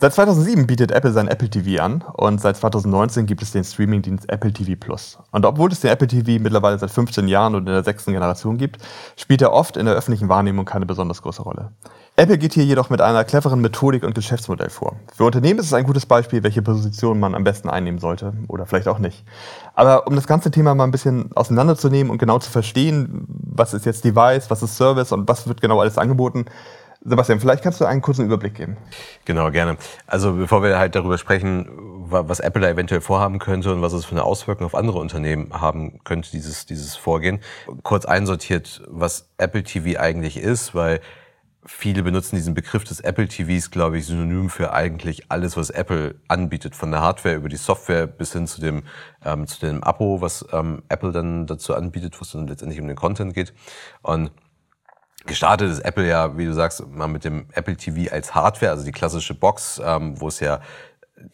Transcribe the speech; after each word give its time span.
Seit 0.00 0.14
2007 0.14 0.68
bietet 0.68 0.92
Apple 0.92 1.10
sein 1.10 1.26
Apple 1.26 1.50
TV 1.50 1.82
an 1.82 2.04
und 2.12 2.40
seit 2.40 2.56
2019 2.56 3.26
gibt 3.26 3.42
es 3.42 3.50
den 3.50 3.64
Streamingdienst 3.64 4.30
Apple 4.30 4.52
TV 4.52 4.74
Plus. 4.78 5.18
Und 5.32 5.44
obwohl 5.44 5.72
es 5.72 5.80
den 5.80 5.90
Apple 5.90 6.06
TV 6.06 6.40
mittlerweile 6.40 6.78
seit 6.78 6.92
15 6.92 7.26
Jahren 7.26 7.56
und 7.56 7.66
in 7.66 7.72
der 7.72 7.82
sechsten 7.82 8.12
Generation 8.12 8.58
gibt, 8.58 8.78
spielt 9.16 9.42
er 9.42 9.52
oft 9.52 9.76
in 9.76 9.86
der 9.86 9.96
öffentlichen 9.96 10.28
Wahrnehmung 10.28 10.66
keine 10.66 10.86
besonders 10.86 11.20
große 11.20 11.42
Rolle. 11.42 11.72
Apple 12.14 12.38
geht 12.38 12.52
hier 12.52 12.64
jedoch 12.64 12.90
mit 12.90 13.00
einer 13.00 13.24
cleveren 13.24 13.60
Methodik 13.60 14.04
und 14.04 14.14
Geschäftsmodell 14.14 14.70
vor. 14.70 14.94
Für 15.12 15.24
Unternehmen 15.24 15.58
ist 15.58 15.66
es 15.66 15.72
ein 15.72 15.84
gutes 15.84 16.06
Beispiel, 16.06 16.44
welche 16.44 16.62
Position 16.62 17.18
man 17.18 17.34
am 17.34 17.42
besten 17.42 17.68
einnehmen 17.68 17.98
sollte 17.98 18.34
oder 18.46 18.66
vielleicht 18.66 18.86
auch 18.86 19.00
nicht. 19.00 19.24
Aber 19.74 20.06
um 20.06 20.14
das 20.14 20.28
ganze 20.28 20.52
Thema 20.52 20.76
mal 20.76 20.84
ein 20.84 20.92
bisschen 20.92 21.32
auseinanderzunehmen 21.34 22.12
und 22.12 22.18
genau 22.18 22.38
zu 22.38 22.52
verstehen, 22.52 23.26
was 23.28 23.74
ist 23.74 23.84
jetzt 23.84 24.04
Device, 24.04 24.48
was 24.48 24.62
ist 24.62 24.76
Service 24.76 25.10
und 25.10 25.28
was 25.28 25.48
wird 25.48 25.60
genau 25.60 25.80
alles 25.80 25.98
angeboten, 25.98 26.44
Sebastian, 27.00 27.40
vielleicht 27.40 27.62
kannst 27.62 27.80
du 27.80 27.84
einen 27.84 28.02
kurzen 28.02 28.26
Überblick 28.26 28.54
geben. 28.54 28.76
Genau, 29.24 29.50
gerne. 29.50 29.76
Also 30.06 30.34
bevor 30.34 30.62
wir 30.62 30.78
halt 30.78 30.94
darüber 30.94 31.16
sprechen, 31.16 31.68
was 32.10 32.40
Apple 32.40 32.62
da 32.62 32.68
eventuell 32.68 33.00
vorhaben 33.00 33.38
könnte 33.38 33.72
und 33.72 33.82
was 33.82 33.92
es 33.92 34.04
für 34.04 34.12
eine 34.12 34.24
Auswirkung 34.24 34.66
auf 34.66 34.74
andere 34.74 34.98
Unternehmen 34.98 35.52
haben 35.52 36.00
könnte, 36.04 36.30
dieses, 36.30 36.66
dieses 36.66 36.96
Vorgehen, 36.96 37.40
kurz 37.82 38.04
einsortiert, 38.04 38.82
was 38.88 39.28
Apple 39.38 39.62
TV 39.62 40.00
eigentlich 40.00 40.38
ist, 40.38 40.74
weil 40.74 41.00
viele 41.68 42.02
benutzen 42.02 42.36
diesen 42.36 42.54
Begriff 42.54 42.84
des 42.84 43.00
Apple 43.00 43.28
TVs, 43.28 43.70
glaube 43.70 43.98
ich, 43.98 44.06
synonym 44.06 44.48
für 44.48 44.72
eigentlich 44.72 45.30
alles, 45.30 45.56
was 45.56 45.70
Apple 45.70 46.16
anbietet, 46.26 46.74
von 46.74 46.90
der 46.90 47.02
Hardware 47.02 47.36
über 47.36 47.48
die 47.48 47.56
Software 47.56 48.06
bis 48.06 48.32
hin 48.32 48.46
zu 48.46 48.60
dem, 48.60 48.84
ähm, 49.24 49.46
zu 49.46 49.60
dem 49.60 49.84
Abo, 49.84 50.20
was 50.20 50.46
ähm, 50.52 50.82
Apple 50.88 51.12
dann 51.12 51.46
dazu 51.46 51.74
anbietet, 51.74 52.18
wo 52.18 52.22
es 52.22 52.32
dann 52.32 52.48
letztendlich 52.48 52.80
um 52.80 52.88
den 52.88 52.96
Content 52.96 53.34
geht. 53.34 53.52
Und 54.02 54.30
Gestartet 55.26 55.70
ist 55.70 55.80
Apple 55.80 56.08
ja, 56.08 56.38
wie 56.38 56.46
du 56.46 56.54
sagst, 56.54 56.86
mal 56.86 57.08
mit 57.08 57.24
dem 57.24 57.46
Apple 57.52 57.76
TV 57.76 58.12
als 58.12 58.34
Hardware, 58.34 58.72
also 58.72 58.84
die 58.84 58.92
klassische 58.92 59.34
Box, 59.34 59.80
ähm, 59.84 60.20
wo 60.20 60.28
es 60.28 60.40
ja 60.40 60.60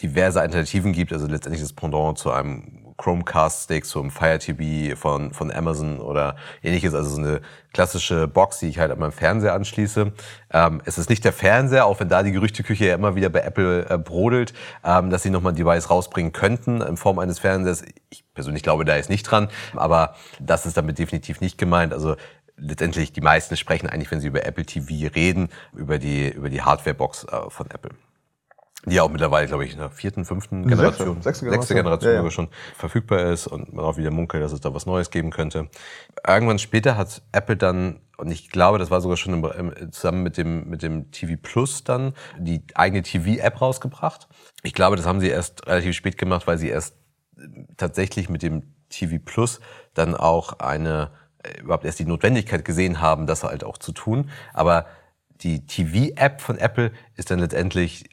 diverse 0.02 0.40
Alternativen 0.40 0.92
gibt, 0.92 1.12
also 1.12 1.26
letztendlich 1.26 1.62
das 1.62 1.72
Pendant 1.72 2.18
zu 2.18 2.30
einem 2.30 2.84
Chromecast-Stick, 2.96 3.84
zum 3.84 4.10
Fire 4.10 4.38
TV 4.38 4.96
von, 4.96 5.32
von 5.32 5.50
Amazon 5.50 6.00
oder 6.00 6.36
ähnliches, 6.62 6.94
also 6.94 7.10
so 7.10 7.20
eine 7.20 7.40
klassische 7.72 8.28
Box, 8.28 8.60
die 8.60 8.68
ich 8.68 8.78
halt 8.78 8.92
an 8.92 8.98
meinem 8.98 9.12
Fernseher 9.12 9.52
anschließe. 9.54 10.12
Ähm, 10.52 10.80
es 10.84 10.98
ist 10.98 11.10
nicht 11.10 11.24
der 11.24 11.32
Fernseher, 11.32 11.86
auch 11.86 11.98
wenn 12.00 12.08
da 12.08 12.22
die 12.22 12.32
Gerüchteküche 12.32 12.86
ja 12.86 12.94
immer 12.94 13.16
wieder 13.16 13.30
bei 13.30 13.40
Apple 13.40 13.88
äh, 13.88 13.98
brodelt, 13.98 14.54
ähm, 14.84 15.10
dass 15.10 15.22
sie 15.22 15.30
nochmal 15.30 15.52
ein 15.52 15.56
Device 15.56 15.90
rausbringen 15.90 16.32
könnten 16.32 16.80
in 16.80 16.96
Form 16.96 17.18
eines 17.18 17.40
Fernsehers. 17.40 17.82
Ich 18.10 18.24
persönlich 18.32 18.62
glaube 18.62 18.84
da 18.84 18.96
jetzt 18.96 19.10
nicht 19.10 19.24
dran, 19.24 19.48
aber 19.74 20.14
das 20.40 20.66
ist 20.66 20.76
damit 20.76 20.98
definitiv 20.98 21.40
nicht 21.40 21.58
gemeint. 21.58 21.92
Also 21.92 22.14
letztendlich 22.56 23.12
die 23.12 23.20
meisten 23.20 23.56
sprechen 23.56 23.88
eigentlich, 23.88 24.10
wenn 24.10 24.20
sie 24.20 24.28
über 24.28 24.44
Apple 24.46 24.64
TV 24.64 25.12
reden, 25.14 25.48
über 25.74 25.98
die, 25.98 26.30
über 26.30 26.50
die 26.50 26.62
Hardware-Box 26.62 27.24
äh, 27.24 27.50
von 27.50 27.70
Apple. 27.70 27.92
Die 28.86 28.96
ja 28.96 29.02
auch 29.02 29.10
mittlerweile, 29.10 29.46
glaube 29.46 29.64
ich, 29.64 29.72
in 29.72 29.78
der 29.78 29.90
vierten, 29.90 30.26
fünften 30.26 30.66
Generation, 30.66 31.22
sechste, 31.22 31.48
sechste 31.48 31.74
Generation, 31.74 32.12
ja, 32.12 32.22
ja. 32.22 32.30
schon 32.30 32.48
verfügbar 32.76 33.32
ist 33.32 33.46
und 33.46 33.72
man 33.72 33.84
auch 33.84 33.96
wieder 33.96 34.10
munkelt, 34.10 34.42
dass 34.42 34.52
es 34.52 34.60
da 34.60 34.74
was 34.74 34.84
Neues 34.84 35.10
geben 35.10 35.30
könnte. 35.30 35.70
Irgendwann 36.26 36.58
später 36.58 36.96
hat 36.96 37.22
Apple 37.32 37.56
dann, 37.56 38.00
und 38.18 38.30
ich 38.30 38.50
glaube, 38.50 38.78
das 38.78 38.90
war 38.90 39.00
sogar 39.00 39.16
schon 39.16 39.42
im, 39.42 39.90
zusammen 39.90 40.22
mit 40.22 40.36
dem, 40.36 40.68
mit 40.68 40.82
dem 40.82 41.10
TV 41.12 41.40
Plus 41.40 41.84
dann, 41.84 42.12
die 42.38 42.62
eigene 42.74 43.02
TV-App 43.02 43.60
rausgebracht. 43.60 44.28
Ich 44.62 44.74
glaube, 44.74 44.96
das 44.96 45.06
haben 45.06 45.20
sie 45.20 45.28
erst 45.28 45.66
relativ 45.66 45.96
spät 45.96 46.18
gemacht, 46.18 46.46
weil 46.46 46.58
sie 46.58 46.68
erst 46.68 46.96
tatsächlich 47.78 48.28
mit 48.28 48.42
dem 48.42 48.74
TV 48.90 49.16
Plus 49.24 49.60
dann 49.94 50.14
auch 50.14 50.58
eine 50.58 51.10
überhaupt 51.60 51.84
erst 51.84 51.98
die 51.98 52.04
Notwendigkeit 52.04 52.64
gesehen 52.64 53.00
haben, 53.00 53.26
das 53.26 53.44
halt 53.44 53.64
auch 53.64 53.78
zu 53.78 53.92
tun. 53.92 54.30
Aber 54.52 54.86
die 55.40 55.66
TV-App 55.66 56.40
von 56.40 56.58
Apple 56.58 56.92
ist 57.16 57.30
dann 57.30 57.40
letztendlich 57.40 58.04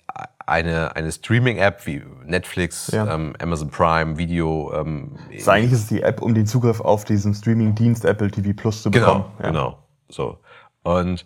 eine, 0.46 0.96
eine 0.96 1.12
Streaming-App 1.12 1.86
wie 1.86 2.04
Netflix, 2.26 2.92
ja. 2.92 3.14
ähm, 3.14 3.36
Amazon 3.42 3.70
Prime, 3.70 4.18
Video. 4.18 4.74
Ähm, 4.74 5.18
also 5.32 5.52
eigentlich 5.52 5.72
ist 5.72 5.80
es 5.80 5.88
die 5.88 6.02
App, 6.02 6.22
um 6.22 6.34
den 6.34 6.46
Zugriff 6.46 6.82
auf 6.82 7.06
diesen 7.06 7.34
Streaming-Dienst 7.34 8.06
Apple 8.06 8.30
TV 8.30 8.54
Plus 8.54 8.84
zu 8.84 8.92
bekommen. 8.92 9.26
Genau, 9.38 9.44
ja. 9.44 9.48
genau. 9.48 9.78
So. 10.10 10.40
Und 10.84 11.26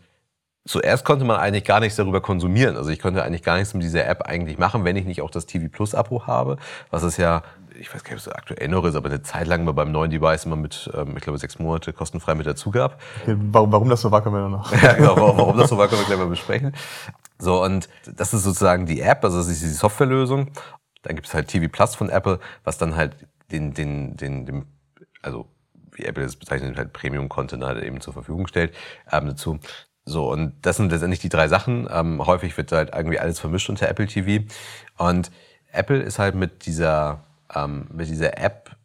zuerst 0.65 1.05
konnte 1.05 1.25
man 1.25 1.38
eigentlich 1.38 1.63
gar 1.63 1.79
nichts 1.79 1.95
darüber 1.95 2.21
konsumieren. 2.21 2.75
Also 2.75 2.89
ich 2.89 2.99
konnte 2.99 3.23
eigentlich 3.23 3.44
gar 3.44 3.57
nichts 3.57 3.73
mit 3.73 3.83
dieser 3.83 4.05
App 4.05 4.23
eigentlich 4.23 4.57
machen, 4.57 4.83
wenn 4.83 4.95
ich 4.95 5.05
nicht 5.05 5.21
auch 5.21 5.31
das 5.31 5.45
TV 5.45 5.69
Plus 5.71 5.95
Abo 5.95 6.27
habe, 6.27 6.57
was 6.91 7.03
es 7.03 7.17
ja 7.17 7.44
ich 7.80 7.94
weiß 7.94 8.03
gar 8.03 8.13
nicht, 8.13 8.25
ob 8.25 8.31
es 8.31 8.38
aktuell 8.38 8.68
noch 8.68 8.84
ist, 8.86 8.96
aber 8.96 9.09
eine 9.09 9.22
Zeit 9.22 9.47
lang 9.47 9.63
mal 9.63 9.74
beim 9.74 9.91
neuen 9.91 10.12
Device 10.12 10.46
immer 10.46 10.56
mit, 10.56 10.90
ähm, 10.94 11.16
ich 11.16 11.24
glaube, 11.24 11.38
sechs 11.38 11.59
Monate 11.59 11.94
kostenfrei 11.94 12.36
mit 12.36 12.46
dazu 12.46 12.72
gab. 12.72 13.02
Okay, 13.22 13.36
warum, 13.52 13.72
warum 13.72 13.90
das 13.90 14.02
so 14.02 14.12
war, 14.12 14.24
können 14.24 14.36
wir 14.36 14.50
noch. 14.50 14.72
ja, 14.81 14.94
genau, 14.94 15.16
warum, 15.16 15.38
warum 15.38 15.58
das 15.58 15.69
so 15.69 15.78
war, 15.78 15.88
können 15.88 16.02
wir 16.02 16.08
gleich 16.08 16.19
mal 16.19 16.28
besprechen. 16.28 16.75
So, 17.40 17.63
und 17.63 17.90
das 18.06 18.34
ist 18.34 18.44
sozusagen 18.44 18.86
die 18.86 19.02
App, 19.02 19.24
also 19.24 19.38
das 19.38 19.47
ist 19.47 19.62
die 19.62 19.68
Softwarelösung. 19.68 20.52
Dann 21.03 21.16
gibt 21.16 21.28
es 21.28 21.34
halt 21.34 21.47
TV 21.47 21.68
Plus 21.72 21.96
von 21.96 22.09
Apple, 22.09 22.40
was 22.63 22.78
dann 22.78 22.96
halt 22.96 23.16
den, 23.52 23.74
den, 23.74 24.18
den, 24.18 24.46
den 24.46 24.66
also 25.22 25.47
wie 25.92 26.06
Apple 26.06 26.24
es 26.24 26.36
bezeichnet, 26.36 26.78
halt 26.78 26.94
Premium-Content 26.94 27.63
halt 27.63 27.84
eben 27.84 28.02
zur 28.02 28.13
Verfügung 28.13 28.47
stellt 28.47 28.74
ähm, 29.12 29.28
dazu. 29.28 29.59
So, 30.06 30.31
und 30.31 30.53
das 30.62 30.78
sind 30.78 30.92
letztendlich 30.92 31.19
die 31.19 31.30
drei 31.30 31.47
Sachen. 31.47 31.88
Ähm, 31.92 32.25
häufig 32.25 32.56
wird 32.57 32.72
halt 32.72 32.94
irgendwie 32.94 33.19
alles 33.19 33.40
vermischt 33.40 33.69
unter 33.69 33.90
Apple 33.90 34.06
TV. 34.06 34.46
Und 34.97 35.31
Apple 35.72 36.02
ist 36.02 36.19
halt 36.19 36.36
mit 36.36 36.66
dieser 36.66 37.25
ähm, 37.55 37.88
mit 37.91 38.09
dieser 38.09 38.38
App, 38.38 38.75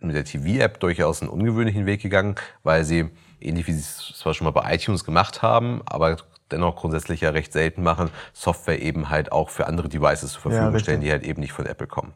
mit 0.00 0.14
der 0.14 0.24
TV-App 0.24 0.80
durchaus 0.80 1.22
einen 1.22 1.30
ungewöhnlichen 1.30 1.86
Weg 1.86 2.02
gegangen, 2.02 2.36
weil 2.62 2.84
sie, 2.84 3.10
ähnlich 3.40 3.66
wie 3.66 3.72
sie 3.72 3.80
es 3.80 4.18
zwar 4.18 4.34
schon 4.34 4.44
mal 4.44 4.50
bei 4.50 4.74
iTunes 4.74 5.04
gemacht 5.04 5.42
haben, 5.42 5.82
aber 5.86 6.16
dennoch 6.50 6.76
grundsätzlich 6.76 7.20
ja 7.20 7.30
recht 7.30 7.52
selten 7.52 7.82
machen, 7.82 8.10
Software 8.32 8.80
eben 8.80 9.10
halt 9.10 9.32
auch 9.32 9.50
für 9.50 9.66
andere 9.66 9.88
Devices 9.88 10.32
zur 10.32 10.42
Verfügung 10.42 10.72
ja, 10.72 10.78
stellen, 10.78 11.00
die 11.00 11.10
halt 11.10 11.22
eben 11.22 11.40
nicht 11.40 11.52
von 11.52 11.66
Apple 11.66 11.86
kommen. 11.86 12.14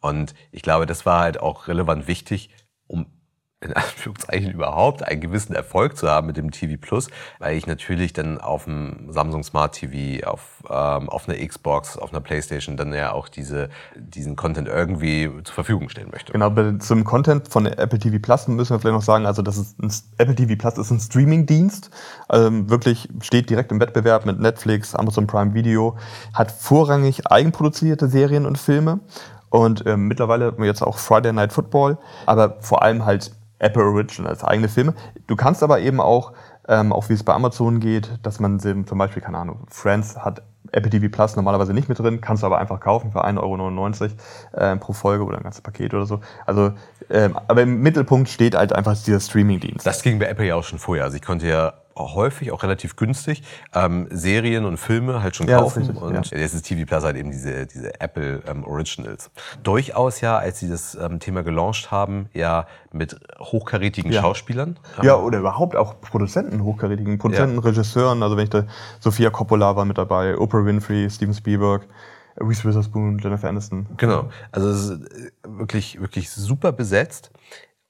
Und 0.00 0.34
ich 0.52 0.62
glaube, 0.62 0.86
das 0.86 1.06
war 1.06 1.20
halt 1.20 1.40
auch 1.40 1.68
relevant 1.68 2.06
wichtig, 2.06 2.50
um 2.86 3.06
in 3.60 3.72
Anführungszeichen 3.72 4.52
überhaupt 4.52 5.02
einen 5.02 5.20
gewissen 5.20 5.52
Erfolg 5.52 5.96
zu 5.96 6.08
haben 6.08 6.28
mit 6.28 6.36
dem 6.36 6.52
TV 6.52 6.80
Plus, 6.80 7.08
weil 7.40 7.56
ich 7.56 7.66
natürlich 7.66 8.12
dann 8.12 8.38
auf 8.40 8.64
dem 8.64 9.12
Samsung 9.12 9.42
Smart 9.42 9.74
TV, 9.74 10.24
auf, 10.28 10.62
ähm, 10.70 11.08
auf 11.08 11.28
einer 11.28 11.44
Xbox, 11.44 11.98
auf 11.98 12.12
einer 12.12 12.20
Playstation 12.20 12.76
dann 12.76 12.94
ja 12.94 13.12
auch 13.12 13.28
diese, 13.28 13.68
diesen 13.96 14.36
Content 14.36 14.68
irgendwie 14.68 15.28
zur 15.42 15.54
Verfügung 15.54 15.88
stellen 15.88 16.10
möchte. 16.12 16.32
Genau, 16.32 16.52
zum 16.78 17.02
Content 17.02 17.48
von 17.48 17.66
Apple 17.66 17.98
TV 17.98 18.18
Plus 18.20 18.46
müssen 18.46 18.74
wir 18.74 18.78
vielleicht 18.78 18.94
noch 18.94 19.02
sagen, 19.02 19.26
also 19.26 19.42
das 19.42 19.58
ist 19.58 19.78
ein, 19.82 19.92
Apple 20.18 20.36
TV 20.36 20.54
Plus 20.56 20.78
ist 20.78 20.92
ein 20.92 21.00
Streaming-Dienst, 21.00 21.90
ähm, 22.30 22.70
wirklich 22.70 23.08
steht 23.22 23.50
direkt 23.50 23.72
im 23.72 23.80
Wettbewerb 23.80 24.24
mit 24.24 24.38
Netflix, 24.38 24.94
Amazon 24.94 25.26
Prime 25.26 25.54
Video, 25.54 25.96
hat 26.32 26.52
vorrangig 26.52 27.26
eigenproduzierte 27.26 28.08
Serien 28.08 28.46
und 28.46 28.56
Filme 28.56 29.00
und 29.50 29.84
ähm, 29.86 30.06
mittlerweile 30.06 30.54
jetzt 30.60 30.82
auch 30.82 30.98
Friday 30.98 31.32
Night 31.32 31.52
Football, 31.52 31.98
aber 32.26 32.58
vor 32.60 32.82
allem 32.82 33.04
halt 33.04 33.32
Apple 33.58 33.82
Originals, 33.82 34.44
eigene 34.44 34.68
Filme. 34.68 34.94
Du 35.26 35.36
kannst 35.36 35.62
aber 35.62 35.80
eben 35.80 36.00
auch, 36.00 36.32
ähm, 36.68 36.92
auch 36.92 37.08
wie 37.08 37.14
es 37.14 37.24
bei 37.24 37.34
Amazon 37.34 37.80
geht, 37.80 38.18
dass 38.22 38.40
man 38.40 38.60
zum 38.60 38.84
Beispiel, 38.98 39.22
keine 39.22 39.38
Ahnung, 39.38 39.66
Friends 39.68 40.16
hat 40.16 40.42
Apple 40.72 40.90
TV 40.90 41.08
Plus 41.08 41.36
normalerweise 41.36 41.72
nicht 41.72 41.88
mit 41.88 41.98
drin, 41.98 42.20
kannst 42.20 42.42
du 42.42 42.46
aber 42.46 42.58
einfach 42.58 42.80
kaufen 42.80 43.12
für 43.12 43.24
1,99 43.24 43.40
Euro 43.40 44.72
äh, 44.72 44.76
pro 44.76 44.92
Folge 44.92 45.24
oder 45.24 45.38
ein 45.38 45.42
ganzes 45.42 45.62
Paket 45.62 45.94
oder 45.94 46.06
so. 46.06 46.20
Also, 46.46 46.72
ähm, 47.10 47.38
aber 47.48 47.62
im 47.62 47.80
Mittelpunkt 47.80 48.28
steht 48.28 48.54
halt 48.54 48.72
einfach 48.72 48.96
dieser 48.96 49.20
Streaming-Dienst. 49.20 49.86
Das 49.86 50.02
ging 50.02 50.18
bei 50.18 50.26
Apple 50.26 50.46
ja 50.46 50.56
auch 50.56 50.64
schon 50.64 50.78
vorher. 50.78 51.04
Also 51.04 51.16
ich 51.16 51.22
konnte 51.22 51.48
ja 51.48 51.72
häufig, 51.98 52.52
auch 52.52 52.62
relativ 52.62 52.96
günstig, 52.96 53.42
ähm, 53.74 54.08
Serien 54.10 54.64
und 54.64 54.76
Filme 54.76 55.22
halt 55.22 55.36
schon 55.36 55.48
ja, 55.48 55.58
kaufen. 55.58 55.84
Richtig, 55.84 56.02
und 56.02 56.30
ja. 56.30 56.38
jetzt 56.38 56.54
ist 56.54 56.62
TV 56.62 56.86
Plus 56.86 57.04
halt 57.04 57.16
eben 57.16 57.30
diese, 57.30 57.66
diese 57.66 58.00
Apple 58.00 58.42
ähm, 58.46 58.64
Originals. 58.64 59.30
Durchaus 59.62 60.20
ja, 60.20 60.38
als 60.38 60.60
sie 60.60 60.68
das 60.68 60.94
ähm, 60.94 61.20
Thema 61.20 61.42
gelauncht 61.42 61.90
haben, 61.90 62.28
ja 62.34 62.66
mit 62.92 63.18
hochkarätigen 63.38 64.12
ja. 64.12 64.22
Schauspielern. 64.22 64.78
Ja, 65.02 65.16
oder 65.16 65.38
überhaupt 65.38 65.76
auch 65.76 66.00
Produzenten, 66.00 66.62
hochkarätigen 66.64 67.18
Produzenten, 67.18 67.58
Regisseuren. 67.58 68.22
Also 68.22 68.36
wenn 68.36 68.44
ich 68.44 68.50
da, 68.50 68.64
Sophia 69.00 69.30
Coppola 69.30 69.76
war 69.76 69.84
mit 69.84 69.98
dabei, 69.98 70.38
Oprah 70.38 70.64
Winfrey, 70.64 71.08
Steven 71.10 71.34
Spielberg. 71.34 71.86
Reese 72.40 72.64
Witherspoon, 72.64 73.18
Jennifer 73.18 73.48
Aniston. 73.48 73.86
Genau. 73.96 74.28
Also 74.52 74.68
es 74.68 74.90
ist 74.90 75.12
äh, 75.12 75.30
wirklich, 75.44 76.00
wirklich 76.00 76.30
super 76.30 76.72
besetzt. 76.72 77.30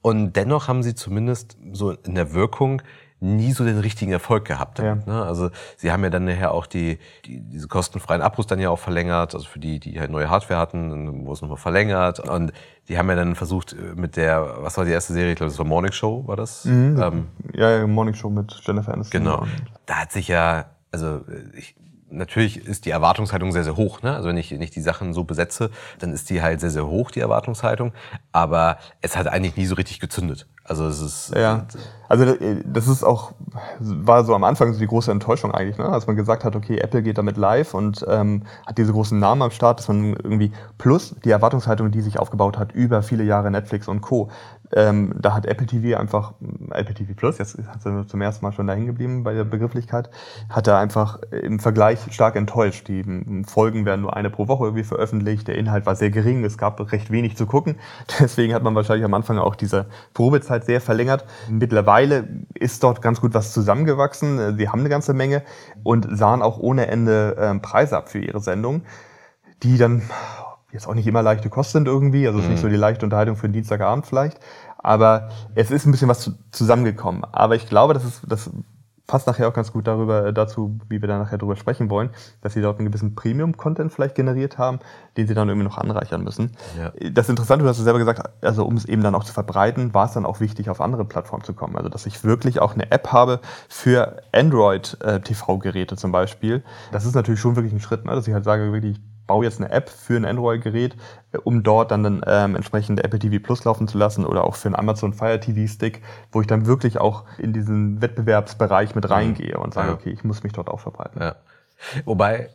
Und 0.00 0.34
dennoch 0.34 0.68
haben 0.68 0.82
sie 0.82 0.94
zumindest 0.94 1.56
so 1.72 1.90
in 1.90 2.14
der 2.14 2.32
Wirkung 2.32 2.82
nie 3.20 3.52
so 3.52 3.64
den 3.64 3.78
richtigen 3.78 4.12
Erfolg 4.12 4.44
gehabt 4.44 4.78
Ja. 4.78 4.94
Ne? 4.94 5.22
Also 5.22 5.50
sie 5.76 5.90
haben 5.90 6.04
ja 6.04 6.10
dann 6.10 6.24
nachher 6.24 6.52
auch 6.52 6.66
die, 6.66 6.98
die, 7.24 7.40
diese 7.40 7.66
kostenfreien 7.66 8.22
Abos 8.22 8.46
dann 8.46 8.60
ja 8.60 8.70
auch 8.70 8.78
verlängert, 8.78 9.34
also 9.34 9.46
für 9.46 9.58
die, 9.58 9.80
die 9.80 9.98
halt 9.98 10.10
neue 10.10 10.30
Hardware 10.30 10.60
hatten, 10.60 11.26
wo 11.26 11.32
es 11.32 11.42
nochmal 11.42 11.56
verlängert. 11.56 12.20
Und 12.20 12.52
die 12.88 12.96
haben 12.96 13.08
ja 13.08 13.16
dann 13.16 13.34
versucht 13.34 13.72
äh, 13.72 13.94
mit 13.96 14.16
der, 14.16 14.58
was 14.62 14.76
war 14.76 14.84
die 14.84 14.92
erste 14.92 15.12
Serie? 15.12 15.32
Ich 15.32 15.36
glaube, 15.36 15.50
das 15.50 15.58
war 15.58 15.66
Morning 15.66 15.92
Show, 15.92 16.26
war 16.26 16.36
das? 16.36 16.64
Mhm. 16.64 17.00
Ähm, 17.00 17.26
ja, 17.54 17.70
ja, 17.70 17.86
Morning 17.86 18.14
Show 18.14 18.30
mit 18.30 18.54
Jennifer 18.64 18.92
Aniston. 18.94 19.20
Genau. 19.20 19.46
Da 19.86 19.94
hat 19.96 20.12
sich 20.12 20.28
ja, 20.28 20.66
also 20.92 21.16
äh, 21.28 21.56
ich, 21.56 21.74
natürlich 22.10 22.66
ist 22.66 22.84
die 22.84 22.90
Erwartungshaltung 22.90 23.52
sehr, 23.52 23.64
sehr 23.64 23.76
hoch. 23.76 24.02
Ne? 24.02 24.14
Also 24.14 24.28
wenn 24.28 24.36
ich 24.36 24.50
nicht 24.52 24.74
die 24.76 24.80
Sachen 24.80 25.12
so 25.12 25.24
besetze, 25.24 25.70
dann 25.98 26.12
ist 26.12 26.30
die 26.30 26.42
halt 26.42 26.60
sehr, 26.60 26.70
sehr 26.70 26.86
hoch, 26.86 27.10
die 27.10 27.20
Erwartungshaltung. 27.20 27.92
Aber 28.32 28.78
es 29.00 29.16
hat 29.16 29.26
eigentlich 29.26 29.56
nie 29.56 29.66
so 29.66 29.74
richtig 29.74 30.00
gezündet. 30.00 30.46
Also 30.64 30.86
es 30.86 31.00
ist. 31.00 31.34
Ja. 31.34 31.66
Also 32.08 32.24
äh, 32.24 32.62
das 32.64 32.88
ist 32.88 33.02
auch, 33.02 33.32
war 33.78 34.24
so 34.24 34.34
am 34.34 34.44
Anfang 34.44 34.72
so 34.72 34.78
die 34.78 34.86
große 34.86 35.10
Enttäuschung 35.10 35.52
eigentlich, 35.52 35.78
ne? 35.78 35.88
als 35.88 36.06
man 36.06 36.16
gesagt 36.16 36.44
hat, 36.44 36.56
okay, 36.56 36.78
Apple 36.78 37.02
geht 37.02 37.18
damit 37.18 37.36
live 37.36 37.74
und 37.74 38.04
ähm, 38.08 38.42
hat 38.66 38.78
diese 38.78 38.92
großen 38.92 39.18
Namen 39.18 39.42
am 39.42 39.50
Start, 39.50 39.78
dass 39.78 39.88
man 39.88 40.14
irgendwie 40.14 40.52
plus 40.76 41.14
die 41.24 41.30
Erwartungshaltung, 41.30 41.90
die 41.90 42.02
sich 42.02 42.18
aufgebaut 42.18 42.58
hat 42.58 42.72
über 42.72 43.02
viele 43.02 43.24
Jahre 43.24 43.50
Netflix 43.50 43.88
und 43.88 44.00
Co. 44.00 44.30
Ähm, 44.74 45.14
da 45.18 45.34
hat 45.34 45.46
Apple 45.46 45.66
TV 45.66 45.98
einfach, 45.98 46.34
Apple 46.70 46.94
TV 46.94 47.14
Plus, 47.14 47.38
jetzt 47.38 47.58
hat 47.66 47.82
sie 47.82 48.06
zum 48.06 48.20
ersten 48.20 48.44
Mal 48.44 48.52
schon 48.52 48.66
dahin 48.66 48.86
geblieben 48.86 49.24
bei 49.24 49.34
der 49.34 49.44
Begrifflichkeit, 49.44 50.10
hat 50.50 50.66
er 50.66 50.78
einfach 50.78 51.20
im 51.30 51.58
Vergleich 51.58 52.00
stark 52.10 52.36
enttäuscht. 52.36 52.88
Die 52.88 53.04
Folgen 53.46 53.86
werden 53.86 54.02
nur 54.02 54.16
eine 54.16 54.30
pro 54.30 54.48
Woche 54.48 54.64
irgendwie 54.64 54.84
veröffentlicht, 54.84 55.48
der 55.48 55.56
Inhalt 55.56 55.86
war 55.86 55.96
sehr 55.96 56.10
gering, 56.10 56.44
es 56.44 56.58
gab 56.58 56.80
recht 56.92 57.10
wenig 57.10 57.36
zu 57.36 57.46
gucken. 57.46 57.76
Deswegen 58.20 58.54
hat 58.54 58.62
man 58.62 58.74
wahrscheinlich 58.74 59.04
am 59.04 59.14
Anfang 59.14 59.38
auch 59.38 59.54
diese 59.54 59.86
Probezeit 60.14 60.64
sehr 60.64 60.80
verlängert. 60.80 61.24
Mittlerweile 61.48 62.28
ist 62.54 62.82
dort 62.82 63.02
ganz 63.02 63.20
gut 63.20 63.34
was 63.34 63.52
zusammengewachsen. 63.52 64.56
Sie 64.56 64.68
haben 64.68 64.80
eine 64.80 64.88
ganze 64.88 65.14
Menge 65.14 65.42
und 65.82 66.06
sahen 66.10 66.42
auch 66.42 66.58
ohne 66.58 66.88
Ende 66.88 67.36
äh, 67.36 67.58
Preise 67.58 67.96
ab 67.96 68.08
für 68.08 68.18
ihre 68.18 68.40
Sendung, 68.40 68.82
die 69.62 69.78
dann 69.78 70.02
jetzt 70.72 70.86
auch 70.86 70.94
nicht 70.94 71.06
immer 71.06 71.22
leichte 71.22 71.50
Kost 71.50 71.72
sind 71.72 71.88
irgendwie, 71.88 72.26
also 72.26 72.38
es 72.38 72.44
ist 72.44 72.50
nicht 72.50 72.58
mhm. 72.58 72.62
so 72.62 72.68
die 72.68 72.76
leichte 72.76 73.06
Unterhaltung 73.06 73.36
für 73.36 73.48
den 73.48 73.54
Dienstagabend 73.54 74.06
vielleicht, 74.06 74.38
aber 74.78 75.30
es 75.54 75.70
ist 75.70 75.86
ein 75.86 75.92
bisschen 75.92 76.08
was 76.08 76.30
zusammengekommen. 76.50 77.24
Aber 77.32 77.56
ich 77.56 77.68
glaube, 77.68 77.94
das 77.94 78.04
ist, 78.04 78.22
das 78.28 78.50
passt 79.08 79.26
nachher 79.26 79.48
auch 79.48 79.54
ganz 79.54 79.72
gut 79.72 79.86
darüber, 79.86 80.26
äh, 80.26 80.32
dazu, 80.32 80.78
wie 80.88 81.00
wir 81.00 81.08
da 81.08 81.18
nachher 81.18 81.38
drüber 81.38 81.56
sprechen 81.56 81.90
wollen, 81.90 82.10
dass 82.42 82.52
sie 82.52 82.60
dort 82.60 82.78
einen 82.78 82.88
gewissen 82.88 83.14
Premium-Content 83.14 83.90
vielleicht 83.90 84.14
generiert 84.14 84.58
haben, 84.58 84.78
den 85.16 85.26
sie 85.26 85.34
dann 85.34 85.48
irgendwie 85.48 85.66
noch 85.66 85.78
anreichern 85.78 86.22
müssen. 86.22 86.52
Ja. 86.78 86.92
Das 87.10 87.28
Interessante, 87.28 87.64
du 87.64 87.70
hast 87.70 87.78
es 87.78 87.84
selber 87.84 87.98
gesagt, 87.98 88.22
also 88.44 88.64
um 88.64 88.76
es 88.76 88.84
eben 88.84 89.02
dann 89.02 89.14
auch 89.14 89.24
zu 89.24 89.32
verbreiten, 89.32 89.94
war 89.94 90.04
es 90.04 90.12
dann 90.12 90.26
auch 90.26 90.40
wichtig, 90.40 90.68
auf 90.68 90.82
andere 90.82 91.06
Plattformen 91.06 91.42
zu 91.42 91.54
kommen. 91.54 91.76
Also 91.76 91.88
dass 91.88 92.04
ich 92.04 92.22
wirklich 92.22 92.60
auch 92.60 92.74
eine 92.74 92.90
App 92.90 93.10
habe 93.10 93.40
für 93.68 94.22
Android-TV-Geräte 94.32 95.94
äh, 95.94 95.98
zum 95.98 96.12
Beispiel. 96.12 96.62
Das 96.92 97.06
ist 97.06 97.14
natürlich 97.14 97.40
schon 97.40 97.56
wirklich 97.56 97.72
ein 97.72 97.80
Schritt, 97.80 98.04
ne? 98.04 98.14
dass 98.14 98.28
ich 98.28 98.34
halt 98.34 98.44
sage, 98.44 98.72
wirklich, 98.72 99.00
baue 99.28 99.44
jetzt 99.44 99.60
eine 99.60 99.70
App 99.70 99.88
für 99.88 100.16
ein 100.16 100.24
Android-Gerät, 100.24 100.96
äh, 101.30 101.38
um 101.38 101.62
dort 101.62 101.92
dann, 101.92 102.02
dann 102.02 102.22
ähm, 102.26 102.56
entsprechend 102.56 103.04
Apple 103.04 103.20
TV 103.20 103.40
Plus 103.40 103.62
laufen 103.64 103.86
zu 103.86 103.96
lassen 103.96 104.26
oder 104.26 104.42
auch 104.42 104.56
für 104.56 104.66
einen 104.66 104.74
Amazon 104.74 105.14
Fire 105.14 105.38
TV 105.38 105.72
Stick, 105.72 106.02
wo 106.32 106.40
ich 106.40 106.48
dann 106.48 106.66
wirklich 106.66 106.98
auch 106.98 107.24
in 107.38 107.52
diesen 107.52 108.02
Wettbewerbsbereich 108.02 108.96
mit 108.96 109.04
mhm. 109.04 109.10
reingehe 109.10 109.58
und 109.58 109.72
sage, 109.72 109.88
ja. 109.88 109.94
okay, 109.94 110.10
ich 110.10 110.24
muss 110.24 110.42
mich 110.42 110.52
dort 110.52 110.68
auch 110.68 110.80
verbreiten. 110.80 111.22
Ja. 111.22 111.36
Wobei 112.04 112.50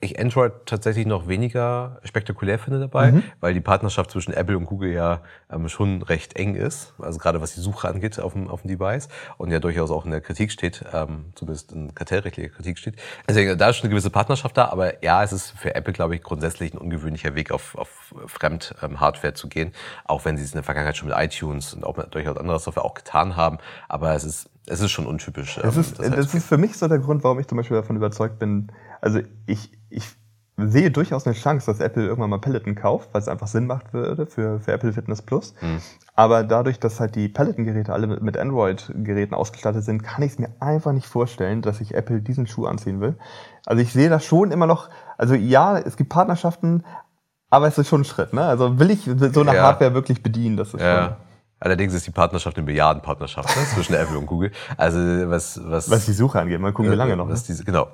ich 0.00 0.20
Android 0.20 0.52
tatsächlich 0.66 1.06
noch 1.06 1.26
weniger 1.26 2.00
spektakulär 2.04 2.58
finde 2.58 2.78
dabei, 2.78 3.12
mhm. 3.12 3.22
weil 3.40 3.52
die 3.52 3.60
Partnerschaft 3.60 4.12
zwischen 4.12 4.32
Apple 4.32 4.56
und 4.56 4.66
Google 4.66 4.92
ja 4.92 5.22
ähm, 5.50 5.68
schon 5.68 6.02
recht 6.02 6.36
eng 6.36 6.54
ist, 6.54 6.94
also 6.98 7.18
gerade 7.18 7.40
was 7.40 7.54
die 7.54 7.60
Suche 7.60 7.88
angeht 7.88 8.20
auf 8.20 8.34
dem, 8.34 8.48
auf 8.48 8.62
dem 8.62 8.68
Device 8.68 9.08
und 9.38 9.50
ja 9.50 9.58
durchaus 9.58 9.90
auch 9.90 10.04
in 10.04 10.12
der 10.12 10.20
Kritik 10.20 10.52
steht, 10.52 10.84
ähm, 10.92 11.32
zumindest 11.34 11.72
in 11.72 11.94
kartellrechtlicher 11.94 12.50
Kritik 12.50 12.78
steht. 12.78 12.94
Deswegen, 13.28 13.58
da 13.58 13.70
ist 13.70 13.76
schon 13.76 13.84
eine 13.84 13.90
gewisse 13.90 14.10
Partnerschaft 14.10 14.56
da, 14.56 14.66
aber 14.66 15.02
ja, 15.02 15.22
es 15.24 15.32
ist 15.32 15.50
für 15.58 15.74
Apple, 15.74 15.92
glaube 15.92 16.14
ich, 16.14 16.22
grundsätzlich 16.22 16.72
ein 16.72 16.78
ungewöhnlicher 16.78 17.34
Weg, 17.34 17.50
auf, 17.50 17.76
auf 17.76 18.14
Fremd-Hardware 18.26 19.28
ähm, 19.28 19.34
zu 19.34 19.48
gehen, 19.48 19.72
auch 20.04 20.24
wenn 20.24 20.36
sie 20.36 20.44
es 20.44 20.50
in 20.50 20.56
der 20.56 20.64
Vergangenheit 20.64 20.96
schon 20.96 21.08
mit 21.08 21.18
iTunes 21.18 21.74
und 21.74 21.84
auch 21.84 21.96
mit 21.96 22.14
durchaus 22.14 22.36
anderer 22.36 22.60
Software 22.60 22.84
auch 22.84 22.94
getan 22.94 23.34
haben, 23.34 23.58
aber 23.88 24.14
es 24.14 24.22
ist 24.22 24.48
es 24.66 24.80
ist 24.80 24.90
schon 24.90 25.06
untypisch. 25.06 25.58
Das, 25.60 25.76
ist, 25.76 25.98
das, 25.98 26.10
das 26.10 26.34
ist 26.34 26.46
für 26.46 26.58
mich 26.58 26.76
so 26.76 26.86
der 26.88 26.98
Grund, 26.98 27.24
warum 27.24 27.40
ich 27.40 27.48
zum 27.48 27.58
Beispiel 27.58 27.76
davon 27.76 27.96
überzeugt 27.96 28.38
bin. 28.38 28.68
Also 29.00 29.20
ich, 29.46 29.72
ich 29.90 30.08
sehe 30.56 30.90
durchaus 30.90 31.26
eine 31.26 31.34
Chance, 31.34 31.66
dass 31.66 31.80
Apple 31.80 32.04
irgendwann 32.04 32.30
mal 32.30 32.38
Peloton 32.38 32.74
kauft, 32.74 33.12
weil 33.12 33.22
es 33.22 33.28
einfach 33.28 33.46
Sinn 33.46 33.66
macht 33.66 33.92
würde 33.92 34.26
für, 34.26 34.60
für 34.60 34.72
Apple 34.72 34.92
Fitness 34.92 35.22
Plus. 35.22 35.54
Mhm. 35.60 35.78
Aber 36.14 36.44
dadurch, 36.44 36.78
dass 36.78 37.00
halt 37.00 37.16
die 37.16 37.28
Peloton-Geräte 37.28 37.92
alle 37.92 38.06
mit, 38.06 38.22
mit 38.22 38.36
Android-Geräten 38.36 39.34
ausgestattet 39.34 39.82
sind, 39.82 40.02
kann 40.02 40.22
ich 40.22 40.32
es 40.32 40.38
mir 40.38 40.50
einfach 40.60 40.92
nicht 40.92 41.06
vorstellen, 41.06 41.62
dass 41.62 41.80
ich 41.80 41.94
Apple 41.94 42.20
diesen 42.20 42.46
Schuh 42.46 42.66
anziehen 42.66 43.00
will. 43.00 43.16
Also 43.66 43.82
ich 43.82 43.92
sehe 43.92 44.10
das 44.10 44.24
schon 44.24 44.52
immer 44.52 44.66
noch, 44.66 44.90
also 45.16 45.34
ja, 45.34 45.78
es 45.78 45.96
gibt 45.96 46.10
Partnerschaften, 46.10 46.84
aber 47.50 47.66
es 47.66 47.78
ist 47.78 47.88
schon 47.88 48.02
ein 48.02 48.04
Schritt. 48.04 48.32
Ne? 48.32 48.44
Also 48.44 48.78
will 48.78 48.90
ich 48.90 49.04
so 49.04 49.40
eine 49.40 49.54
ja. 49.54 49.62
Hardware 49.62 49.94
wirklich 49.94 50.22
bedienen, 50.22 50.56
das 50.56 50.74
ist 50.74 50.80
ja. 50.80 51.04
schon... 51.04 51.16
Allerdings 51.62 51.94
ist 51.94 52.08
die 52.08 52.10
Partnerschaft 52.10 52.56
eine 52.56 52.66
Milliardenpartnerschaft 52.66 53.56
ne, 53.56 53.62
zwischen 53.72 53.94
Apple 53.94 54.18
und 54.18 54.26
Google. 54.26 54.50
Also 54.76 54.98
was 55.30 55.60
was 55.62 55.88
was 55.88 56.06
die 56.06 56.12
Suche 56.12 56.40
angeht, 56.40 56.58
mal 56.58 56.72
gucken 56.72 56.90
wie 56.90 56.96
lange 56.96 57.16
noch. 57.16 57.28
Ne? 57.28 57.40
die, 57.48 57.64
genau, 57.64 57.86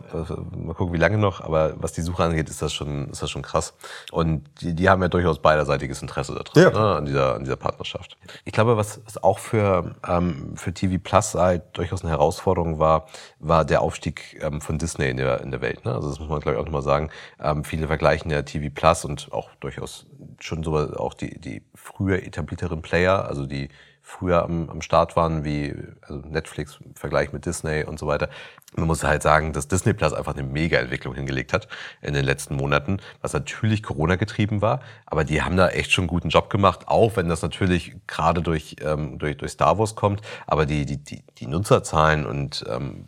mal 0.57 0.73
gucken 0.73 0.95
wie 0.95 0.99
lange 0.99 1.19
noch. 1.19 1.43
Aber 1.43 1.75
was 1.77 1.93
die 1.93 2.01
Suche 2.01 2.25
angeht, 2.25 2.49
ist 2.49 2.63
das 2.63 2.73
schon 2.73 3.11
ist 3.11 3.23
das 3.23 3.31
schon 3.31 3.43
krass. 3.43 3.75
Und 4.11 4.45
die, 4.63 4.73
die 4.73 4.89
haben 4.89 5.03
ja 5.03 5.09
durchaus 5.09 5.41
beiderseitiges 5.41 6.01
Interesse 6.01 6.35
daran 6.35 6.63
ja. 6.63 6.71
ne, 6.71 6.97
an 6.97 7.05
dieser 7.05 7.35
an 7.35 7.45
dieser 7.45 7.57
Partnerschaft. 7.57 8.17
Ich 8.47 8.53
glaube, 8.53 8.79
was, 8.79 9.03
was 9.05 9.23
auch 9.23 9.39
für 9.39 9.95
ähm, 10.09 10.57
für 10.57 10.73
TV 10.73 10.99
Plus 11.03 11.35
halt 11.35 11.63
durchaus 11.75 12.01
eine 12.01 12.11
Herausforderung 12.11 12.79
war, 12.79 13.07
war 13.39 13.67
der 13.67 13.83
Aufstieg 13.83 14.41
ähm, 14.41 14.63
von 14.63 14.79
Disney 14.79 15.11
in 15.11 15.19
der 15.19 15.43
in 15.43 15.51
der 15.51 15.61
Welt. 15.61 15.85
Ne? 15.85 15.95
Also 15.95 16.09
das 16.09 16.19
muss 16.19 16.31
man 16.31 16.41
glaube 16.41 16.57
ich 16.57 16.61
auch 16.61 16.65
nochmal 16.65 16.83
sagen. 16.83 17.11
Ähm, 17.39 17.65
viele 17.65 17.87
vergleichen 17.87 18.31
ja 18.31 18.41
TV 18.41 18.73
Plus 18.75 19.05
und 19.05 19.29
auch 19.31 19.51
durchaus 19.61 20.07
schon 20.41 20.63
so 20.63 20.75
auch 20.75 21.15
die 21.15 21.39
die 21.41 21.63
früher 21.75 22.23
etablierteren 22.23 22.83
Player, 22.83 23.27
also 23.27 23.47
die 23.47 23.69
früher 24.09 24.43
am, 24.43 24.71
am 24.71 24.81
Start 24.81 25.17
waren, 25.17 25.45
wie 25.45 25.75
also 26.01 26.21
Netflix 26.27 26.79
im 26.83 26.95
Vergleich 26.95 27.33
mit 27.33 27.45
Disney 27.45 27.85
und 27.85 27.99
so 27.99 28.07
weiter. 28.07 28.31
Man 28.75 28.87
muss 28.87 29.05
halt 29.05 29.23
sagen, 29.23 29.53
dass 29.53 29.69
Disney 29.69 29.93
Plus 29.93 30.15
einfach 30.15 30.35
eine 30.35 30.45
Mega-Entwicklung 30.45 31.15
hingelegt 31.15 31.53
hat 31.53 31.69
in 32.01 32.15
den 32.15 32.25
letzten 32.25 32.57
Monaten, 32.57 33.01
was 33.21 33.35
natürlich 33.35 33.83
Corona 33.83 34.17
getrieben 34.17 34.63
war, 34.63 34.81
aber 35.05 35.25
die 35.25 35.43
haben 35.43 35.57
da 35.59 35.69
echt 35.69 35.93
schon 35.93 36.05
einen 36.05 36.09
guten 36.09 36.31
Job 36.31 36.49
gemacht, 36.49 36.89
auch 36.89 37.17
wenn 37.17 37.29
das 37.29 37.43
natürlich 37.43 37.97
gerade 38.07 38.41
durch, 38.41 38.77
ähm, 38.81 39.19
durch, 39.19 39.37
durch 39.37 39.53
Star 39.53 39.79
Wars 39.79 39.95
kommt, 39.95 40.23
aber 40.47 40.65
die, 40.65 40.87
die, 40.87 40.97
die, 40.97 41.23
die 41.39 41.47
Nutzerzahlen 41.47 42.25
und 42.25 42.65
ähm, 42.67 43.07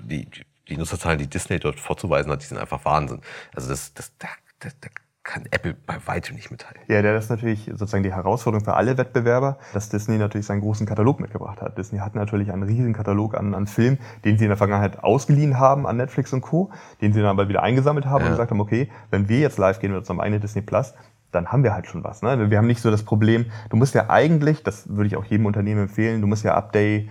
die, 0.00 0.28
die 0.68 0.76
Nutzerzahlen, 0.78 1.18
die 1.18 1.28
Disney 1.28 1.58
dort 1.58 1.78
vorzuweisen 1.78 2.32
hat, 2.32 2.42
die 2.42 2.46
sind 2.46 2.58
einfach 2.58 2.84
Wahnsinn. 2.86 3.20
Also 3.54 3.68
das, 3.68 3.92
das, 3.92 4.12
da, 4.18 4.28
da, 4.60 4.70
da 4.80 4.88
kann 5.28 5.44
Apple 5.50 5.76
bei 5.86 5.96
weitem 6.06 6.36
nicht 6.36 6.50
mithalten. 6.50 6.80
Ja, 6.88 7.02
der 7.02 7.16
ist 7.16 7.28
natürlich 7.28 7.66
sozusagen 7.66 8.02
die 8.02 8.14
Herausforderung 8.14 8.64
für 8.64 8.74
alle 8.74 8.96
Wettbewerber, 8.96 9.58
dass 9.74 9.90
Disney 9.90 10.16
natürlich 10.16 10.46
seinen 10.46 10.62
großen 10.62 10.86
Katalog 10.86 11.20
mitgebracht 11.20 11.60
hat. 11.60 11.76
Disney 11.76 11.98
hat 11.98 12.14
natürlich 12.14 12.50
einen 12.50 12.62
riesigen 12.62 12.94
Katalog 12.94 13.36
an, 13.36 13.54
an 13.54 13.66
Filmen, 13.66 13.98
den 14.24 14.38
sie 14.38 14.46
in 14.46 14.48
der 14.48 14.56
Vergangenheit 14.56 15.04
ausgeliehen 15.04 15.58
haben 15.58 15.86
an 15.86 15.98
Netflix 15.98 16.32
und 16.32 16.40
Co., 16.40 16.70
den 17.02 17.12
sie 17.12 17.20
dann 17.20 17.28
aber 17.28 17.48
wieder 17.50 17.62
eingesammelt 17.62 18.06
haben 18.06 18.22
ja. 18.22 18.26
und 18.28 18.32
gesagt 18.32 18.50
haben, 18.50 18.60
okay, 18.60 18.90
wenn 19.10 19.28
wir 19.28 19.38
jetzt 19.38 19.58
live 19.58 19.78
gehen 19.80 19.90
mit 19.90 19.98
unserem 19.98 20.18
eigenen 20.18 20.40
Disney 20.40 20.62
Plus, 20.62 20.94
dann 21.30 21.48
haben 21.48 21.62
wir 21.62 21.74
halt 21.74 21.86
schon 21.86 22.02
was. 22.02 22.22
Ne? 22.22 22.50
Wir 22.50 22.56
haben 22.56 22.66
nicht 22.66 22.80
so 22.80 22.90
das 22.90 23.02
Problem, 23.02 23.46
du 23.68 23.76
musst 23.76 23.94
ja 23.94 24.08
eigentlich, 24.08 24.62
das 24.62 24.88
würde 24.88 25.08
ich 25.08 25.16
auch 25.16 25.26
jedem 25.26 25.44
Unternehmen 25.44 25.82
empfehlen, 25.82 26.22
du 26.22 26.26
musst 26.26 26.42
ja 26.42 26.54
ab 26.54 26.72
Day, 26.72 27.10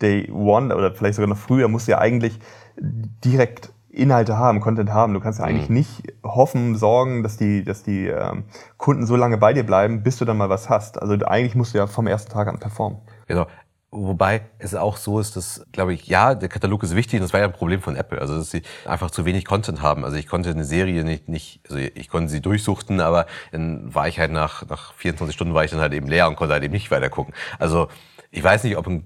Day 0.00 0.28
One 0.32 0.74
oder 0.74 0.92
vielleicht 0.92 1.14
sogar 1.14 1.28
noch 1.28 1.38
früher, 1.38 1.68
musst 1.68 1.86
ja 1.86 1.98
eigentlich 1.98 2.40
direkt 2.76 3.72
Inhalte 3.92 4.38
haben, 4.38 4.60
Content 4.60 4.90
haben. 4.90 5.14
Du 5.14 5.20
kannst 5.20 5.38
ja 5.38 5.44
eigentlich 5.44 5.68
mhm. 5.68 5.76
nicht 5.76 6.14
hoffen, 6.24 6.76
sorgen, 6.76 7.22
dass 7.22 7.36
die, 7.36 7.62
dass 7.62 7.82
die 7.82 8.06
ähm, 8.06 8.44
Kunden 8.78 9.06
so 9.06 9.16
lange 9.16 9.36
bei 9.36 9.52
dir 9.52 9.64
bleiben, 9.64 10.02
bis 10.02 10.16
du 10.16 10.24
dann 10.24 10.38
mal 10.38 10.48
was 10.48 10.68
hast. 10.70 11.00
Also 11.00 11.14
eigentlich 11.26 11.54
musst 11.54 11.74
du 11.74 11.78
ja 11.78 11.86
vom 11.86 12.06
ersten 12.06 12.32
Tag 12.32 12.48
an 12.48 12.58
performen. 12.58 12.98
Genau. 13.26 13.46
Wobei 13.94 14.40
es 14.58 14.74
auch 14.74 14.96
so 14.96 15.20
ist, 15.20 15.36
dass, 15.36 15.66
glaube 15.70 15.92
ich, 15.92 16.06
ja, 16.06 16.34
der 16.34 16.48
Katalog 16.48 16.82
ist 16.82 16.96
wichtig 16.96 17.20
und 17.20 17.24
das 17.24 17.34
war 17.34 17.40
ja 17.40 17.46
ein 17.46 17.52
Problem 17.52 17.82
von 17.82 17.94
Apple, 17.94 18.18
also 18.18 18.38
dass 18.38 18.50
sie 18.50 18.62
einfach 18.86 19.10
zu 19.10 19.26
wenig 19.26 19.44
Content 19.44 19.82
haben. 19.82 20.02
Also 20.06 20.16
ich 20.16 20.26
konnte 20.26 20.48
eine 20.48 20.64
Serie 20.64 21.04
nicht, 21.04 21.28
nicht 21.28 21.60
also 21.68 21.76
ich 21.76 22.08
konnte 22.08 22.30
sie 22.30 22.40
durchsuchten, 22.40 23.00
aber 23.00 23.26
dann 23.50 23.94
war 23.94 24.08
ich 24.08 24.18
halt 24.18 24.32
nach, 24.32 24.66
nach 24.66 24.94
24 24.94 25.34
Stunden 25.34 25.52
war 25.52 25.64
ich 25.64 25.72
dann 25.72 25.80
halt 25.80 25.92
eben 25.92 26.06
leer 26.06 26.26
und 26.26 26.36
konnte 26.36 26.54
halt 26.54 26.64
eben 26.64 26.72
nicht 26.72 26.90
weiter 26.90 27.10
gucken. 27.10 27.34
Also 27.58 27.88
ich 28.30 28.42
weiß 28.42 28.64
nicht, 28.64 28.78
ob 28.78 28.86
ein 28.86 29.04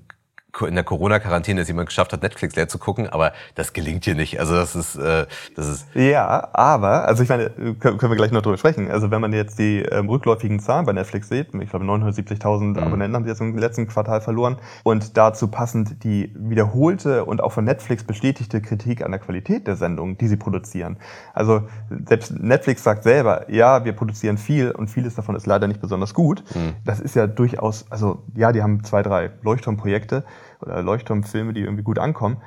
in 0.63 0.75
der 0.75 0.85
Corona-Quarantäne 0.85 1.61
es 1.61 1.69
jemand 1.69 1.89
geschafft 1.89 2.13
hat, 2.13 2.23
Netflix 2.23 2.57
leer 2.57 2.69
zu 2.69 2.79
gucken, 2.79 3.09
aber 3.09 3.33
das 3.55 3.73
gelingt 3.73 4.05
hier 4.05 4.15
nicht. 4.15 4.41
Also 4.41 4.55
das 4.55 4.75
ist, 4.75 4.97
äh, 4.97 5.27
das 5.55 5.69
ist. 5.69 5.87
Ja, 5.95 6.49
aber, 6.53 7.07
also 7.07 7.23
ich 7.23 7.29
meine, 7.29 7.51
können, 7.79 8.01
wir 8.01 8.17
gleich 8.17 8.33
noch 8.33 8.43
drüber 8.43 8.59
sprechen. 8.59 8.91
Also 8.91 9.11
wenn 9.11 9.21
man 9.21 9.33
jetzt 9.33 9.59
die 9.59 9.83
ähm, 9.83 10.09
rückläufigen 10.09 10.61
Zahlen 10.61 10.87
bei 10.87 10.93
Netflix 10.93 11.29
sieht, 11.29 11.55
ich 11.55 11.71
glaube 11.71 11.85
970.000 11.85 12.61
mhm. 12.61 12.79
Abonnenten 12.79 13.17
haben 13.17 13.25
sie 13.25 13.31
jetzt 13.31 13.41
im 13.41 13.57
letzten 13.57 13.87
Quartal 13.87 14.21
verloren 14.21 14.57
und 14.83 15.17
dazu 15.17 15.49
passend 15.49 16.05
die 16.05 16.33
wiederholte 16.37 17.25
und 17.25 17.43
auch 17.43 17.53
von 17.53 17.65
Netflix 17.65 18.05
bestätigte 18.05 18.61
Kritik 18.61 19.05
an 19.05 19.11
der 19.11 19.21
Qualität 19.21 19.67
der 19.67 19.77
Sendungen, 19.77 20.19
die 20.19 20.29
sie 20.29 20.37
produzieren. 20.37 20.97
Also 21.35 21.63
selbst 22.07 22.39
Netflix 22.39 22.83
sagt 22.83 23.03
selber, 23.03 23.51
ja, 23.51 23.85
wir 23.85 23.93
produzieren 23.93 24.39
viel 24.39 24.71
und 24.71 24.89
vieles 24.89 25.15
davon 25.15 25.35
ist 25.35 25.47
leider 25.47 25.67
nicht 25.67 25.81
besonders 25.81 26.15
gut. 26.15 26.43
Mhm. 26.55 26.75
Das 26.85 27.01
ist 27.01 27.15
ja 27.15 27.27
durchaus, 27.27 27.87
also 27.91 28.23
ja, 28.35 28.53
die 28.53 28.63
haben 28.63 28.85
zwei, 28.85 29.03
drei 29.03 29.31
Leuchtturmprojekte, 29.43 30.25
oder 30.61 30.83
Leuchtturmfilme, 30.83 31.53
die 31.53 31.61
irgendwie 31.61 31.83
gut 31.83 31.99
ankommen. 31.99 32.39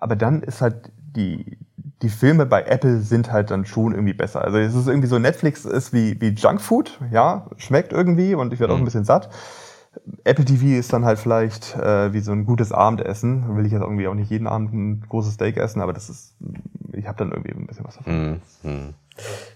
Aber 0.00 0.16
dann 0.16 0.42
ist 0.42 0.60
halt 0.60 0.90
die, 0.96 1.58
die 2.02 2.08
Filme 2.08 2.46
bei 2.46 2.62
Apple 2.62 3.00
sind 3.00 3.32
halt 3.32 3.50
dann 3.50 3.64
schon 3.64 3.92
irgendwie 3.92 4.14
besser. 4.14 4.42
Also 4.42 4.58
es 4.58 4.74
ist 4.74 4.86
irgendwie 4.86 5.08
so, 5.08 5.18
Netflix 5.18 5.64
ist 5.64 5.92
wie, 5.92 6.20
wie 6.20 6.28
Junkfood, 6.28 6.98
ja, 7.10 7.46
schmeckt 7.56 7.92
irgendwie 7.92 8.34
und 8.34 8.52
ich 8.52 8.60
werde 8.60 8.72
auch 8.72 8.76
ein 8.76 8.82
mhm. 8.82 8.86
bisschen 8.86 9.04
satt. 9.04 9.30
Apple 10.24 10.44
TV 10.44 10.78
ist 10.78 10.92
dann 10.92 11.04
halt 11.04 11.18
vielleicht 11.18 11.74
äh, 11.76 12.12
wie 12.12 12.20
so 12.20 12.30
ein 12.30 12.44
gutes 12.46 12.72
Abendessen. 12.72 13.56
Will 13.56 13.66
ich 13.66 13.72
jetzt 13.72 13.82
irgendwie 13.82 14.06
auch 14.06 14.14
nicht 14.14 14.30
jeden 14.30 14.46
Abend 14.46 14.72
ein 14.72 15.04
großes 15.08 15.34
Steak 15.34 15.56
essen, 15.56 15.80
aber 15.80 15.92
das 15.92 16.08
ist 16.08 16.36
ich 16.98 17.06
habe 17.06 17.18
dann 17.18 17.30
irgendwie 17.30 17.52
ein 17.52 17.66
bisschen 17.66 17.84
was 17.84 17.96
davon. 17.96 18.40
Mhm. 18.62 18.94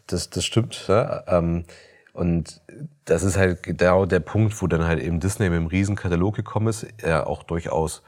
Das, 0.07 0.31
das 0.31 0.45
stimmt. 0.45 0.87
Ja. 0.89 1.23
Ähm, 1.27 1.65
und 2.13 2.61
das 3.05 3.23
ist 3.23 3.37
halt 3.37 3.63
genau 3.63 4.07
der 4.07 4.21
Punkt, 4.21 4.61
wo 4.61 4.67
dann 4.67 4.87
halt 4.87 5.01
eben 5.01 5.21
Disney 5.21 5.49
mit 5.49 5.59
einem 5.59 5.67
riesen 5.67 5.97
Katalog 5.97 6.37
gekommen 6.37 6.69
ist, 6.69 6.87
ja 7.05 7.27
auch 7.27 7.43
durchaus 7.43 8.03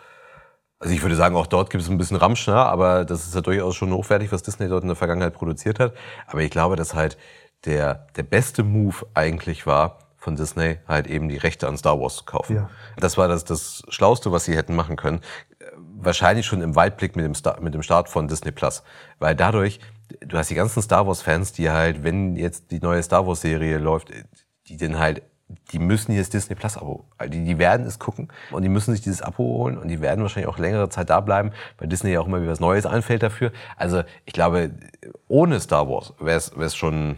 also 0.84 0.94
ich 0.94 1.00
würde 1.00 1.16
sagen, 1.16 1.34
auch 1.34 1.46
dort 1.46 1.70
gibt 1.70 1.82
es 1.82 1.88
ein 1.88 1.96
bisschen 1.96 2.18
Ramsch, 2.18 2.46
ne? 2.46 2.56
aber 2.56 3.06
das 3.06 3.25
ist 3.25 3.34
ja 3.34 3.40
durchaus 3.40 3.75
schon 3.75 3.90
hochwertig, 3.90 4.30
was 4.32 4.42
Disney 4.42 4.68
dort 4.68 4.82
in 4.82 4.88
der 4.88 4.96
Vergangenheit 4.96 5.32
produziert 5.32 5.80
hat. 5.80 5.94
Aber 6.26 6.42
ich 6.42 6.50
glaube, 6.50 6.76
dass 6.76 6.92
halt 6.92 7.16
der, 7.64 8.06
der 8.16 8.23
beste 8.23 8.62
Move 8.62 9.06
eigentlich 9.14 9.66
war, 9.66 9.99
von 10.18 10.37
Disney 10.37 10.78
halt 10.88 11.06
eben 11.06 11.28
die 11.28 11.37
Rechte 11.37 11.68
an 11.68 11.76
Star 11.76 12.00
Wars 12.00 12.16
zu 12.16 12.25
kaufen. 12.25 12.56
Ja. 12.56 12.70
Das 12.96 13.16
war 13.16 13.28
das, 13.28 13.44
das 13.44 13.82
Schlauste, 13.88 14.32
was 14.32 14.44
sie 14.44 14.56
hätten 14.56 14.75
machen 14.75 14.96
können. 14.96 15.20
Wahrscheinlich 15.76 16.46
schon 16.46 16.62
im 16.62 16.76
Weitblick 16.76 17.16
mit 17.16 17.25
dem, 17.25 17.34
Star, 17.34 17.61
mit 17.61 17.75
dem 17.75 17.82
Start 17.82 18.08
von 18.08 18.28
Disney 18.28 18.50
Plus. 18.50 18.82
Weil 19.18 19.34
dadurch, 19.34 19.80
du 20.20 20.38
hast 20.38 20.50
die 20.50 20.54
ganzen 20.54 20.82
Star 20.82 21.06
Wars 21.06 21.23
Fans, 21.23 21.52
die 21.52 21.70
halt, 21.70 22.04
wenn 22.04 22.37
jetzt 22.37 22.70
die 22.70 22.80
neue 22.80 23.02
Star 23.02 23.26
Wars 23.26 23.40
Serie 23.40 23.78
läuft, 23.78 24.11
die 24.68 24.76
den 24.76 24.99
halt 24.99 25.23
die 25.73 25.78
müssen 25.78 26.12
dieses 26.12 26.30
Disney 26.30 26.56
Plus 26.56 26.76
Abo, 26.76 27.04
die, 27.26 27.44
die 27.44 27.58
werden 27.58 27.87
es 27.87 27.99
gucken 27.99 28.28
und 28.50 28.62
die 28.62 28.68
müssen 28.68 28.92
sich 28.92 29.02
dieses 29.02 29.23
Abo 29.23 29.44
holen 29.44 29.78
und 29.78 29.88
die 29.88 30.00
werden 30.00 30.23
wahrscheinlich 30.23 30.49
auch 30.49 30.58
längere 30.58 30.88
Zeit 30.88 31.11
da 31.11 31.20
bleiben, 31.20 31.52
weil 31.78 31.88
Disney 31.88 32.12
ja 32.12 32.20
auch 32.20 32.26
immer 32.26 32.40
wieder 32.40 32.50
was 32.50 32.61
Neues 32.61 32.87
einfällt 32.87 33.23
dafür. 33.23 33.52
Also 33.76 34.02
ich 34.25 34.32
glaube, 34.32 34.70
ohne 35.28 35.61
Star 35.61 35.88
Wars 35.88 36.14
wäre 36.18 36.38
es 36.64 36.75
schon 36.75 37.16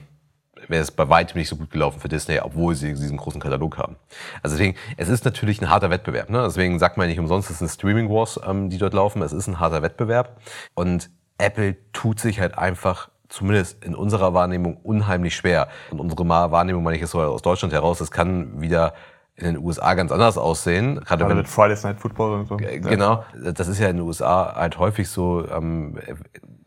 wäre 0.69 0.83
es 0.83 0.90
bei 0.90 1.09
weitem 1.09 1.38
nicht 1.38 1.49
so 1.49 1.55
gut 1.55 1.71
gelaufen 1.71 2.00
für 2.00 2.09
Disney, 2.09 2.40
obwohl 2.40 2.75
sie 2.75 2.88
diesen 2.88 3.19
großen 3.19 3.40
Katalog 3.40 3.78
haben. 3.78 3.97
Also 4.43 4.57
deswegen, 4.57 4.76
es 4.97 5.09
ist 5.09 5.25
natürlich 5.25 5.61
ein 5.61 5.71
harter 5.71 5.90
Wettbewerb. 5.90 6.28
Ne? 6.28 6.43
Deswegen 6.45 6.81
sagt 6.81 6.97
man 6.97 7.09
nicht 7.09 7.21
umsonst, 7.21 7.50
es 7.50 7.61
sind 7.61 7.71
Streaming 7.71 8.11
Wars, 8.11 8.40
ähm, 8.45 8.69
die 8.69 8.78
dort 8.78 8.95
laufen. 8.95 9.23
Es 9.23 9.33
ist 9.33 9.47
ein 9.47 9.61
harter 9.61 9.83
Wettbewerb 9.83 10.40
und 10.75 11.11
Apple 11.38 11.76
tut 11.93 12.21
sich 12.21 12.40
halt 12.40 12.57
einfach 12.57 13.09
zumindest 13.28 13.83
in 13.85 13.95
unserer 13.95 14.35
Wahrnehmung 14.35 14.78
unheimlich 14.83 15.35
schwer. 15.37 15.69
Und 15.90 16.00
unsere 16.00 16.28
Wahrnehmung, 16.28 16.83
meine 16.83 16.97
ich 16.97 17.02
jetzt 17.02 17.11
so 17.11 17.21
aus 17.21 17.43
Deutschland 17.43 17.73
heraus, 17.75 17.99
das 17.99 18.11
kann 18.11 18.61
wieder 18.61 18.95
in 19.37 19.45
den 19.45 19.59
USA 19.59 19.95
ganz 19.95 20.12
anders 20.12 20.38
aussehen. 20.38 21.00
Gerade 21.00 21.25
ja, 21.25 21.28
wenn, 21.28 21.37
mit 21.37 21.49
Fridays 21.49 21.85
Night 21.85 22.00
Football 22.00 22.40
und 22.40 22.49
so. 22.49 22.57
Genau, 22.57 23.25
das 23.35 23.69
ist 23.69 23.78
ja 23.78 23.88
in 23.88 23.99
den 23.99 24.07
USA 24.07 24.55
halt 24.55 24.78
häufig 24.78 25.09
so, 25.09 25.47
ähm, 25.50 25.99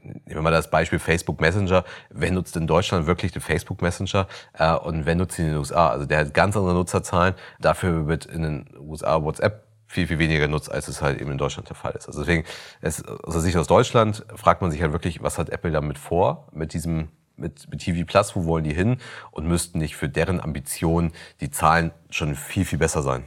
nehmen 0.04 0.24
wir 0.26 0.42
mal 0.42 0.52
das 0.52 0.70
Beispiel 0.70 1.00
Facebook 1.00 1.42
Messenger. 1.42 1.84
Wer 2.12 2.32
nutzt 2.32 2.56
in 2.56 2.68
Deutschland 2.68 3.08
wirklich 3.08 3.32
den 3.32 3.42
Facebook 3.42 3.82
Messenger 3.82 4.28
äh, 4.54 4.74
und 4.74 5.08
wer 5.08 5.16
nutzt 5.16 5.40
ihn 5.40 5.46
in 5.46 5.52
den 5.52 5.60
USA? 5.60 5.90
Also 5.90 6.06
der 6.06 6.20
hat 6.20 6.34
ganz 6.34 6.56
andere 6.56 6.76
Nutzerzahlen. 6.76 7.34
Dafür 7.60 8.08
wird 8.08 8.26
in 8.26 8.44
den 8.44 8.70
USA 8.80 9.22
WhatsApp 9.24 9.69
viel, 9.90 10.08
viel 10.08 10.20
weniger 10.20 10.48
nutzt, 10.48 10.72
als 10.72 10.88
es 10.88 11.02
halt 11.02 11.20
eben 11.20 11.32
in 11.32 11.38
Deutschland 11.38 11.68
der 11.68 11.76
Fall 11.76 11.94
ist. 11.94 12.08
Also 12.08 12.22
deswegen, 12.22 12.46
es, 12.80 13.04
aus 13.04 13.34
der 13.34 13.42
Sicht 13.42 13.58
aus 13.58 13.68
Deutschland 13.68 14.24
fragt 14.36 14.62
man 14.62 14.70
sich 14.70 14.82
halt 14.82 14.94
wirklich, 14.94 15.22
was 15.24 15.40
hat 15.40 15.50
Apple 15.50 15.72
damit 15.72 15.98
vor, 15.98 16.48
mit 16.54 16.74
diesem 16.74 17.10
mit, 17.36 17.70
mit 17.72 17.80
TV 17.80 18.06
Plus, 18.06 18.36
wo 18.36 18.46
wollen 18.46 18.66
die 18.66 18.74
hin 18.74 18.98
und 19.32 19.48
müssten 19.48 19.80
nicht 19.80 19.96
für 19.96 20.10
deren 20.10 20.42
Ambitionen 20.42 21.14
die 21.40 21.50
Zahlen 21.50 21.92
schon 22.10 22.36
viel, 22.36 22.66
viel 22.66 22.78
besser 22.78 23.02
sein. 23.02 23.24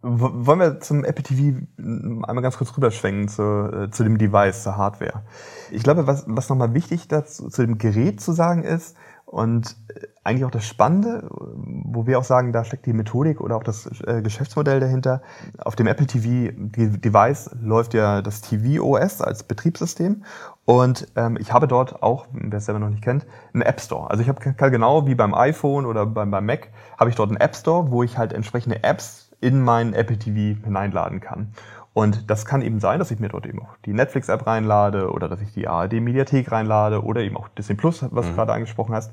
Wollen 0.00 0.58
wir 0.58 0.80
zum 0.80 1.04
Apple 1.04 1.22
TV 1.22 1.66
einmal 1.78 2.42
ganz 2.42 2.58
kurz 2.58 2.76
rüberschwenken 2.76 3.28
zu, 3.28 3.42
äh, 3.42 3.90
zu 3.90 4.04
dem 4.04 4.18
Device, 4.18 4.62
zur 4.62 4.76
Hardware. 4.76 5.22
Ich 5.70 5.82
glaube, 5.82 6.06
was, 6.06 6.24
was 6.26 6.48
nochmal 6.48 6.74
wichtig 6.74 7.08
dazu, 7.08 7.48
zu 7.48 7.62
dem 7.62 7.78
Gerät 7.78 8.20
zu 8.20 8.32
sagen 8.32 8.64
ist, 8.64 8.96
und 9.34 9.76
äh, 9.88 10.06
eigentlich 10.22 10.44
auch 10.44 10.52
das 10.52 10.64
Spannende, 10.64 11.28
wo 11.28 12.06
wir 12.06 12.20
auch 12.20 12.24
sagen, 12.24 12.52
da 12.52 12.64
steckt 12.64 12.86
die 12.86 12.92
Methodik 12.92 13.40
oder 13.40 13.56
auch 13.56 13.64
das 13.64 13.90
äh, 14.06 14.22
Geschäftsmodell 14.22 14.78
dahinter. 14.78 15.22
Auf 15.58 15.74
dem 15.74 15.88
Apple 15.88 16.06
TV 16.06 16.52
Device 16.56 17.50
läuft 17.60 17.94
ja 17.94 18.22
das 18.22 18.42
TV 18.42 18.80
OS 18.80 19.20
als 19.20 19.42
Betriebssystem 19.42 20.22
und 20.66 21.08
ähm, 21.16 21.36
ich 21.40 21.52
habe 21.52 21.66
dort 21.66 22.00
auch, 22.00 22.26
wer 22.32 22.58
es 22.58 22.66
selber 22.66 22.78
noch 22.78 22.90
nicht 22.90 23.02
kennt, 23.02 23.26
einen 23.52 23.62
App 23.62 23.80
Store. 23.80 24.08
Also 24.08 24.22
ich 24.22 24.28
habe 24.28 24.70
genau 24.70 25.08
wie 25.08 25.16
beim 25.16 25.34
iPhone 25.34 25.84
oder 25.84 26.06
beim, 26.06 26.30
beim 26.30 26.46
Mac 26.46 26.68
habe 26.96 27.10
ich 27.10 27.16
dort 27.16 27.30
einen 27.30 27.40
App 27.40 27.56
Store, 27.56 27.90
wo 27.90 28.04
ich 28.04 28.16
halt 28.16 28.32
entsprechende 28.32 28.84
Apps 28.84 29.32
in 29.40 29.62
meinen 29.62 29.94
Apple 29.94 30.16
TV 30.16 30.62
hineinladen 30.64 31.20
kann. 31.20 31.52
Und 31.94 32.28
das 32.28 32.44
kann 32.44 32.60
eben 32.60 32.80
sein, 32.80 32.98
dass 32.98 33.12
ich 33.12 33.20
mir 33.20 33.28
dort 33.28 33.46
eben 33.46 33.62
auch 33.62 33.76
die 33.86 33.92
Netflix-App 33.92 34.46
reinlade 34.48 35.10
oder 35.12 35.28
dass 35.28 35.40
ich 35.40 35.52
die 35.52 35.68
ARD-Mediathek 35.68 36.50
reinlade 36.50 37.04
oder 37.04 37.22
eben 37.22 37.36
auch 37.36 37.48
Disney 37.48 37.76
Plus, 37.76 38.04
was 38.10 38.26
mhm. 38.26 38.30
du 38.30 38.36
gerade 38.36 38.52
angesprochen 38.52 38.94
hast. 38.94 39.12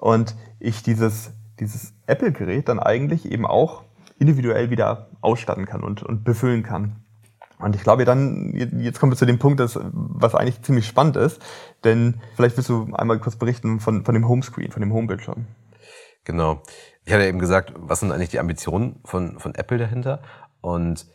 Und 0.00 0.34
ich 0.58 0.82
dieses, 0.82 1.32
dieses 1.60 1.94
Apple-Gerät 2.06 2.68
dann 2.68 2.80
eigentlich 2.80 3.30
eben 3.30 3.46
auch 3.46 3.84
individuell 4.18 4.70
wieder 4.70 5.08
ausstatten 5.20 5.66
kann 5.66 5.84
und, 5.84 6.02
und 6.02 6.24
befüllen 6.24 6.64
kann. 6.64 6.96
Und 7.58 7.76
ich 7.76 7.82
glaube 7.82 8.04
dann, 8.04 8.52
jetzt 8.54 8.98
kommen 8.98 9.12
wir 9.12 9.16
zu 9.16 9.24
dem 9.24 9.38
Punkt, 9.38 9.60
das, 9.60 9.78
was 9.82 10.34
eigentlich 10.34 10.60
ziemlich 10.62 10.86
spannend 10.86 11.16
ist, 11.16 11.40
denn 11.84 12.20
vielleicht 12.34 12.56
willst 12.56 12.68
du 12.68 12.92
einmal 12.92 13.20
kurz 13.20 13.36
berichten 13.36 13.78
von, 13.78 14.04
von 14.04 14.14
dem 14.14 14.28
Homescreen, 14.28 14.72
von 14.72 14.82
dem 14.82 14.92
Homebildschirm. 14.92 15.46
Genau. 16.24 16.60
Ich 17.04 17.12
hatte 17.12 17.24
eben 17.24 17.38
gesagt, 17.38 17.72
was 17.76 18.00
sind 18.00 18.10
eigentlich 18.10 18.30
die 18.30 18.40
Ambitionen 18.40 18.98
von, 19.04 19.38
von 19.38 19.54
Apple 19.54 19.78
dahinter? 19.78 20.22
Und 20.60 21.06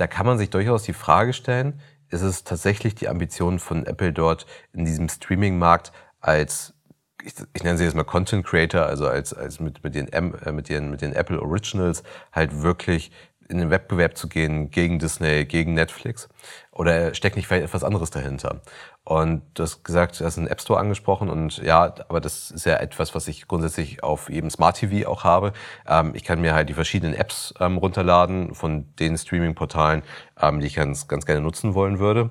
da 0.00 0.06
kann 0.06 0.24
man 0.24 0.38
sich 0.38 0.48
durchaus 0.48 0.82
die 0.82 0.94
Frage 0.94 1.34
stellen, 1.34 1.80
ist 2.08 2.22
es 2.22 2.42
tatsächlich 2.42 2.94
die 2.94 3.08
Ambition 3.08 3.58
von 3.58 3.84
Apple 3.84 4.12
dort 4.12 4.46
in 4.72 4.84
diesem 4.84 5.08
Streaming-Markt 5.08 5.92
als 6.20 6.74
ich, 7.22 7.34
ich 7.52 7.62
nenne 7.62 7.76
sie 7.76 7.84
jetzt 7.84 7.94
mal 7.94 8.04
Content 8.04 8.46
Creator, 8.46 8.86
also 8.86 9.06
als, 9.06 9.34
als 9.34 9.60
mit, 9.60 9.84
mit, 9.84 9.94
den, 9.94 10.08
äh, 10.08 10.52
mit, 10.52 10.70
den, 10.70 10.90
mit 10.90 11.02
den 11.02 11.12
Apple 11.12 11.40
Originals 11.40 12.02
halt 12.32 12.62
wirklich 12.62 13.12
in 13.50 13.58
den 13.58 13.70
Wettbewerb 13.70 14.16
zu 14.16 14.28
gehen 14.28 14.70
gegen 14.70 14.98
Disney, 14.98 15.44
gegen 15.44 15.74
Netflix? 15.74 16.28
Oder 16.72 17.14
steckt 17.14 17.36
nicht 17.36 17.46
vielleicht 17.46 17.64
etwas 17.64 17.84
anderes 17.84 18.10
dahinter? 18.10 18.62
Und 19.04 19.42
du 19.54 19.62
hast 19.64 19.84
gesagt, 19.84 20.20
du 20.20 20.24
hast 20.24 20.38
einen 20.38 20.46
App 20.46 20.60
Store 20.60 20.78
angesprochen 20.78 21.28
und 21.28 21.58
ja, 21.58 21.94
aber 22.08 22.20
das 22.20 22.50
ist 22.50 22.66
ja 22.66 22.76
etwas, 22.76 23.14
was 23.14 23.28
ich 23.28 23.48
grundsätzlich 23.48 24.02
auf 24.02 24.30
jedem 24.30 24.50
Smart 24.50 24.76
TV 24.76 25.08
auch 25.08 25.24
habe. 25.24 25.52
Ähm, 25.86 26.12
ich 26.14 26.24
kann 26.24 26.40
mir 26.40 26.54
halt 26.54 26.68
die 26.68 26.74
verschiedenen 26.74 27.14
Apps 27.14 27.52
ähm, 27.60 27.76
runterladen 27.76 28.54
von 28.54 28.94
den 28.96 29.18
Streaming-Portalen, 29.18 30.02
ähm, 30.40 30.60
die 30.60 30.66
ich 30.66 30.74
ganz, 30.74 31.08
ganz 31.08 31.26
gerne 31.26 31.40
nutzen 31.40 31.74
wollen 31.74 31.98
würde. 31.98 32.30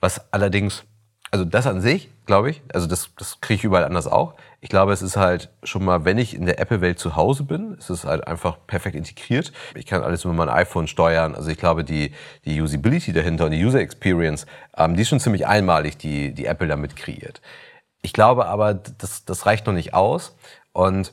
Was 0.00 0.32
allerdings 0.32 0.84
also 1.32 1.46
das 1.46 1.66
an 1.66 1.80
sich, 1.80 2.10
glaube 2.26 2.50
ich, 2.50 2.62
also 2.72 2.86
das, 2.86 3.10
das 3.18 3.40
kriege 3.40 3.58
ich 3.58 3.64
überall 3.64 3.84
anders 3.84 4.06
auch. 4.06 4.34
Ich 4.60 4.68
glaube, 4.68 4.92
es 4.92 5.02
ist 5.02 5.16
halt 5.16 5.50
schon 5.62 5.84
mal, 5.84 6.04
wenn 6.04 6.18
ich 6.18 6.34
in 6.34 6.46
der 6.46 6.60
Apple-Welt 6.60 6.98
zu 6.98 7.16
Hause 7.16 7.44
bin, 7.44 7.74
ist 7.74 7.90
es 7.90 8.04
halt 8.04 8.26
einfach 8.26 8.58
perfekt 8.66 8.94
integriert. 8.94 9.52
Ich 9.74 9.86
kann 9.86 10.02
alles 10.02 10.24
über 10.24 10.32
mein 10.32 10.48
iPhone 10.48 10.86
steuern. 10.86 11.34
Also 11.34 11.50
ich 11.50 11.58
glaube, 11.58 11.82
die, 11.82 12.12
die 12.44 12.60
Usability 12.60 13.12
dahinter 13.12 13.46
und 13.46 13.50
die 13.50 13.64
User 13.64 13.80
Experience, 13.80 14.46
ähm, 14.76 14.94
die 14.94 15.02
ist 15.02 15.08
schon 15.08 15.20
ziemlich 15.20 15.46
einmalig, 15.46 15.98
die, 15.98 16.32
die 16.32 16.46
Apple 16.46 16.68
damit 16.68 16.94
kreiert. 16.94 17.40
Ich 18.02 18.12
glaube 18.12 18.46
aber, 18.46 18.74
das, 18.74 19.24
das 19.24 19.46
reicht 19.46 19.66
noch 19.66 19.74
nicht 19.74 19.94
aus. 19.94 20.36
Und 20.72 21.12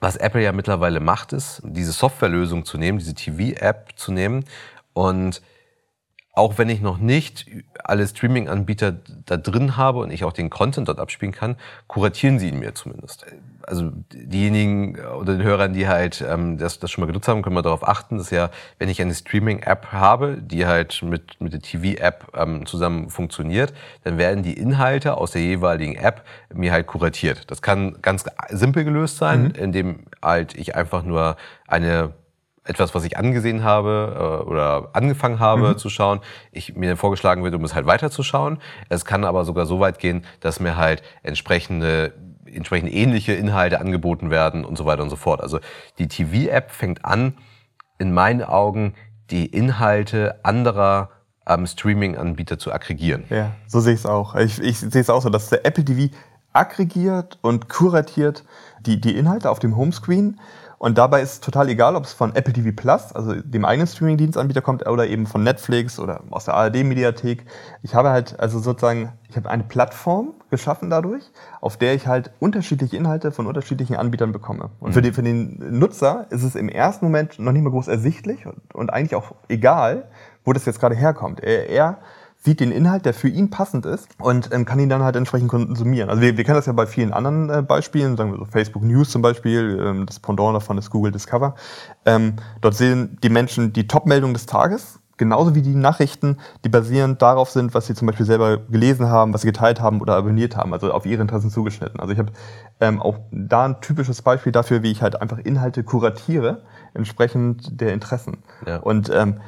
was 0.00 0.16
Apple 0.16 0.42
ja 0.42 0.52
mittlerweile 0.52 1.00
macht, 1.00 1.32
ist, 1.32 1.60
diese 1.64 1.92
Softwarelösung 1.92 2.64
zu 2.64 2.78
nehmen, 2.78 2.98
diese 2.98 3.14
TV-App 3.14 3.90
zu 3.96 4.12
nehmen 4.12 4.44
und 4.92 5.42
auch 6.36 6.58
wenn 6.58 6.68
ich 6.68 6.82
noch 6.82 6.98
nicht 6.98 7.46
alle 7.82 8.06
Streaming-Anbieter 8.06 8.94
da 9.24 9.38
drin 9.38 9.78
habe 9.78 10.00
und 10.00 10.10
ich 10.10 10.22
auch 10.22 10.34
den 10.34 10.50
Content 10.50 10.86
dort 10.86 10.98
abspielen 10.98 11.32
kann, 11.32 11.56
kuratieren 11.86 12.38
sie 12.38 12.50
ihn 12.50 12.58
mir 12.58 12.74
zumindest. 12.74 13.24
Also 13.62 13.90
diejenigen 14.12 14.98
oder 14.98 15.32
den 15.32 15.42
Hörern, 15.42 15.72
die 15.72 15.88
halt 15.88 16.22
ähm, 16.28 16.58
das, 16.58 16.78
das 16.78 16.90
schon 16.90 17.00
mal 17.02 17.06
genutzt 17.06 17.26
haben, 17.26 17.40
können 17.40 17.56
wir 17.56 17.62
darauf 17.62 17.88
achten, 17.88 18.18
dass 18.18 18.28
ja, 18.30 18.50
wenn 18.78 18.90
ich 18.90 19.00
eine 19.00 19.14
Streaming-App 19.14 19.92
habe, 19.92 20.36
die 20.38 20.66
halt 20.66 21.02
mit, 21.02 21.40
mit 21.40 21.54
der 21.54 21.62
TV-App 21.62 22.26
ähm, 22.36 22.66
zusammen 22.66 23.08
funktioniert, 23.08 23.72
dann 24.04 24.18
werden 24.18 24.42
die 24.42 24.52
Inhalte 24.52 25.16
aus 25.16 25.30
der 25.30 25.40
jeweiligen 25.40 25.96
App 25.96 26.22
mir 26.52 26.70
halt 26.70 26.86
kuratiert. 26.86 27.50
Das 27.50 27.62
kann 27.62 28.02
ganz 28.02 28.26
simpel 28.50 28.84
gelöst 28.84 29.16
sein, 29.16 29.44
mhm. 29.44 29.54
indem 29.54 30.04
halt 30.20 30.54
ich 30.54 30.76
einfach 30.76 31.02
nur 31.02 31.38
eine 31.66 32.12
etwas, 32.66 32.94
was 32.94 33.04
ich 33.04 33.16
angesehen 33.16 33.64
habe 33.64 34.42
äh, 34.44 34.48
oder 34.48 34.90
angefangen 34.92 35.38
habe 35.38 35.70
mhm. 35.70 35.78
zu 35.78 35.88
schauen, 35.88 36.20
ich 36.52 36.76
mir 36.76 36.96
vorgeschlagen 36.96 37.44
wird, 37.44 37.54
um 37.54 37.64
es 37.64 37.74
halt 37.74 37.86
weiterzuschauen. 37.86 38.58
Es 38.88 39.04
kann 39.04 39.24
aber 39.24 39.44
sogar 39.44 39.66
so 39.66 39.80
weit 39.80 39.98
gehen, 39.98 40.24
dass 40.40 40.60
mir 40.60 40.76
halt 40.76 41.02
entsprechende 41.22 42.14
entsprechend 42.46 42.92
ähnliche 42.92 43.32
Inhalte 43.32 43.80
angeboten 43.80 44.30
werden 44.30 44.64
und 44.64 44.78
so 44.78 44.86
weiter 44.86 45.02
und 45.02 45.10
so 45.10 45.16
fort. 45.16 45.40
Also 45.40 45.58
die 45.98 46.08
TV-App 46.08 46.70
fängt 46.70 47.04
an, 47.04 47.34
in 47.98 48.12
meinen 48.12 48.42
Augen 48.42 48.94
die 49.30 49.46
Inhalte 49.46 50.38
anderer 50.44 51.10
ähm, 51.46 51.66
Streaming-Anbieter 51.66 52.58
zu 52.58 52.72
aggregieren. 52.72 53.24
Ja, 53.30 53.52
so 53.66 53.80
sehe 53.80 53.94
ich 53.94 54.00
es 54.00 54.06
auch. 54.06 54.34
Ich, 54.36 54.60
ich 54.60 54.78
sehe 54.78 55.00
es 55.00 55.10
auch 55.10 55.22
so, 55.22 55.28
dass 55.28 55.48
der 55.48 55.66
Apple 55.66 55.84
TV 55.84 56.14
aggregiert 56.52 57.38
und 57.42 57.68
kuratiert 57.68 58.44
die, 58.80 59.00
die 59.00 59.16
Inhalte 59.16 59.50
auf 59.50 59.58
dem 59.58 59.76
Homescreen 59.76 60.40
und 60.78 60.98
dabei 60.98 61.22
ist 61.22 61.32
es 61.32 61.40
total 61.40 61.68
egal, 61.68 61.96
ob 61.96 62.04
es 62.04 62.12
von 62.12 62.34
Apple 62.34 62.52
TV 62.52 62.70
Plus, 62.74 63.12
also 63.12 63.34
dem 63.34 63.64
eigenen 63.64 63.86
Streaming-Dienstanbieter 63.86 64.60
kommt, 64.60 64.86
oder 64.86 65.06
eben 65.06 65.26
von 65.26 65.42
Netflix 65.42 65.98
oder 65.98 66.20
aus 66.30 66.44
der 66.44 66.54
ARD-Mediathek. 66.54 67.46
Ich 67.82 67.94
habe 67.94 68.10
halt 68.10 68.38
also 68.38 68.58
sozusagen, 68.58 69.12
ich 69.28 69.36
habe 69.36 69.48
eine 69.48 69.64
Plattform 69.64 70.34
geschaffen 70.50 70.90
dadurch, 70.90 71.22
auf 71.60 71.78
der 71.78 71.94
ich 71.94 72.06
halt 72.06 72.30
unterschiedliche 72.40 72.96
Inhalte 72.96 73.32
von 73.32 73.46
unterschiedlichen 73.46 73.96
Anbietern 73.96 74.32
bekomme. 74.32 74.70
Und 74.78 74.90
mhm. 74.90 74.94
für, 74.94 75.02
den, 75.02 75.14
für 75.14 75.22
den 75.22 75.78
Nutzer 75.78 76.26
ist 76.30 76.42
es 76.42 76.54
im 76.54 76.68
ersten 76.68 77.06
Moment 77.06 77.38
noch 77.38 77.52
nicht 77.52 77.62
mal 77.62 77.70
groß 77.70 77.88
ersichtlich 77.88 78.46
und, 78.46 78.74
und 78.74 78.90
eigentlich 78.92 79.14
auch 79.14 79.34
egal, 79.48 80.08
wo 80.44 80.52
das 80.52 80.66
jetzt 80.66 80.78
gerade 80.78 80.94
herkommt. 80.94 81.40
Er, 81.40 81.70
er 81.70 81.98
sieht 82.46 82.60
den 82.60 82.70
Inhalt, 82.70 83.04
der 83.04 83.12
für 83.12 83.28
ihn 83.28 83.50
passend 83.50 83.84
ist 83.86 84.08
und 84.18 84.50
ähm, 84.52 84.64
kann 84.64 84.78
ihn 84.78 84.88
dann 84.88 85.02
halt 85.02 85.16
entsprechend 85.16 85.48
konsumieren. 85.48 86.08
Also 86.08 86.22
wir, 86.22 86.36
wir 86.36 86.44
kennen 86.44 86.56
das 86.56 86.66
ja 86.66 86.72
bei 86.72 86.86
vielen 86.86 87.12
anderen 87.12 87.50
äh, 87.50 87.60
Beispielen, 87.60 88.16
sagen 88.16 88.30
wir 88.30 88.38
so 88.38 88.44
Facebook 88.44 88.84
News 88.84 89.10
zum 89.10 89.20
Beispiel, 89.20 89.78
ähm, 89.84 90.06
das 90.06 90.20
Pendant 90.20 90.54
davon 90.54 90.78
ist 90.78 90.90
Google 90.90 91.10
Discover. 91.10 91.56
Ähm, 92.04 92.34
dort 92.60 92.76
sehen 92.76 93.18
die 93.22 93.30
Menschen 93.30 93.72
die 93.72 93.88
Top-Meldung 93.88 94.32
des 94.32 94.46
Tages, 94.46 95.00
genauso 95.16 95.56
wie 95.56 95.62
die 95.62 95.74
Nachrichten, 95.74 96.38
die 96.64 96.68
basierend 96.68 97.20
darauf 97.20 97.50
sind, 97.50 97.74
was 97.74 97.88
sie 97.88 97.94
zum 97.94 98.06
Beispiel 98.06 98.26
selber 98.26 98.58
gelesen 98.58 99.08
haben, 99.08 99.34
was 99.34 99.40
sie 99.40 99.48
geteilt 99.48 99.80
haben 99.80 100.00
oder 100.00 100.14
abonniert 100.14 100.56
haben, 100.56 100.72
also 100.72 100.92
auf 100.92 101.04
ihre 101.04 101.22
Interessen 101.22 101.50
zugeschnitten. 101.50 101.98
Also 101.98 102.12
ich 102.12 102.18
habe 102.20 102.30
ähm, 102.80 103.02
auch 103.02 103.18
da 103.32 103.64
ein 103.64 103.80
typisches 103.80 104.22
Beispiel 104.22 104.52
dafür, 104.52 104.84
wie 104.84 104.92
ich 104.92 105.02
halt 105.02 105.20
einfach 105.20 105.38
Inhalte 105.38 105.82
kuratiere, 105.82 106.62
entsprechend 106.94 107.80
der 107.80 107.92
Interessen. 107.92 108.38
Ja. 108.66 108.76
Und 108.78 109.10
ähm, 109.12 109.40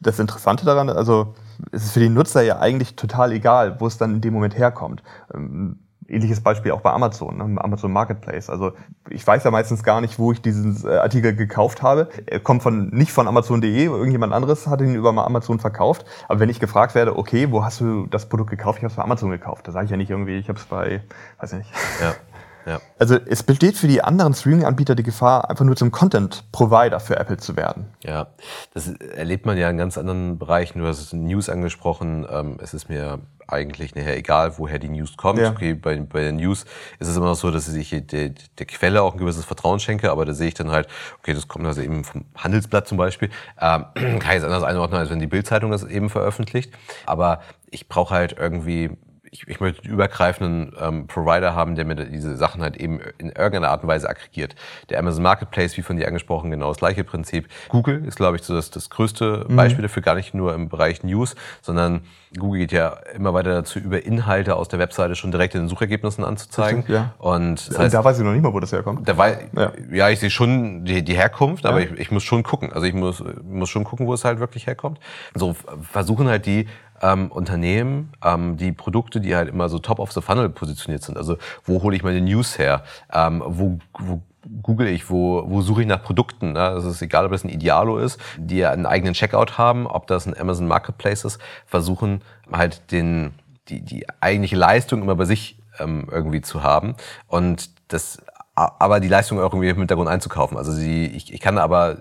das 0.00 0.18
Interessante 0.18 0.64
daran, 0.64 0.88
also 0.90 1.34
es 1.70 1.84
ist 1.84 1.92
für 1.92 2.00
die 2.00 2.08
Nutzer 2.08 2.42
ja 2.42 2.58
eigentlich 2.58 2.96
total 2.96 3.32
egal, 3.32 3.80
wo 3.80 3.86
es 3.86 3.98
dann 3.98 4.14
in 4.14 4.20
dem 4.20 4.34
Moment 4.34 4.56
herkommt. 4.56 5.02
Ähm, 5.32 5.78
ähnliches 6.08 6.40
Beispiel 6.40 6.72
auch 6.72 6.80
bei 6.80 6.90
Amazon, 6.90 7.38
ne, 7.38 7.62
Amazon 7.62 7.92
Marketplace. 7.92 8.50
Also 8.50 8.72
ich 9.08 9.26
weiß 9.26 9.44
ja 9.44 9.50
meistens 9.50 9.82
gar 9.82 10.00
nicht, 10.00 10.18
wo 10.18 10.32
ich 10.32 10.42
diesen 10.42 10.84
äh, 10.84 10.96
Artikel 10.96 11.34
gekauft 11.34 11.82
habe. 11.82 12.08
Er 12.26 12.40
kommt 12.40 12.62
von 12.62 12.88
nicht 12.90 13.12
von 13.12 13.28
Amazon.de, 13.28 13.84
irgendjemand 13.84 14.32
anderes 14.32 14.66
hat 14.66 14.80
ihn 14.80 14.94
über 14.94 15.10
Amazon 15.10 15.58
verkauft. 15.58 16.04
Aber 16.28 16.40
wenn 16.40 16.48
ich 16.48 16.60
gefragt 16.60 16.94
werde, 16.94 17.16
okay, 17.16 17.50
wo 17.50 17.64
hast 17.64 17.80
du 17.80 18.06
das 18.06 18.28
Produkt 18.28 18.50
gekauft? 18.50 18.78
Ich 18.78 18.84
habe 18.84 18.90
es 18.90 18.96
bei 18.96 19.02
Amazon 19.02 19.30
gekauft. 19.30 19.66
Da 19.68 19.72
sage 19.72 19.86
ich 19.86 19.90
ja 19.90 19.96
nicht 19.96 20.10
irgendwie, 20.10 20.36
ich 20.36 20.48
habe 20.48 20.58
es 20.58 20.64
bei, 20.64 21.02
weiß 21.38 21.52
ich 21.52 21.58
nicht. 21.58 21.70
Ja. 22.00 22.14
Ja. 22.66 22.80
Also 22.98 23.16
es 23.26 23.42
besteht 23.42 23.76
für 23.76 23.88
die 23.88 24.02
anderen 24.02 24.34
Streaming-Anbieter 24.34 24.94
die 24.94 25.02
Gefahr, 25.02 25.50
einfach 25.50 25.64
nur 25.64 25.76
zum 25.76 25.90
Content-Provider 25.90 27.00
für 27.00 27.18
Apple 27.18 27.36
zu 27.36 27.56
werden. 27.56 27.86
Ja, 28.04 28.28
das 28.74 28.88
erlebt 28.88 29.46
man 29.46 29.56
ja 29.58 29.68
in 29.68 29.76
ganz 29.76 29.98
anderen 29.98 30.38
Bereichen. 30.38 30.78
Du 30.78 30.86
hast 30.86 31.12
News 31.12 31.48
angesprochen. 31.48 32.26
Ähm, 32.30 32.58
es 32.60 32.74
ist 32.74 32.88
mir 32.88 33.20
eigentlich 33.48 33.94
nachher 33.94 34.16
egal, 34.16 34.58
woher 34.58 34.78
die 34.78 34.88
News 34.88 35.16
kommt. 35.16 35.38
Ja. 35.38 35.50
Okay, 35.50 35.74
bei, 35.74 35.96
bei 35.96 36.22
den 36.22 36.36
News 36.36 36.64
ist 36.98 37.08
es 37.08 37.16
immer 37.16 37.26
noch 37.26 37.34
so, 37.34 37.50
dass 37.50 37.68
ich 37.68 37.90
der, 37.90 38.30
der 38.30 38.66
Quelle 38.66 39.02
auch 39.02 39.12
ein 39.12 39.18
gewisses 39.18 39.44
Vertrauen 39.44 39.78
schenke, 39.78 40.10
aber 40.10 40.24
da 40.24 40.32
sehe 40.32 40.48
ich 40.48 40.54
dann 40.54 40.70
halt, 40.70 40.88
okay, 41.18 41.34
das 41.34 41.48
kommt 41.48 41.66
also 41.66 41.82
eben 41.82 42.04
vom 42.04 42.24
Handelsblatt 42.36 42.88
zum 42.88 42.98
Beispiel. 42.98 43.30
Ähm, 43.60 43.84
kann 43.94 44.32
ich 44.32 44.38
es 44.38 44.44
anders 44.44 44.62
einordnen, 44.62 45.00
als 45.00 45.10
wenn 45.10 45.20
die 45.20 45.26
Bildzeitung 45.26 45.70
das 45.70 45.84
eben 45.84 46.08
veröffentlicht. 46.08 46.72
Aber 47.06 47.40
ich 47.70 47.88
brauche 47.88 48.14
halt 48.14 48.36
irgendwie 48.38 48.90
ich, 49.32 49.48
ich 49.48 49.60
möchte 49.60 49.82
einen 49.82 49.94
übergreifenden 49.94 50.76
ähm, 50.78 51.06
Provider 51.06 51.54
haben, 51.54 51.74
der 51.74 51.86
mir 51.86 51.94
diese 51.94 52.36
Sachen 52.36 52.60
halt 52.60 52.76
eben 52.76 53.00
in 53.16 53.28
irgendeiner 53.28 53.70
Art 53.70 53.82
und 53.82 53.88
Weise 53.88 54.08
aggregiert. 54.08 54.54
Der 54.90 54.98
Amazon 54.98 55.22
Marketplace, 55.22 55.74
wie 55.78 55.82
von 55.82 55.96
dir 55.96 56.06
angesprochen, 56.06 56.50
genau 56.50 56.68
das 56.68 56.76
gleiche 56.76 57.02
Prinzip. 57.02 57.48
Google 57.70 58.04
ist, 58.04 58.16
glaube 58.16 58.36
ich, 58.36 58.42
so 58.42 58.54
das, 58.54 58.70
das 58.70 58.90
größte 58.90 59.46
mhm. 59.48 59.56
Beispiel 59.56 59.82
dafür, 59.82 60.02
gar 60.02 60.16
nicht 60.16 60.34
nur 60.34 60.54
im 60.54 60.68
Bereich 60.68 61.02
News, 61.02 61.34
sondern 61.62 62.02
Google 62.38 62.60
geht 62.60 62.72
ja 62.72 62.90
immer 63.14 63.32
weiter 63.32 63.54
dazu, 63.54 63.78
über 63.78 64.04
Inhalte 64.04 64.54
aus 64.54 64.68
der 64.68 64.78
Webseite 64.78 65.14
schon 65.16 65.30
direkt 65.30 65.54
in 65.54 65.62
den 65.62 65.68
Suchergebnissen 65.68 66.24
anzuzeigen. 66.24 66.82
Stimmt, 66.82 66.94
ja. 66.94 67.14
Und 67.16 67.70
das 67.70 67.78
heißt, 67.78 67.94
da 67.94 68.04
weiß 68.04 68.18
ich 68.18 68.24
noch 68.24 68.32
nicht 68.32 68.42
mal, 68.42 68.52
wo 68.52 68.60
das 68.60 68.72
herkommt. 68.72 69.08
Da 69.08 69.16
war, 69.16 69.30
ja. 69.30 69.72
ja, 69.90 70.10
ich 70.10 70.20
sehe 70.20 70.30
schon 70.30 70.84
die, 70.84 71.02
die 71.02 71.14
Herkunft, 71.14 71.64
ja. 71.64 71.70
aber 71.70 71.80
ich, 71.80 71.90
ich 71.92 72.10
muss 72.10 72.22
schon 72.22 72.42
gucken. 72.42 72.70
Also 72.70 72.86
ich 72.86 72.94
muss, 72.94 73.24
muss 73.42 73.70
schon 73.70 73.84
gucken, 73.84 74.06
wo 74.06 74.12
es 74.12 74.26
halt 74.26 74.40
wirklich 74.40 74.66
herkommt. 74.66 75.00
So 75.34 75.56
versuchen 75.90 76.28
halt 76.28 76.44
die 76.44 76.66
ähm, 77.02 77.30
Unternehmen, 77.30 78.12
ähm, 78.24 78.56
die 78.56 78.72
Produkte, 78.72 79.20
die 79.20 79.34
halt 79.34 79.48
immer 79.48 79.68
so 79.68 79.78
top 79.78 79.98
of 79.98 80.12
the 80.12 80.20
funnel 80.20 80.48
positioniert 80.48 81.02
sind. 81.02 81.16
Also 81.18 81.36
wo 81.64 81.82
hole 81.82 81.96
ich 81.96 82.02
meine 82.02 82.20
News 82.20 82.58
her? 82.58 82.84
Ähm, 83.12 83.42
wo, 83.44 83.78
wo 83.98 84.22
google 84.62 84.88
ich, 84.88 85.10
wo, 85.10 85.44
wo 85.46 85.60
suche 85.60 85.82
ich 85.82 85.86
nach 85.86 86.02
Produkten. 86.02 86.52
Ne? 86.52 86.68
Es 86.70 86.84
ist 86.84 87.02
egal, 87.02 87.26
ob 87.26 87.32
das 87.32 87.44
ein 87.44 87.48
Idealo 87.48 87.98
ist, 87.98 88.18
die 88.38 88.64
einen 88.64 88.86
eigenen 88.86 89.14
Checkout 89.14 89.58
haben, 89.58 89.86
ob 89.86 90.06
das 90.06 90.26
ein 90.26 90.38
Amazon 90.38 90.66
Marketplace 90.66 91.24
ist, 91.24 91.40
versuchen 91.66 92.22
halt 92.50 92.90
den, 92.90 93.34
die, 93.68 93.82
die 93.82 94.06
eigentliche 94.20 94.56
Leistung 94.56 95.02
immer 95.02 95.14
bei 95.14 95.24
sich 95.24 95.58
ähm, 95.78 96.08
irgendwie 96.10 96.40
zu 96.40 96.62
haben 96.62 96.94
und 97.28 97.70
das 97.88 98.22
aber 98.54 99.00
die 99.00 99.08
Leistung 99.08 99.38
auch 99.38 99.54
irgendwie 99.54 99.70
im 99.70 99.78
Hintergrund 99.78 100.10
einzukaufen. 100.10 100.58
Also 100.58 100.76
die, 100.76 101.06
ich, 101.06 101.32
ich 101.32 101.40
kann 101.40 101.56
aber 101.56 101.96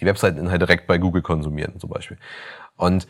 die 0.00 0.06
Webseiteninhalte 0.06 0.66
direkt 0.66 0.88
bei 0.88 0.98
Google 0.98 1.22
konsumieren 1.22 1.78
zum 1.78 1.90
Beispiel. 1.90 2.18
Und 2.76 3.06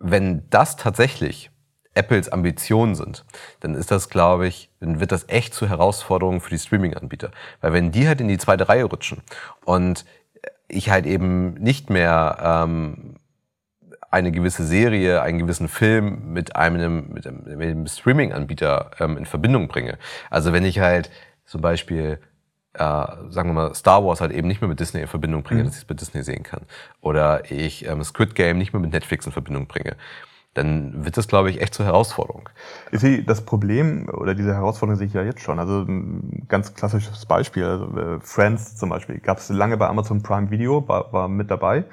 wenn 0.00 0.48
das 0.50 0.76
tatsächlich 0.76 1.50
Apples 1.94 2.28
Ambitionen 2.28 2.94
sind, 2.94 3.24
dann 3.60 3.74
ist 3.74 3.90
das, 3.90 4.08
glaube 4.08 4.46
ich, 4.46 4.70
dann 4.80 5.00
wird 5.00 5.10
das 5.10 5.28
echt 5.28 5.52
zur 5.52 5.68
Herausforderung 5.68 6.40
für 6.40 6.50
die 6.50 6.58
Streaming-Anbieter. 6.58 7.32
Weil 7.60 7.72
wenn 7.72 7.90
die 7.90 8.06
halt 8.06 8.20
in 8.20 8.28
die 8.28 8.38
zweite 8.38 8.68
Reihe 8.68 8.84
rutschen 8.84 9.22
und 9.64 10.04
ich 10.68 10.90
halt 10.90 11.06
eben 11.06 11.54
nicht 11.54 11.90
mehr 11.90 12.38
ähm, 12.40 13.16
eine 14.10 14.30
gewisse 14.30 14.64
Serie, 14.64 15.22
einen 15.22 15.38
gewissen 15.38 15.68
Film 15.68 16.32
mit 16.32 16.56
einem, 16.56 17.08
mit 17.12 17.26
einem, 17.26 17.46
einem 17.46 17.86
Streaming-Anbieter 17.86 18.92
ähm, 19.00 19.18
in 19.18 19.26
Verbindung 19.26 19.66
bringe. 19.68 19.98
Also 20.30 20.52
wenn 20.52 20.64
ich 20.64 20.78
halt 20.78 21.10
zum 21.44 21.60
Beispiel 21.60 22.20
äh, 22.78 23.32
sagen 23.32 23.50
wir 23.50 23.54
mal, 23.54 23.74
Star 23.74 24.04
Wars 24.04 24.20
halt 24.20 24.32
eben 24.32 24.48
nicht 24.48 24.60
mehr 24.60 24.68
mit 24.68 24.80
Disney 24.80 25.00
in 25.00 25.08
Verbindung 25.08 25.42
bringe, 25.42 25.62
mhm. 25.62 25.66
dass 25.66 25.76
ich 25.76 25.82
es 25.82 25.88
mit 25.88 26.00
Disney 26.00 26.22
sehen 26.22 26.42
kann. 26.42 26.62
Oder 27.00 27.50
ich 27.50 27.86
ähm, 27.86 28.02
Squid 28.04 28.34
Game 28.34 28.58
nicht 28.58 28.72
mehr 28.72 28.80
mit 28.80 28.92
Netflix 28.92 29.26
in 29.26 29.32
Verbindung 29.32 29.66
bringe 29.66 29.96
dann 30.58 31.04
wird 31.04 31.16
das, 31.16 31.28
glaube 31.28 31.50
ich, 31.50 31.60
echt 31.60 31.74
zur 31.74 31.86
Herausforderung. 31.86 32.48
Ich 32.90 33.00
sehe 33.00 33.22
das 33.22 33.44
Problem 33.44 34.08
oder 34.08 34.34
diese 34.34 34.54
Herausforderung 34.54 34.98
sehe 34.98 35.06
ich 35.06 35.12
ja 35.12 35.22
jetzt 35.22 35.40
schon. 35.40 35.58
Also 35.58 35.82
ein 35.82 36.46
ganz 36.48 36.74
klassisches 36.74 37.26
Beispiel, 37.26 37.64
also 37.64 37.84
äh, 37.96 38.20
Friends 38.20 38.76
zum 38.76 38.90
Beispiel, 38.90 39.20
gab 39.20 39.38
es 39.38 39.48
lange 39.48 39.76
bei 39.76 39.86
Amazon 39.86 40.22
Prime 40.22 40.50
Video, 40.50 40.86
war, 40.88 41.12
war 41.12 41.28
mit 41.28 41.50
dabei 41.50 41.84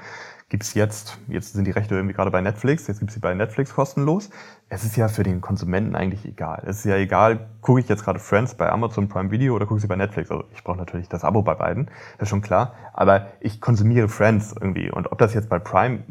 gibt's 0.50 0.76
jetzt, 0.76 1.18
jetzt 1.28 1.54
sind 1.54 1.66
die 1.66 1.72
Rechte 1.72 1.96
irgendwie 1.96 2.14
gerade 2.14 2.30
bei 2.30 2.40
Netflix, 2.40 2.88
jetzt 2.88 3.00
gibt's 3.00 3.16
sie 3.16 3.20
bei 3.20 3.34
Netflix 3.34 3.74
kostenlos. 3.74 4.30
Es 4.68 4.84
ist 4.84 4.96
ja 4.98 5.08
für 5.08 5.24
den 5.24 5.42
Konsumenten 5.42 5.96
eigentlich 5.96 6.26
egal. 6.26 6.64
Es 6.66 6.80
ist 6.80 6.86
ja 6.86 6.96
egal, 6.96 7.48
gucke 7.62 7.80
ich 7.80 7.88
jetzt 7.88 8.04
gerade 8.04 8.20
Friends 8.20 8.56
bei 8.56 8.70
Amazon 8.70 9.08
Prime 9.08 9.30
Video 9.30 9.56
oder 9.56 9.68
gucke 9.68 9.80
sie 9.80 9.88
bei 9.88 9.96
Netflix. 9.96 10.32
Also 10.32 10.44
ich 10.54 10.64
brauche 10.64 10.78
natürlich 10.78 11.08
das 11.08 11.24
Abo 11.24 11.44
bei 11.44 11.54
beiden, 11.54 11.86
das 12.18 12.24
ist 12.24 12.30
schon 12.30 12.42
klar. 12.42 12.74
Aber 12.94 13.28
ich 13.40 13.62
konsumiere 13.62 14.10
Friends 14.10 14.56
irgendwie. 14.60 14.90
Und 14.90 15.12
ob 15.12 15.20
das 15.20 15.34
jetzt 15.36 15.50
bei 15.50 15.60
Prime 15.60 16.04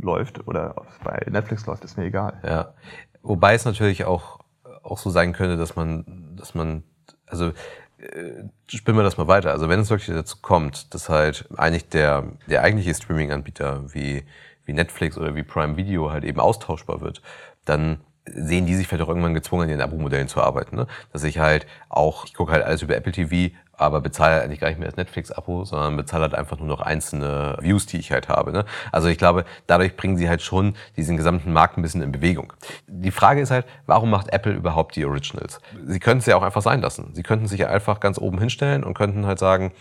läuft 0.00 0.46
oder 0.46 0.74
bei 1.02 1.24
Netflix 1.30 1.66
läuft, 1.66 1.84
ist 1.84 1.96
mir 1.96 2.04
egal. 2.04 2.34
Ja. 2.44 2.74
Wobei 3.22 3.54
es 3.54 3.64
natürlich 3.64 4.04
auch, 4.04 4.40
auch 4.82 4.98
so 4.98 5.08
sein 5.08 5.32
könnte, 5.32 5.56
dass 5.56 5.74
man, 5.74 6.04
dass 6.36 6.54
man, 6.54 6.82
also 7.26 7.52
äh, 7.98 8.44
spinnen 8.68 8.98
wir 8.98 9.02
das 9.02 9.16
mal 9.16 9.28
weiter. 9.28 9.50
Also 9.50 9.70
wenn 9.70 9.80
es 9.80 9.88
wirklich 9.88 10.14
dazu 10.14 10.38
kommt, 10.42 10.92
dass 10.92 11.08
halt 11.08 11.48
eigentlich 11.56 11.88
der, 11.88 12.24
der 12.46 12.62
eigentliche 12.62 12.94
Streaming-Anbieter 12.94 13.94
wie, 13.94 14.24
wie 14.66 14.72
Netflix 14.74 15.16
oder 15.16 15.34
wie 15.34 15.42
Prime 15.42 15.76
Video 15.76 16.10
halt 16.10 16.24
eben 16.24 16.38
austauschbar 16.38 17.00
wird, 17.00 17.22
dann 17.64 18.00
sehen 18.26 18.64
die 18.66 18.74
sich 18.74 18.88
vielleicht 18.88 19.04
auch 19.04 19.08
irgendwann 19.08 19.34
gezwungen, 19.34 19.64
an 19.64 19.68
ihren 19.68 19.82
Abo-Modellen 19.82 20.28
zu 20.28 20.40
arbeiten. 20.40 20.76
Ne? 20.76 20.86
Dass 21.12 21.24
ich 21.24 21.38
halt 21.38 21.66
auch, 21.88 22.24
ich 22.24 22.34
gucke 22.34 22.52
halt 22.52 22.64
alles 22.64 22.80
über 22.82 22.96
Apple 22.96 23.12
TV, 23.12 23.54
aber 23.76 24.00
bezahle 24.00 24.42
eigentlich 24.42 24.60
gar 24.60 24.68
nicht 24.68 24.78
mehr 24.78 24.88
das 24.88 24.96
Netflix-Abo, 24.96 25.64
sondern 25.64 25.96
bezahle 25.96 26.22
halt 26.22 26.34
einfach 26.34 26.58
nur 26.58 26.68
noch 26.68 26.80
einzelne 26.80 27.58
Views, 27.60 27.86
die 27.86 27.98
ich 27.98 28.12
halt 28.12 28.28
habe. 28.28 28.52
Ne? 28.52 28.64
Also 28.92 29.08
ich 29.08 29.18
glaube, 29.18 29.44
dadurch 29.66 29.96
bringen 29.96 30.16
sie 30.16 30.28
halt 30.28 30.42
schon 30.42 30.74
diesen 30.96 31.16
gesamten 31.16 31.52
Markt 31.52 31.76
ein 31.76 31.82
bisschen 31.82 32.00
in 32.00 32.12
Bewegung. 32.12 32.52
Die 32.86 33.10
Frage 33.10 33.40
ist 33.40 33.50
halt, 33.50 33.66
warum 33.86 34.10
macht 34.10 34.32
Apple 34.32 34.52
überhaupt 34.52 34.96
die 34.96 35.04
Originals? 35.04 35.60
Sie 35.84 36.00
könnten 36.00 36.20
es 36.20 36.26
ja 36.26 36.36
auch 36.36 36.42
einfach 36.42 36.62
sein 36.62 36.80
lassen. 36.80 37.10
Sie 37.14 37.22
könnten 37.22 37.46
sich 37.46 37.60
ja 37.60 37.68
einfach 37.68 38.00
ganz 38.00 38.18
oben 38.18 38.38
hinstellen 38.38 38.84
und 38.84 38.94
könnten 38.94 39.26
halt 39.26 39.38
sagen, 39.38 39.72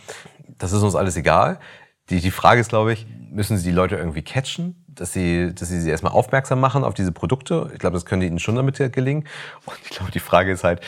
das 0.58 0.74
ist 0.74 0.82
uns 0.82 0.96
alles 0.96 1.16
egal. 1.16 1.60
Die, 2.10 2.20
die 2.20 2.32
Frage 2.32 2.62
ist, 2.62 2.70
glaube 2.70 2.94
ich, 2.94 3.08
müssen 3.32 3.58
sie 3.58 3.70
die 3.70 3.76
Leute 3.76 3.96
irgendwie 3.96 4.22
catchen? 4.22 4.84
dass 4.96 5.14
sie, 5.14 5.54
dass 5.54 5.70
sie 5.70 5.82
sie 5.82 5.90
erstmal 5.90 6.14
aufmerksam 6.14 6.60
machen 6.60 6.84
auf 6.84 6.94
diese 6.94 7.12
Produkte. 7.12 7.70
Ich 7.74 7.80
glaube, 7.80 7.96
das 7.96 8.06
könnte 8.06 8.26
ihnen 8.26 8.40
schon 8.40 8.56
damit 8.56 8.78
gelingen. 8.94 9.28
Und 9.66 9.76
ich 9.84 9.90
glaube, 9.90 10.12
die 10.12 10.20
Frage 10.20 10.52
ist 10.52 10.64
halt, 10.64 10.82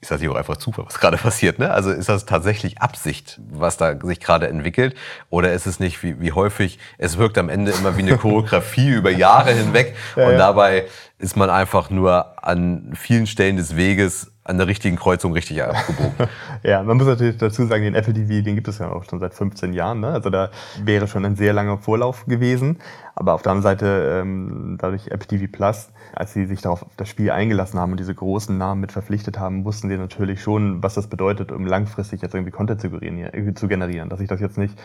ist 0.00 0.10
das 0.10 0.20
hier 0.20 0.30
auch 0.30 0.36
einfach 0.36 0.58
Zufall, 0.58 0.84
was 0.86 0.98
gerade 0.98 1.16
passiert? 1.22 1.58
Ne? 1.58 1.70
Also 1.70 1.90
ist 1.90 2.08
das 2.08 2.26
tatsächlich 2.26 2.80
Absicht, 2.80 3.40
was 3.48 3.76
da 3.76 3.98
sich 4.00 4.20
gerade 4.20 4.48
entwickelt? 4.48 4.94
Oder 5.30 5.52
ist 5.52 5.66
es 5.66 5.80
nicht 5.80 6.02
wie, 6.02 6.20
wie 6.20 6.32
häufig, 6.32 6.78
es 6.98 7.18
wirkt 7.18 7.38
am 7.38 7.48
Ende 7.48 7.72
immer 7.72 7.96
wie 7.96 8.02
eine 8.02 8.18
Choreografie 8.18 8.90
über 8.90 9.10
Jahre 9.10 9.52
hinweg 9.52 9.94
ja, 10.14 10.26
und 10.26 10.32
ja. 10.32 10.38
dabei 10.38 10.86
ist 11.18 11.36
man 11.36 11.48
einfach 11.50 11.90
nur 11.90 12.44
an 12.44 12.92
vielen 12.94 13.26
Stellen 13.26 13.56
des 13.56 13.76
Weges 13.76 14.32
an 14.46 14.58
der 14.58 14.68
richtigen 14.68 14.96
Kreuzung 14.96 15.32
richtig 15.32 15.62
abgebogen. 15.62 16.28
ja, 16.62 16.82
man 16.82 16.96
muss 16.96 17.06
natürlich 17.06 17.36
dazu 17.36 17.66
sagen, 17.66 17.82
den 17.82 17.96
Apple 17.96 18.14
TV, 18.14 18.44
den 18.44 18.54
gibt 18.54 18.68
es 18.68 18.78
ja 18.78 18.90
auch 18.90 19.02
schon 19.04 19.18
seit 19.18 19.34
15 19.34 19.72
Jahren. 19.72 20.00
Ne? 20.00 20.08
Also 20.08 20.30
da 20.30 20.50
wäre 20.84 21.08
schon 21.08 21.24
ein 21.24 21.34
sehr 21.34 21.52
langer 21.52 21.78
Vorlauf 21.78 22.26
gewesen. 22.26 22.78
Aber 23.16 23.34
auf 23.34 23.42
der 23.42 23.52
anderen 23.52 23.62
Seite, 23.64 24.20
ähm, 24.22 24.76
dadurch 24.78 25.08
Apple 25.08 25.26
TV 25.26 25.50
Plus, 25.50 25.88
als 26.14 26.32
sie 26.32 26.46
sich 26.46 26.60
darauf 26.60 26.82
auf 26.82 26.94
das 26.96 27.08
Spiel 27.08 27.32
eingelassen 27.32 27.80
haben 27.80 27.90
und 27.90 27.98
diese 27.98 28.14
großen 28.14 28.56
Namen 28.56 28.80
mit 28.80 28.92
verpflichtet 28.92 29.38
haben, 29.38 29.64
wussten 29.64 29.88
sie 29.88 29.96
natürlich 29.96 30.40
schon, 30.40 30.80
was 30.80 30.94
das 30.94 31.08
bedeutet, 31.08 31.50
um 31.50 31.66
langfristig 31.66 32.22
jetzt 32.22 32.34
irgendwie 32.34 32.52
Content 32.52 32.80
zu 32.80 32.90
generieren. 32.90 33.56
Zu 33.56 33.66
generieren. 33.66 34.08
Dass 34.10 34.20
ich 34.20 34.28
das 34.28 34.40
jetzt 34.40 34.58
nicht 34.58 34.78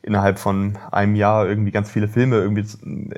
innerhalb 0.00 0.38
von 0.38 0.78
einem 0.90 1.16
Jahr 1.16 1.46
irgendwie 1.46 1.70
ganz 1.70 1.90
viele 1.90 2.08
Filme 2.08 2.36
irgendwie, 2.36 2.62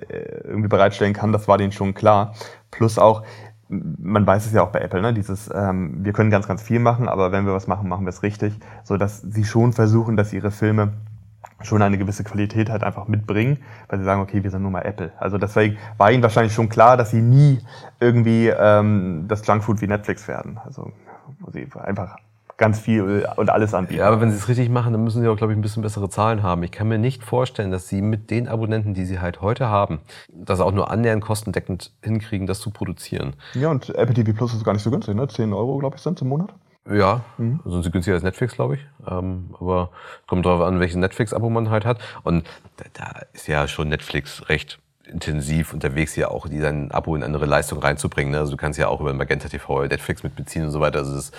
äh, 0.09 0.41
irgendwie 0.45 0.69
bereitstellen 0.69 1.13
kann, 1.13 1.33
das 1.33 1.47
war 1.47 1.57
denen 1.57 1.73
schon 1.73 1.95
klar. 1.95 2.35
Plus 2.71 2.99
auch, 2.99 3.23
man 3.69 4.27
weiß 4.27 4.47
es 4.47 4.53
ja 4.53 4.63
auch 4.63 4.71
bei 4.71 4.81
Apple, 4.81 5.01
ne? 5.01 5.15
dieses, 5.15 5.51
ähm, 5.55 6.05
wir 6.05 6.13
können 6.13 6.31
ganz, 6.31 6.47
ganz 6.47 6.63
viel 6.63 6.81
machen, 6.81 7.09
aber 7.09 7.33
wenn 7.33 7.47
wir 7.47 7.55
was 7.55 7.67
machen, 7.67 7.89
machen 7.89 8.05
wir 8.05 8.11
es 8.11 8.23
richtig, 8.23 8.59
so 8.83 8.97
dass 8.97 9.23
sie 9.23 9.45
schon 9.45 9.73
versuchen, 9.73 10.17
dass 10.17 10.33
ihre 10.33 10.51
Filme 10.51 10.93
schon 11.63 11.83
eine 11.83 11.99
gewisse 11.99 12.25
Qualität 12.25 12.69
halt 12.69 12.85
einfach 12.85 13.09
mitbringen, 13.09 13.59
weil 13.89 13.99
sie 13.99 14.05
sagen, 14.05 14.21
okay, 14.21 14.43
wir 14.43 14.51
sind 14.51 14.63
nur 14.63 14.71
mal 14.71 14.83
Apple. 14.83 15.13
Also 15.19 15.39
deswegen 15.39 15.79
war 15.97 16.13
ihnen 16.13 16.23
wahrscheinlich 16.23 16.53
schon 16.53 16.69
klar, 16.69 16.97
dass 16.97 17.11
sie 17.11 17.23
nie 17.23 17.61
irgendwie 18.01 18.49
ähm, 18.49 19.25
das 19.29 19.47
Junkfood 19.47 19.81
wie 19.81 19.87
Netflix 19.87 20.29
werden. 20.29 20.59
Also 20.65 20.93
wo 21.41 21.51
sie 21.51 21.67
einfach 21.83 22.17
ganz 22.57 22.81
viel 22.81 23.27
und 23.37 23.51
alles 23.51 23.75
anbieten. 23.75 24.01
Ja, 24.01 24.09
aber 24.09 24.21
wenn 24.21 24.31
sie 24.31 24.37
es 24.37 24.49
richtig 24.49 24.69
machen, 24.69 24.93
dann 24.93 25.03
müssen 25.03 25.23
sie 25.23 25.29
auch, 25.29 25.37
glaube 25.37 25.53
ich, 25.53 25.59
ein 25.59 25.63
bisschen 25.63 25.83
bessere 25.83 26.09
Zahlen 26.09 26.43
haben. 26.43 26.63
Ich 26.63 26.73
kann 26.73 26.89
mir 26.89 26.99
nicht 26.99 27.25
vorstellen, 27.25 27.71
dass 27.71 27.89
sie 27.89 28.03
mit 28.03 28.31
den 28.31 28.49
Abonnenten, 28.49 28.95
die 28.95 29.05
sie 29.05 29.21
halt 29.21 29.41
heute 29.41 29.69
haben, 29.69 30.01
das 30.29 30.61
auch 30.61 30.73
nur 30.73 30.91
annähernd 30.91 31.23
kostendeckend 31.23 31.93
hinkriegen, 32.03 32.47
das 32.47 32.61
zu 32.61 32.71
produzieren. 32.71 33.35
Ja, 33.55 33.71
und 33.71 33.91
Apple 33.95 34.15
TV 34.15 34.33
Plus 34.33 34.55
ist 34.55 34.65
gar 34.65 34.73
nicht 34.73 34.83
so 34.83 34.91
günstig, 34.91 35.15
ne? 35.15 35.27
10 35.27 35.53
Euro, 35.53 35.79
glaube 35.79 35.97
ich, 35.97 36.03
sind 36.03 36.21
im 36.23 36.29
Monat. 36.29 36.55
Ja, 36.91 37.23
mhm. 37.39 37.61
sind 37.65 37.83
sie 37.83 37.91
günstiger 37.91 38.15
als 38.15 38.25
Netflix, 38.25 38.55
glaube 38.55 38.75
ich. 38.75 38.87
Ähm, 39.11 39.55
aber 39.59 39.91
kommt 40.27 40.45
darauf 40.45 40.61
an, 40.61 40.81
welches 40.81 40.97
Netflix-Abo 40.97 41.49
man 41.49 41.71
halt 41.71 41.87
hat. 41.87 41.99
Und 42.25 42.47
da, 42.77 42.85
da 42.93 43.21
ist 43.33 43.49
ja 43.49 43.67
schon 43.69 43.89
Netflix 43.89 44.49
recht 44.49 44.79
intensiv 45.07 45.73
unterwegs, 45.73 46.17
ja 46.17 46.29
auch 46.29 46.49
die 46.49 46.61
sein 46.61 46.91
Abo 46.91 47.15
in 47.15 47.23
andere 47.23 47.47
Leistung 47.47 47.79
reinzubringen. 47.79 48.33
Ne? 48.33 48.39
Also 48.39 48.53
du 48.53 48.57
kannst 48.57 48.79
ja 48.79 48.89
auch 48.89 49.01
über 49.01 49.13
Magenta 49.13 49.49
TV 49.49 49.85
Netflix 49.85 50.23
mitbeziehen 50.23 50.65
und 50.65 50.71
so 50.71 50.81
weiter. 50.81 50.99
Also 50.99 51.15
das 51.15 51.33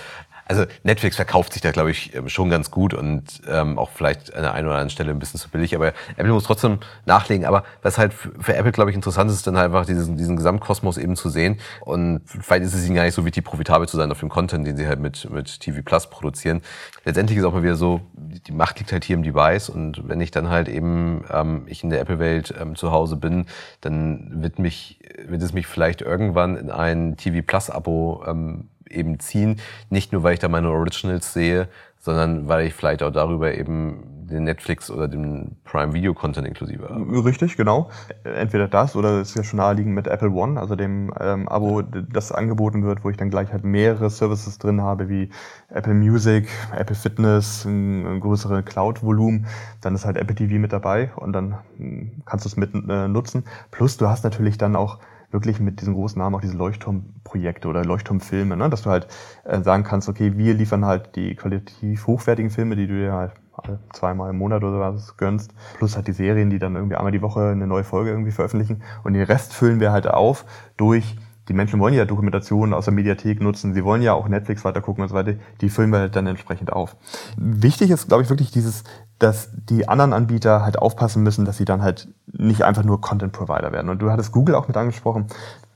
also 0.46 0.66
Netflix 0.84 1.16
verkauft 1.16 1.54
sich 1.54 1.62
da, 1.62 1.72
glaube 1.72 1.92
ich, 1.92 2.14
ähm, 2.16 2.30
schon 2.30 2.50
ganz 2.50 2.72
gut 2.72 2.94
und 2.94 3.42
ähm, 3.48 3.78
auch 3.80 3.90
vielleicht 3.90 4.34
an 4.34 4.44
der 4.44 4.54
einen 4.54 4.68
oder 4.68 4.76
anderen 4.76 4.92
Stelle 4.92 5.12
ein 5.12 5.20
bisschen 5.20 5.40
zu 5.40 5.50
billig, 5.50 5.76
aber 5.76 5.94
Apple 6.18 6.32
muss 6.32 6.44
trotzdem 6.44 6.80
nachlegen. 7.06 7.46
Aber 7.46 7.64
was 7.82 7.98
halt 7.98 8.14
für 8.14 8.56
Apple, 8.56 8.72
glaube 8.72 8.92
ich, 8.92 8.96
interessant 8.96 9.30
ist, 9.30 9.38
ist 9.38 9.48
dann 9.48 9.58
halt 9.58 9.66
einfach 9.66 9.86
diesen, 9.86 10.18
diesen 10.18 10.38
Gesamtkosmos 10.38 10.98
eben 10.98 11.16
zu 11.16 11.30
sehen. 11.30 11.60
Und 11.82 12.22
vielleicht 12.28 12.64
ist 12.64 12.74
es 12.74 12.86
ihnen 12.86 12.96
gar 12.96 13.04
nicht 13.04 13.16
so 13.16 13.26
wichtig, 13.26 13.44
profitabel 13.44 13.88
zu 13.88 13.98
sein 13.98 14.12
auf 14.12 14.20
dem 14.20 14.30
Content, 14.30 14.68
den 14.68 14.78
sie 14.78 14.88
halt 14.88 15.00
mit, 15.00 15.30
mit 15.32 15.60
TV 15.60 15.82
Plus 15.84 16.10
produzieren. 16.10 16.62
Letztendlich 17.04 17.40
ist 17.40 17.46
auch 17.46 17.54
mal 17.54 17.64
wieder 17.64 17.76
so, 17.76 18.02
die 18.14 18.52
Macht 18.52 18.80
liegt 18.80 18.92
halt 18.92 19.04
hier 19.04 19.16
im 19.16 19.24
Device 19.24 19.70
und 19.70 20.08
wenn 20.08 20.22
ich 20.22 20.32
dann 20.32 20.50
halt 20.50 20.68
eben 20.68 21.26
ähm, 21.32 21.64
ich 21.68 21.84
in 21.84 21.90
der 21.90 22.02
Apple-Welt 22.02 22.54
ähm, 22.60 22.76
zu 22.76 22.92
Hause 22.92 23.16
bin, 23.16 23.46
dann 23.82 24.44
wird 24.44 24.60
mich 24.60 25.00
wird 25.28 25.42
es 25.42 25.54
mich 25.54 25.66
vielleicht 25.68 26.02
irgendwann 26.02 26.58
in 26.58 26.70
ein 26.70 27.18
TV 27.18 27.42
Plus 27.46 27.70
Abo 27.70 28.24
ähm, 28.28 28.70
eben 28.96 29.20
ziehen. 29.20 29.60
Nicht 29.90 30.12
nur, 30.12 30.24
weil 30.24 30.34
ich 30.34 30.40
da 30.40 30.48
meine 30.48 30.70
Originals 30.70 31.34
sehe, 31.34 31.68
sondern 32.00 32.48
weil 32.48 32.68
ich 32.68 32.74
vielleicht 32.74 33.04
auch 33.04 33.12
darüber 33.12 33.54
eben 33.54 34.16
den 34.30 34.44
Netflix 34.44 34.90
oder 34.90 35.08
den 35.08 35.56
Prime 35.64 35.94
Video 35.94 36.14
Content 36.14 36.48
inklusive 36.48 36.90
habe. 36.90 37.26
Richtig, 37.26 37.58
genau. 37.58 37.90
Entweder 38.24 38.68
das 38.68 38.96
oder 38.96 39.22
es 39.22 39.30
ist 39.30 39.36
ja 39.36 39.44
schon 39.44 39.58
naheliegend 39.58 39.94
mit 39.94 40.08
Apple 40.08 40.32
One, 40.32 40.60
also 40.60 40.76
dem 40.76 41.14
ähm, 41.20 41.48
Abo, 41.48 41.82
das 41.82 42.32
angeboten 42.32 42.84
wird, 42.84 43.04
wo 43.04 43.10
ich 43.10 43.18
dann 43.18 43.30
gleich 43.30 43.52
halt 43.52 43.64
mehrere 43.64 44.10
Services 44.10 44.58
drin 44.58 44.82
habe, 44.82 45.10
wie 45.10 45.30
Apple 45.70 45.94
Music, 45.94 46.48
Apple 46.76 46.96
Fitness, 46.96 47.66
ein, 47.66 48.06
ein 48.06 48.20
größere 48.20 48.64
Cloud-Volumen. 48.64 49.46
Dann 49.82 49.96
ist 49.96 50.06
halt 50.06 50.18
Apple 50.18 50.36
TV 50.36 50.56
mit 50.56 50.74
dabei 50.74 51.12
und 51.16 51.34
dann 51.34 51.58
hm, 51.78 52.24
kannst 52.26 52.46
du 52.46 52.50
es 52.50 52.58
mit 52.58 52.74
äh, 52.74 53.08
nutzen. 53.08 53.44
Plus 53.72 53.98
du 53.98 54.08
hast 54.08 54.24
natürlich 54.24 54.58
dann 54.58 54.76
auch 54.76 55.00
wirklich 55.36 55.60
mit 55.60 55.82
diesen 55.82 55.94
großen 55.94 56.18
Namen 56.18 56.36
auch 56.36 56.42
diese 56.42 56.56
Leuchtturmprojekte 56.58 57.68
oder 57.68 57.84
Leuchtturmfilme, 57.84 58.56
ne? 58.56 58.70
dass 58.70 58.84
du 58.84 58.90
halt 58.90 59.08
äh, 59.44 59.62
sagen 59.62 59.84
kannst, 59.84 60.08
okay, 60.08 60.38
wir 60.38 60.54
liefern 60.54 60.86
halt 60.86 61.16
die 61.16 61.36
qualitativ 61.36 62.08
hochwertigen 62.08 62.50
Filme, 62.50 62.76
die 62.76 62.88
du 62.88 62.96
dir 62.96 63.14
halt 63.14 63.34
zweimal 63.94 64.30
im 64.32 64.38
Monat 64.38 64.64
oder 64.64 64.80
was 64.80 65.18
gönnst, 65.18 65.54
plus 65.78 65.96
halt 65.96 66.08
die 66.08 66.14
Serien, 66.14 66.50
die 66.50 66.60
dann 66.60 66.76
irgendwie 66.76 66.96
einmal 66.96 67.12
die 67.12 67.22
Woche 67.22 67.50
eine 67.50 67.68
neue 67.68 67.84
Folge 67.84 68.12
irgendwie 68.12 68.32
veröffentlichen 68.32 68.82
und 69.04 69.14
den 69.14 69.24
Rest 69.24 69.54
füllen 69.54 69.80
wir 69.80 69.92
halt 69.92 70.08
auf 70.08 70.46
durch 70.78 71.16
die 71.48 71.54
Menschen 71.54 71.80
wollen 71.80 71.94
ja 71.94 72.06
Dokumentationen 72.06 72.74
aus 72.74 72.86
der 72.86 72.94
Mediathek 72.94 73.42
nutzen, 73.42 73.74
sie 73.74 73.84
wollen 73.84 74.02
ja 74.02 74.14
auch 74.14 74.28
Netflix 74.28 74.66
weitergucken 74.66 75.04
und 75.04 75.10
so 75.10 75.16
weiter, 75.16 75.34
die 75.62 75.70
füllen 75.70 75.92
wir 75.92 76.00
halt 76.00 76.16
dann 76.16 76.28
entsprechend 76.28 76.74
auf. 76.74 76.96
Wichtig 77.38 77.92
ist, 77.92 78.08
glaube 78.08 78.24
ich, 78.24 78.30
wirklich 78.30 78.52
dieses 78.52 78.84
dass 79.20 79.50
die 79.54 79.88
anderen 79.88 80.14
Anbieter 80.14 80.64
halt 80.64 80.78
aufpassen 80.78 81.24
müssen, 81.24 81.46
dass 81.46 81.58
sie 81.58 81.66
dann 81.66 81.82
halt 81.82 82.10
nicht 82.34 82.64
einfach 82.64 82.84
nur 82.84 83.00
Content 83.00 83.32
Provider 83.32 83.72
werden. 83.72 83.90
Und 83.90 84.00
du 84.00 84.12
hattest 84.12 84.32
Google 84.34 84.56
auch 84.56 84.68
mit 84.68 84.76
angesprochen 84.76 85.28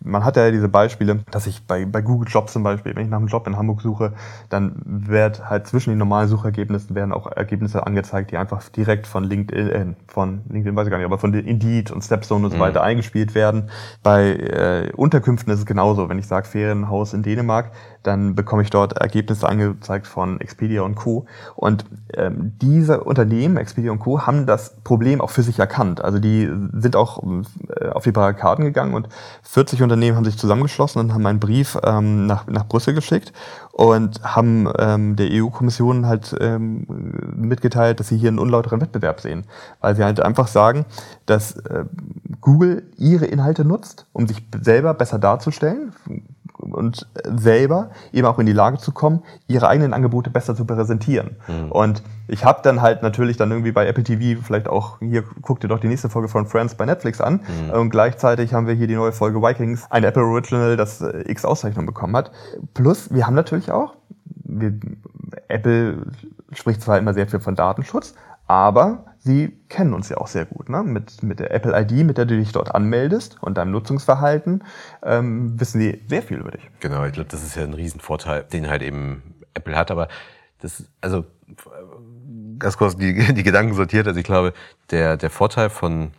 man 0.02 0.24
hat 0.24 0.38
ja 0.38 0.50
diese 0.52 0.70
Beispiele, 0.70 1.20
dass 1.32 1.48
ich 1.48 1.66
bei, 1.66 1.86
bei 1.86 2.02
Google 2.02 2.30
Jobs 2.30 2.54
zum 2.54 2.64
Beispiel, 2.64 2.96
wenn 2.96 3.04
ich 3.04 3.10
nach 3.10 3.18
einem 3.18 3.28
Job 3.28 3.48
in 3.48 3.58
Hamburg 3.58 3.82
suche, 3.82 4.14
dann 4.50 4.82
wird 4.86 5.50
halt 5.50 5.68
zwischen 5.68 5.90
den 5.90 6.00
normalen 6.00 6.30
Suchergebnissen 6.30 6.96
werden 6.96 7.12
auch 7.12 7.30
Ergebnisse 7.32 7.86
angezeigt, 7.86 8.32
die 8.32 8.38
einfach 8.38 8.68
direkt 8.70 9.08
von 9.08 9.24
LinkedIn, 9.24 9.70
äh, 9.70 9.86
von 10.08 10.42
LinkedIn 10.50 10.76
weiß 10.76 10.88
ich 10.88 10.92
gar 10.92 10.98
nicht, 10.98 11.06
aber 11.06 11.18
von 11.18 11.34
Indeed 11.34 11.92
und 11.92 12.02
Stepstone 12.02 12.46
und 12.46 12.52
so 12.52 12.58
mhm. 12.58 12.62
weiter 12.62 12.82
eingespielt 12.82 13.36
werden. 13.36 13.70
Bei 14.02 14.32
äh, 14.32 14.92
Unterkünften 14.96 15.52
ist 15.52 15.60
es 15.60 15.66
genauso. 15.66 16.08
Wenn 16.10 16.20
ich 16.20 16.28
sage 16.28 16.48
Ferienhaus 16.48 17.14
in 17.14 17.24
Dänemark, 17.24 17.72
dann 18.04 18.36
bekomme 18.36 18.62
ich 18.62 18.70
dort 18.70 18.94
Ergebnisse 18.94 19.48
angezeigt 19.48 20.08
von 20.08 20.40
Expedia 20.40 20.84
und 20.84 20.96
Co. 20.96 21.26
Und 21.56 21.86
ähm, 22.14 22.54
diese 22.62 23.04
Unternehmen, 23.04 23.58
Expedia 23.58 23.92
und 23.92 24.00
Co., 24.00 24.22
haben 24.26 24.46
das 24.46 24.76
Problem 24.84 25.20
auch 25.22 25.30
für 25.30 25.44
sich 25.44 25.60
erkannt. 25.60 26.02
Also 26.02 26.20
die 26.20 26.50
sind 26.74 26.96
auch 26.96 27.22
äh, 27.76 27.90
auf 27.90 28.04
die 28.04 28.12
Barrikaden 28.12 28.66
gegangen 28.66 28.94
und 28.94 29.10
40 29.44 29.84
Unternehmen 29.84 30.16
haben 30.16 30.26
sich 30.26 30.38
zusammengeschlossen 30.38 31.00
und 31.00 31.14
haben 31.14 31.26
einen 31.26 31.40
Brief 31.40 31.78
ähm, 31.84 32.26
nach, 32.26 32.48
nach 32.48 32.68
Brüssel 32.68 32.94
geschickt 32.94 33.34
und 33.72 34.24
haben 34.24 34.72
ähm, 34.78 35.16
der 35.16 35.30
EU-Kommission 35.32 36.06
halt 36.06 36.36
ähm, 36.40 36.86
mitgeteilt, 37.36 38.00
dass 38.00 38.08
sie 38.08 38.18
hier 38.18 38.30
einen 38.30 38.40
unlauteren 38.40 38.82
Wettbewerb 38.82 39.22
sehen. 39.22 39.46
Weil 39.82 39.96
sie 39.96 40.04
halt 40.04 40.22
einfach 40.22 40.48
sagen, 40.48 40.86
dass 41.26 41.58
äh, 41.58 41.86
Google 42.42 42.84
ihre 42.98 43.26
Inhalte 43.26 43.66
nutzt, 43.66 44.06
um 44.14 44.28
sich 44.28 44.46
selber 44.62 44.94
besser 44.94 45.20
darzustellen 45.20 45.94
und 46.74 47.08
selber 47.24 47.92
eben 48.12 48.28
auch 48.28 48.40
in 48.40 48.46
die 48.46 48.54
Lage 48.54 48.78
zu 48.78 48.92
kommen, 48.92 49.24
ihre 49.48 49.68
eigenen 49.68 49.94
Angebote 49.94 50.30
besser 50.30 50.56
zu 50.56 50.66
präsentieren. 50.66 51.38
Mhm. 51.48 51.72
Und 51.72 52.04
ich 52.28 52.46
habe 52.46 52.62
dann 52.64 52.82
halt 52.82 53.02
natürlich 53.02 53.38
dann 53.38 53.52
irgendwie 53.52 53.72
bei 53.72 53.88
Apple 53.88 54.04
TV 54.04 54.42
vielleicht 54.42 54.68
auch, 54.68 55.00
hier 55.00 55.24
guckt 55.42 55.64
ihr 55.64 55.70
doch 55.70 55.80
die 55.80 55.88
nächste 55.88 56.10
Folge 56.10 56.28
von 56.28 56.46
Friends 56.46 56.76
bei 56.76 56.86
Netflix 56.86 57.22
an. 57.22 57.42
Mhm. 57.66 57.72
Und 57.72 57.90
gleichzeitig 57.90 58.54
haben 58.54 58.68
wir 58.68 58.74
hier 58.74 58.88
die 58.88 58.96
neue 58.96 59.12
Folge 59.12 59.42
Vikings, 59.42 59.88
ein 59.90 60.04
Apple 60.04 60.24
Original, 60.24 60.78
das 60.78 61.02
äh, 61.02 61.24
X 61.30 61.46
Auszeichnung 61.46 61.86
bekommen 61.86 62.16
hat. 62.16 62.32
Plus, 62.74 63.14
wir 63.14 63.26
haben 63.26 63.36
natürlich 63.36 63.72
auch, 63.72 63.96
wir, 64.26 64.74
Apple 65.48 66.06
spricht 66.54 66.82
zwar 66.82 66.98
immer 66.98 67.14
sehr 67.14 67.28
viel 67.28 67.40
von 67.40 67.56
Datenschutz, 67.56 68.14
aber 68.48 69.09
sie 69.20 69.58
kennen 69.70 69.94
uns 69.94 70.10
ja 70.10 70.18
auch 70.18 70.28
sehr 70.28 70.46
gut. 70.46 70.70
Ne? 70.70 70.84
Mit, 70.84 71.24
mit 71.24 71.40
der 71.40 71.52
Apple 71.52 71.80
ID, 71.80 72.06
mit 72.06 72.18
der 72.18 72.26
du 72.26 72.38
dich 72.38 72.52
dort 72.52 72.74
anmeldest 72.74 73.38
und 73.42 73.58
deinem 73.58 73.72
Nutzungsverhalten, 73.72 74.64
ähm, 75.04 75.60
wissen 75.60 75.80
sie 75.80 76.02
sehr 76.08 76.24
viel 76.24 76.38
über 76.38 76.52
dich. 76.52 76.70
Genau, 76.80 77.06
ich 77.06 77.14
glaube, 77.14 77.30
das 77.30 77.44
ist 77.44 77.56
ja 77.56 77.64
ein 77.64 77.74
Riesenvorteil, 77.74 78.44
den 78.44 78.68
halt 78.70 78.82
eben 78.82 79.36
Apple 79.54 79.76
hat. 79.76 79.92
Aber 79.92 80.08
das, 80.60 80.86
also 81.02 81.26
ganz 82.58 82.78
kurz 82.78 82.96
die, 82.96 83.34
die 83.34 83.44
Gedanken 83.44 83.74
sortiert. 83.74 84.08
Also 84.08 84.20
ich 84.20 84.26
glaube, 84.26 84.54
der, 84.92 85.18
der 85.18 85.30
Vorteil 85.30 85.70
von 85.70 86.12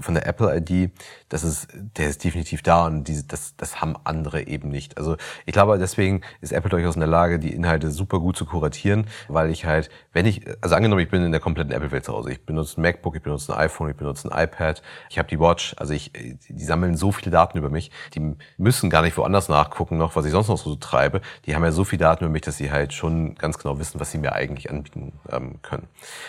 von 0.00 0.14
der 0.14 0.26
Apple 0.26 0.56
ID, 0.56 0.90
das 1.28 1.44
ist, 1.44 1.68
der 1.74 2.08
ist 2.08 2.24
definitiv 2.24 2.62
da 2.62 2.86
und 2.86 3.04
diese, 3.04 3.24
das, 3.24 3.56
das 3.56 3.80
haben 3.80 3.96
andere 4.04 4.46
eben 4.46 4.68
nicht. 4.68 4.96
Also 4.96 5.16
ich 5.46 5.52
glaube, 5.52 5.78
deswegen 5.78 6.22
ist 6.40 6.52
Apple 6.52 6.70
durchaus 6.70 6.94
in 6.94 7.00
der 7.00 7.08
Lage, 7.08 7.38
die 7.38 7.52
Inhalte 7.52 7.90
super 7.90 8.20
gut 8.20 8.36
zu 8.36 8.46
kuratieren, 8.46 9.06
weil 9.28 9.50
ich 9.50 9.64
halt, 9.64 9.90
wenn 10.12 10.26
ich, 10.26 10.42
also 10.62 10.74
angenommen, 10.74 11.02
ich 11.02 11.10
bin 11.10 11.22
in 11.22 11.32
der 11.32 11.40
kompletten 11.40 11.72
Apple-Welt 11.72 12.04
zu 12.04 12.12
Hause, 12.12 12.32
ich 12.32 12.46
benutze 12.46 12.80
ein 12.80 12.82
MacBook, 12.82 13.16
ich 13.16 13.22
benutze 13.22 13.52
ein 13.52 13.58
iPhone, 13.58 13.90
ich 13.90 13.96
benutze 13.96 14.30
ein 14.30 14.44
iPad, 14.44 14.82
ich 15.10 15.18
habe 15.18 15.28
die 15.28 15.38
Watch, 15.38 15.74
also 15.76 15.92
ich, 15.92 16.12
die 16.12 16.64
sammeln 16.64 16.96
so 16.96 17.12
viele 17.12 17.30
Daten 17.30 17.58
über 17.58 17.68
mich, 17.68 17.90
die 18.14 18.36
müssen 18.56 18.90
gar 18.90 19.02
nicht 19.02 19.16
woanders 19.16 19.48
nachgucken 19.48 19.98
noch, 19.98 20.16
was 20.16 20.24
ich 20.24 20.32
sonst 20.32 20.48
noch 20.48 20.58
so 20.58 20.76
treibe. 20.76 21.20
Die 21.44 21.54
haben 21.54 21.64
ja 21.64 21.72
so 21.72 21.84
viele 21.84 22.00
Daten 22.00 22.24
über 22.24 22.32
mich, 22.32 22.42
dass 22.42 22.56
sie 22.56 22.70
halt 22.70 22.94
schon 22.94 23.34
ganz 23.34 23.58
genau 23.58 23.78
wissen, 23.78 24.00
was 24.00 24.10
sie 24.10 24.18
mir 24.18 24.32
eigentlich 24.32 24.70
anbieten 24.70 25.12
ähm, 25.30 25.60
können. 25.62 25.88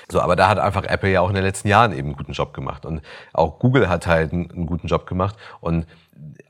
So, 0.10 0.20
aber 0.20 0.36
da 0.36 0.50
hat 0.50 0.60
einfach 0.60 0.84
Apple 0.84 1.12
ja 1.12 1.22
auch 1.22 1.30
in 1.30 1.36
den 1.36 1.44
letzten 1.44 1.68
Jahren 1.68 1.94
eben 1.94 2.10
einen 2.10 2.18
guten 2.18 2.34
Job 2.34 2.54
gemacht 2.54 2.86
und 2.86 3.02
auch 3.36 3.60
Google 3.60 3.90
hat 3.90 4.08
halt 4.08 4.34
einen, 4.34 4.66
guten 4.66 4.88
Job 4.88 5.06
gemacht 5.06 5.36
und 5.62 5.86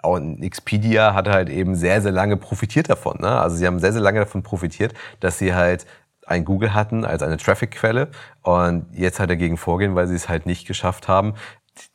auch 0.04 0.20
Expedia 0.42 1.14
hat 1.14 1.28
halt 1.28 1.50
eben 1.50 1.76
sehr, 1.76 2.02
sehr 2.02 2.12
lange 2.12 2.38
profitiert 2.38 2.90
davon. 2.90 3.18
Ne? 3.20 3.30
Also 3.30 3.58
sie 3.58 3.66
haben 3.66 3.80
sehr, 3.80 3.94
sehr 3.94 4.02
lange 4.02 4.20
davon 4.20 4.44
profitiert, 4.44 4.94
dass 5.20 5.40
sie 5.40 5.54
halt 5.54 5.86
ein 6.26 6.46
Google 6.46 6.74
hatten 6.74 7.06
als 7.06 7.22
eine 7.24 7.38
Traffic-Quelle 7.38 8.10
und 8.42 8.86
jetzt 8.94 9.20
halt 9.20 9.30
dagegen 9.30 9.58
vorgehen, 9.58 9.96
weil 9.96 10.08
sie 10.08 10.16
es 10.16 10.30
halt 10.30 10.46
nicht 10.46 10.68
geschafft 10.68 11.08
haben, 11.08 11.34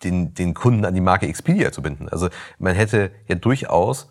den, 0.02 0.34
den 0.34 0.54
Kunden 0.54 0.84
an 0.84 0.94
die 0.94 1.00
Marke 1.00 1.26
Expedia 1.26 1.72
zu 1.72 1.82
binden. 1.82 2.08
Also 2.08 2.28
man 2.58 2.74
hätte 2.74 3.10
ja 3.26 3.34
durchaus 3.34 4.10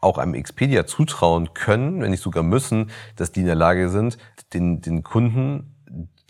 auch 0.00 0.18
einem 0.18 0.34
Expedia 0.34 0.86
zutrauen 0.86 1.54
können, 1.54 2.02
wenn 2.02 2.10
nicht 2.10 2.22
sogar 2.22 2.42
müssen, 2.42 2.90
dass 3.16 3.32
die 3.32 3.40
in 3.40 3.46
der 3.46 3.54
Lage 3.54 3.88
sind, 3.88 4.18
den, 4.52 4.80
den 4.82 5.02
Kunden 5.02 5.73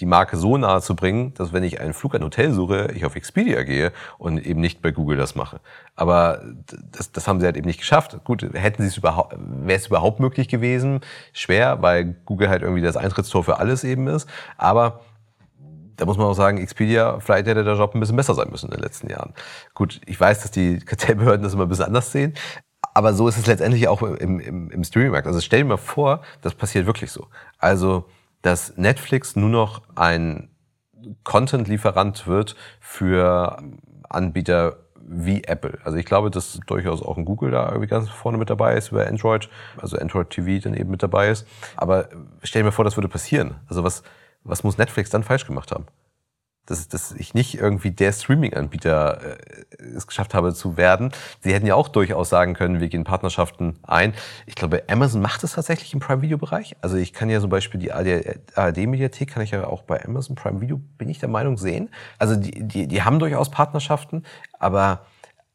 die 0.01 0.07
Marke 0.07 0.37
so 0.37 0.57
nahe 0.57 0.81
zu 0.81 0.97
bringen, 0.97 1.35
dass 1.35 1.53
wenn 1.53 1.63
ich 1.63 1.81
einen 1.81 1.93
Flug, 1.93 2.15
ein 2.15 2.23
Hotel 2.23 2.53
suche, 2.53 2.91
ich 2.95 3.05
auf 3.05 3.15
Expedia 3.15 3.63
gehe 3.63 3.93
und 4.19 4.45
eben 4.45 4.61
nicht 4.61 4.83
bei 4.83 4.91
Google 4.91 5.17
das 5.17 5.35
mache. 5.37 5.61
Aber 5.95 6.43
das, 6.91 7.13
das 7.13 7.29
haben 7.29 7.39
sie 7.39 7.47
halt 7.47 7.57
eben 7.57 7.67
nicht 7.67 7.79
geschafft. 7.79 8.19
Gut, 8.25 8.43
hätten 8.43 8.83
sie 8.83 8.89
es 8.89 8.97
überhaupt, 8.97 9.37
wäre 9.39 9.79
es 9.79 9.87
überhaupt 9.87 10.19
möglich 10.19 10.49
gewesen? 10.49 11.01
Schwer, 11.33 11.81
weil 11.81 12.17
Google 12.25 12.49
halt 12.49 12.63
irgendwie 12.63 12.83
das 12.83 12.97
Eintrittstor 12.97 13.45
für 13.45 13.59
alles 13.59 13.85
eben 13.85 14.09
ist. 14.09 14.29
Aber 14.57 15.01
da 15.97 16.07
muss 16.07 16.17
man 16.17 16.27
auch 16.27 16.35
sagen, 16.35 16.59
Expedia, 16.59 17.21
vielleicht 17.21 17.47
hätte 17.47 17.63
der 17.63 17.77
Job 17.77 17.95
ein 17.95 18.01
bisschen 18.01 18.17
besser 18.17 18.35
sein 18.35 18.49
müssen 18.51 18.67
in 18.67 18.73
den 18.73 18.83
letzten 18.83 19.09
Jahren. 19.09 19.33
Gut, 19.75 20.01
ich 20.07 20.21
weiß, 20.21 20.43
dass 20.43 20.51
die 20.51 20.79
Kartellbehörden 20.85 21.45
das 21.45 21.55
immer 21.55 21.67
ein 21.67 21.69
bisschen 21.69 21.85
anders 21.85 22.11
sehen. 22.11 22.35
Aber 22.95 23.15
so 23.15 23.29
ist 23.29 23.39
es 23.39 23.47
letztendlich 23.47 23.89
auch 23.89 24.03
im, 24.03 24.41
im, 24.41 24.71
im 24.71 24.85
Streaming-Markt. 24.85 25.27
Also 25.27 25.41
stell 25.41 25.61
dir 25.61 25.67
mal 25.67 25.77
vor, 25.77 26.23
das 26.43 26.55
passiert 26.55 26.87
wirklich 26.87 27.11
so. 27.11 27.29
Also, 27.59 28.05
dass 28.45 28.77
Netflix 28.77 29.37
nur 29.37 29.49
noch 29.49 29.81
ein 29.95 30.51
Content-Lieferant 31.25 32.27
wird 32.27 32.57
für 32.79 33.59
Anbieter 34.11 34.77
wie 35.01 35.45
Apple. 35.45 35.79
Also 35.83 35.97
ich 35.97 36.05
glaube, 36.05 36.31
dass 36.31 36.61
durchaus 36.67 37.03
auch 37.03 37.17
ein 37.17 37.25
Google 37.25 37.51
da 37.51 37.69
irgendwie 37.69 37.87
ganz 37.87 38.11
vorne 38.11 38.37
mit 38.37 38.51
dabei 38.51 38.77
ist 38.77 38.91
über 38.91 39.07
Android, 39.07 39.49
also 39.81 39.97
Android 39.97 40.29
TV 40.29 40.63
dann 40.63 40.75
eben 40.75 40.91
mit 40.91 41.03
dabei 41.03 41.31
ist. 41.31 41.47
Aber 41.77 42.11
stell 42.43 42.61
dir 42.61 42.67
mal 42.67 42.71
vor, 42.71 42.85
das 42.85 42.99
würde 42.99 43.09
passieren. 43.09 43.55
Also 43.67 43.83
was, 43.83 44.03
was 44.43 44.63
muss 44.63 44.77
Netflix 44.77 45.09
dann 45.09 45.23
falsch 45.23 45.47
gemacht 45.47 45.73
haben? 45.73 45.87
Dass, 46.67 46.89
dass 46.89 47.13
ich 47.13 47.35
nicht 47.35 47.59
irgendwie 47.59 47.91
der 47.91 48.13
Streaming-Anbieter 48.13 49.21
äh, 49.23 49.83
es 49.97 50.07
geschafft 50.07 50.35
habe 50.35 50.55
zu 50.55 50.77
werden. 50.77 51.13
Sie 51.41 51.53
hätten 51.53 51.67
ja 51.67 51.75
auch 51.75 51.89
durchaus 51.89 52.29
sagen 52.29 52.55
können, 52.55 52.81
wir 52.81 52.89
gehen 52.89 53.05
Partnerschaften 53.05 53.79
ein. 53.83 54.15
Ich 54.47 54.55
glaube, 54.55 54.85
Amazon 54.89 55.21
macht 55.21 55.45
es 55.45 55.53
tatsächlich 55.53 55.93
im 55.93 56.01
Prime-Video-Bereich. 56.01 56.77
Also 56.81 56.97
ich 56.97 57.13
kann 57.13 57.29
ja 57.29 57.41
zum 57.41 57.51
Beispiel 57.51 57.81
die 57.81 57.93
ARD-Mediathek, 57.93 59.31
kann 59.31 59.43
ich 59.43 59.51
ja 59.51 59.67
auch 59.67 59.83
bei 59.83 60.05
Amazon 60.05 60.37
Prime 60.37 60.61
Video, 60.61 60.81
bin 60.99 61.09
ich 61.09 61.19
der 61.19 61.29
Meinung, 61.29 61.57
sehen. 61.59 61.91
Also 62.19 62.37
die, 62.37 62.67
die, 62.67 62.89
die 62.89 63.03
haben 63.03 63.19
durchaus 63.19 63.51
Partnerschaften, 63.51 64.25
aber 64.59 65.07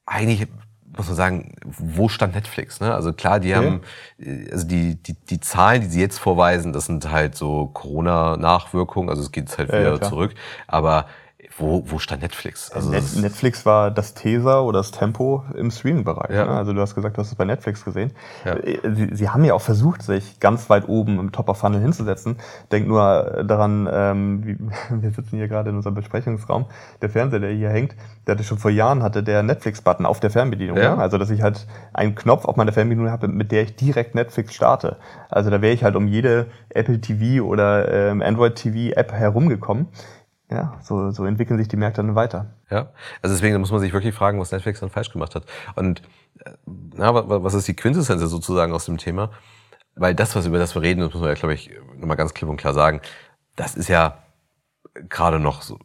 eigentlich 0.05 0.47
muss 0.95 1.07
man 1.07 1.15
sagen, 1.15 1.55
wo 1.65 2.09
stand 2.09 2.35
Netflix? 2.35 2.79
Ne? 2.79 2.93
Also 2.93 3.13
klar, 3.13 3.39
die 3.39 3.49
ja. 3.49 3.57
haben, 3.57 3.81
äh, 4.19 4.51
also 4.51 4.67
die, 4.67 4.95
die, 4.95 5.13
die 5.13 5.39
Zahlen, 5.39 5.81
die 5.81 5.87
sie 5.87 6.01
jetzt 6.01 6.17
vorweisen, 6.17 6.73
das 6.73 6.85
sind 6.85 7.09
halt 7.09 7.35
so 7.35 7.67
Corona-Nachwirkungen, 7.67 9.09
also 9.09 9.21
es 9.21 9.31
geht 9.31 9.55
halt 9.57 9.69
wieder 9.69 9.93
ja, 9.93 10.01
zurück. 10.01 10.33
Aber 10.67 11.05
wo, 11.57 11.83
wo 11.85 11.99
stand 11.99 12.21
Netflix? 12.21 12.69
Also 12.71 12.89
Net 12.89 13.03
Netflix 13.15 13.65
war 13.65 13.91
das 13.91 14.13
Tesa 14.13 14.59
oder 14.59 14.79
das 14.79 14.91
Tempo 14.91 15.45
im 15.55 15.71
Streaming-Bereich. 15.71 16.35
Ja. 16.35 16.45
Ne? 16.45 16.51
Also 16.51 16.73
du 16.73 16.81
hast 16.81 16.95
gesagt, 16.95 17.15
du 17.15 17.21
hast 17.21 17.29
es 17.29 17.35
bei 17.35 17.45
Netflix 17.45 17.85
gesehen. 17.85 18.11
Ja. 18.43 18.55
Äh, 18.55 18.79
sie, 18.93 19.15
sie, 19.15 19.29
haben 19.29 19.45
ja 19.45 19.53
auch 19.53 19.61
versucht, 19.61 20.01
sich 20.01 20.41
ganz 20.41 20.69
weit 20.69 20.89
oben 20.89 21.17
im 21.17 21.31
Top 21.31 21.47
of 21.47 21.57
Funnel 21.57 21.79
hinzusetzen. 21.79 22.35
Denk 22.73 22.87
nur 22.87 23.43
daran, 23.47 23.89
ähm, 23.91 24.45
wie, 24.45 24.57
wir 25.01 25.11
sitzen 25.11 25.37
hier 25.37 25.47
gerade 25.47 25.69
in 25.69 25.77
unserem 25.77 25.95
Besprechungsraum. 25.95 26.65
Der 27.01 27.09
Fernseher, 27.09 27.39
der 27.39 27.51
hier 27.51 27.69
hängt, 27.69 27.95
der 28.27 28.35
hatte 28.35 28.43
schon 28.43 28.57
vor 28.57 28.71
Jahren 28.71 29.01
hatte 29.01 29.23
der 29.23 29.41
Netflix-Button 29.41 30.05
auf 30.05 30.19
der 30.19 30.31
Fernbedienung. 30.31 30.77
Ja. 30.77 30.95
Ne? 30.95 31.01
Also 31.01 31.17
dass 31.17 31.29
ich 31.29 31.41
halt 31.41 31.67
einen 31.93 32.15
Knopf 32.15 32.43
auf 32.45 32.57
meiner 32.57 32.73
Fernbedienung 32.73 33.11
habe, 33.11 33.29
mit 33.29 33.53
der 33.53 33.63
ich 33.63 33.75
direkt 33.77 34.13
Netflix 34.13 34.53
starte. 34.53 34.97
Also 35.29 35.49
da 35.49 35.61
wäre 35.61 35.73
ich 35.73 35.85
halt 35.85 35.95
um 35.95 36.07
jede 36.09 36.47
Apple 36.69 36.99
TV 36.99 37.45
oder 37.45 37.91
ähm, 37.91 38.21
Android 38.21 38.55
TV 38.55 38.93
App 38.95 39.13
herumgekommen 39.13 39.87
ja, 40.51 40.79
so, 40.81 41.11
so 41.11 41.25
entwickeln 41.25 41.59
sich 41.59 41.67
die 41.67 41.77
Märkte 41.77 42.01
dann 42.01 42.15
weiter. 42.15 42.47
Ja, 42.69 42.91
also 43.21 43.35
deswegen 43.35 43.59
muss 43.59 43.71
man 43.71 43.79
sich 43.79 43.93
wirklich 43.93 44.15
fragen, 44.15 44.39
was 44.39 44.51
Netflix 44.51 44.79
dann 44.79 44.89
falsch 44.89 45.11
gemacht 45.11 45.35
hat. 45.35 45.45
Und 45.75 46.01
äh, 46.43 46.51
na, 46.95 47.13
was 47.13 47.53
ist 47.53 47.67
die 47.67 47.75
Quintessenz 47.75 48.21
sozusagen 48.21 48.73
aus 48.73 48.85
dem 48.85 48.97
Thema? 48.97 49.31
Weil 49.95 50.15
das, 50.15 50.35
was 50.35 50.45
über 50.45 50.57
das 50.57 50.75
wir 50.75 50.81
reden, 50.81 51.01
das 51.01 51.13
muss 51.13 51.21
man 51.21 51.29
ja, 51.29 51.35
glaube 51.35 51.53
ich, 51.53 51.71
nochmal 51.97 52.17
ganz 52.17 52.33
klipp 52.33 52.49
und 52.49 52.57
klar 52.57 52.73
sagen, 52.73 53.01
das 53.55 53.75
ist 53.75 53.89
ja 53.89 54.17
gerade 55.07 55.39
noch 55.39 55.61
so, 55.61 55.77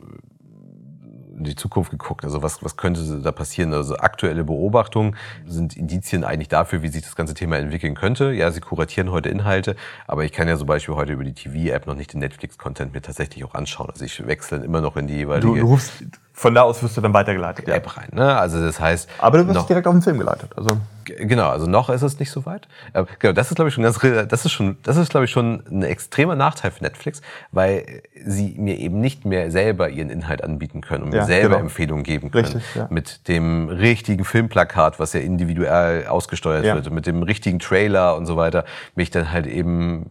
in 1.37 1.45
die 1.45 1.57
Zukunft 1.57 1.91
geguckt. 1.91 2.25
Also 2.25 2.43
was, 2.43 2.63
was 2.63 2.77
könnte 2.77 3.21
da 3.21 3.33
passieren? 3.33 3.73
Also 3.75 3.97
aktuelle 3.97 4.45
Beobachtungen 4.45 5.17
sind 5.47 5.77
Indizien 5.77 6.25
eigentlich 6.25 6.49
dafür, 6.49 6.83
wie 6.83 6.89
sich 6.89 7.03
das 7.03 7.17
ganze 7.17 7.35
Thema 7.35 7.59
entwickeln 7.59 7.95
könnte. 7.95 8.33
Ja, 8.33 8.51
sie 8.51 8.61
kuratieren 8.61 9.11
heute 9.11 9.29
Inhalte, 9.29 9.77
aber 10.07 10.25
ich 10.25 10.33
kann 10.33 10.49
ja 10.49 10.57
zum 10.57 10.67
Beispiel 10.67 10.95
heute 10.95 11.13
über 11.13 11.25
die 11.25 11.35
TV-App 11.35 11.87
noch 11.87 11.95
nicht 11.95 12.13
den 12.13 12.21
Netflix-Content 12.21 12.93
mir 12.93 13.03
tatsächlich 13.03 13.45
auch 13.45 13.55
anschauen. 13.55 13.91
Also 13.91 14.05
ich 14.05 14.27
wechsle 14.27 14.59
immer 14.59 14.81
noch 14.81 14.97
in 14.97 15.07
die 15.07 15.15
jeweilige... 15.15 15.47
Du, 15.47 15.55
du 15.57 15.67
rufst, 15.67 15.93
von 16.33 16.55
da 16.55 16.63
aus 16.63 16.83
wirst 16.83 16.97
du 16.97 17.01
dann 17.01 17.15
weitergeleitet. 17.15 17.69
Ja. 17.69 17.75
App 17.75 17.97
rein. 17.97 18.09
Ne? 18.13 18.37
Also 18.37 18.61
das 18.61 18.81
heißt. 18.81 19.09
Aber 19.19 19.39
du 19.39 19.49
wirst 19.49 19.69
direkt 19.69 19.87
auf 19.87 19.95
den 19.95 20.03
Film 20.03 20.19
geleitet. 20.19 20.51
Also 20.57 20.79
genau. 21.05 21.49
Also 21.49 21.67
noch 21.67 21.91
ist 21.91 22.03
es 22.03 22.19
nicht 22.19 22.31
so 22.31 22.47
weit. 22.47 22.69
Äh, 22.93 23.05
genau. 23.19 23.33
Das 23.33 23.51
ist 23.51 23.57
glaube 23.57 23.69
ich 23.69 23.75
schon 23.75 23.85
ganz. 23.85 23.99
Das 24.29 24.45
ist 24.45 24.53
schon. 24.53 24.77
Das 24.83 24.97
ist 24.97 25.11
glaube 25.11 25.25
ich 25.25 25.31
schon 25.31 25.63
ein 25.71 25.83
extremer 25.83 26.37
Nachteil 26.37 26.71
für 26.71 26.83
Netflix, 26.83 27.23
weil 27.53 28.03
sie 28.25 28.55
mir 28.59 28.79
eben 28.79 29.01
nicht 29.01 29.25
mehr 29.25 29.51
selber 29.51 29.89
ihren 29.89 30.11
Inhalt 30.11 30.43
anbieten 30.43 30.81
können 30.81 31.05
und 31.05 31.11
mir 31.11 31.19
ja, 31.19 31.25
selber 31.25 31.57
genau. 31.57 31.61
Empfehlungen 31.61 32.05
geben 32.05 32.31
können 32.31 32.45
Richtig, 32.45 32.75
ja. 32.75 32.87
mit 32.91 33.29
dem 33.29 33.69
richtigen 33.69 34.25
Filmplakat, 34.25 34.99
was 34.99 35.13
ja 35.13 35.21
individuell 35.21 36.07
ausgesteuert 36.07 36.65
ja. 36.65 36.75
wird, 36.75 36.91
mit 36.91 37.07
dem 37.07 37.23
richtigen 37.23 37.59
Trailer 37.59 38.17
und 38.17 38.27
so 38.27 38.37
weiter, 38.37 38.65
mich 38.95 39.11
dann 39.11 39.33
halt 39.33 39.47
eben 39.47 40.11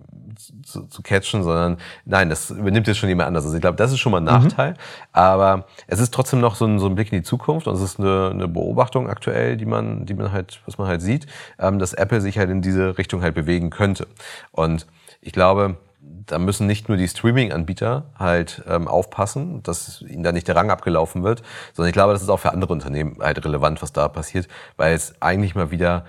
zu, 0.63 0.88
zu 0.88 1.01
catchen, 1.01 1.43
sondern 1.43 1.77
nein, 2.06 2.29
das 2.29 2.49
übernimmt 2.51 2.88
jetzt 2.88 2.97
schon 2.97 3.10
jemand 3.10 3.27
anders. 3.27 3.45
Also 3.45 3.56
ich 3.56 3.62
glaube, 3.62 3.77
das 3.77 3.91
ist 3.91 3.99
schon 3.99 4.12
mal 4.12 4.19
ein. 4.19 4.34
Nachteil. 4.34 4.71
Mhm. 4.71 4.77
Aber 5.12 5.65
es 5.88 5.99
ist 5.99 6.13
trotzdem 6.13 6.39
noch 6.39 6.56
so 6.56 6.65
ein, 6.65 6.79
so 6.79 6.88
ein 6.88 6.95
Blick 6.95 7.12
in 7.12 7.19
die 7.19 7.23
Zukunft 7.23 7.67
und 7.67 7.75
es 7.75 7.82
ist 7.82 7.99
eine, 7.99 8.32
eine 8.32 8.47
Beobachtung 8.47 9.10
aktuell, 9.10 9.58
die 9.58 9.65
man, 9.65 10.06
die 10.06 10.13
man 10.13 10.32
halt, 10.32 10.62
was 10.65 10.77
man 10.77 10.88
halt 10.88 11.01
sieht, 11.01 11.27
ähm, 11.60 11.79
dass 11.79 11.93
Apple 11.93 12.21
sich 12.21 12.38
halt 12.38 12.49
in 12.49 12.62
diese 12.62 12.97
Richtung 12.97 13.21
halt 13.21 13.36
bewegen 13.36 13.69
könnte. 13.69 14.08
Und 14.51 14.88
ich 15.21 15.34
glaube, 15.34 15.77
da 16.25 16.38
müssen 16.39 16.67
nicht 16.67 16.89
nur 16.89 16.97
die 16.97 17.08
Streaming-Anbieter 17.08 18.06
halt 18.17 18.63
ähm, 18.67 18.88
aufpassen, 18.88 19.63
dass 19.63 20.01
ihnen 20.01 20.23
da 20.23 20.32
nicht 20.32 20.47
der 20.47 20.56
Rang 20.56 20.69
abgelaufen 20.69 21.23
wird, 21.23 21.43
sondern 21.73 21.89
ich 21.89 21.93
glaube, 21.93 22.13
das 22.13 22.21
ist 22.21 22.29
auch 22.29 22.39
für 22.39 22.51
andere 22.51 22.73
Unternehmen 22.73 23.17
halt 23.21 23.43
relevant, 23.43 23.82
was 23.82 23.93
da 23.93 24.08
passiert, 24.08 24.47
weil 24.77 24.93
es 24.93 25.21
eigentlich 25.21 25.56
mal 25.56 25.71
wieder 25.71 26.06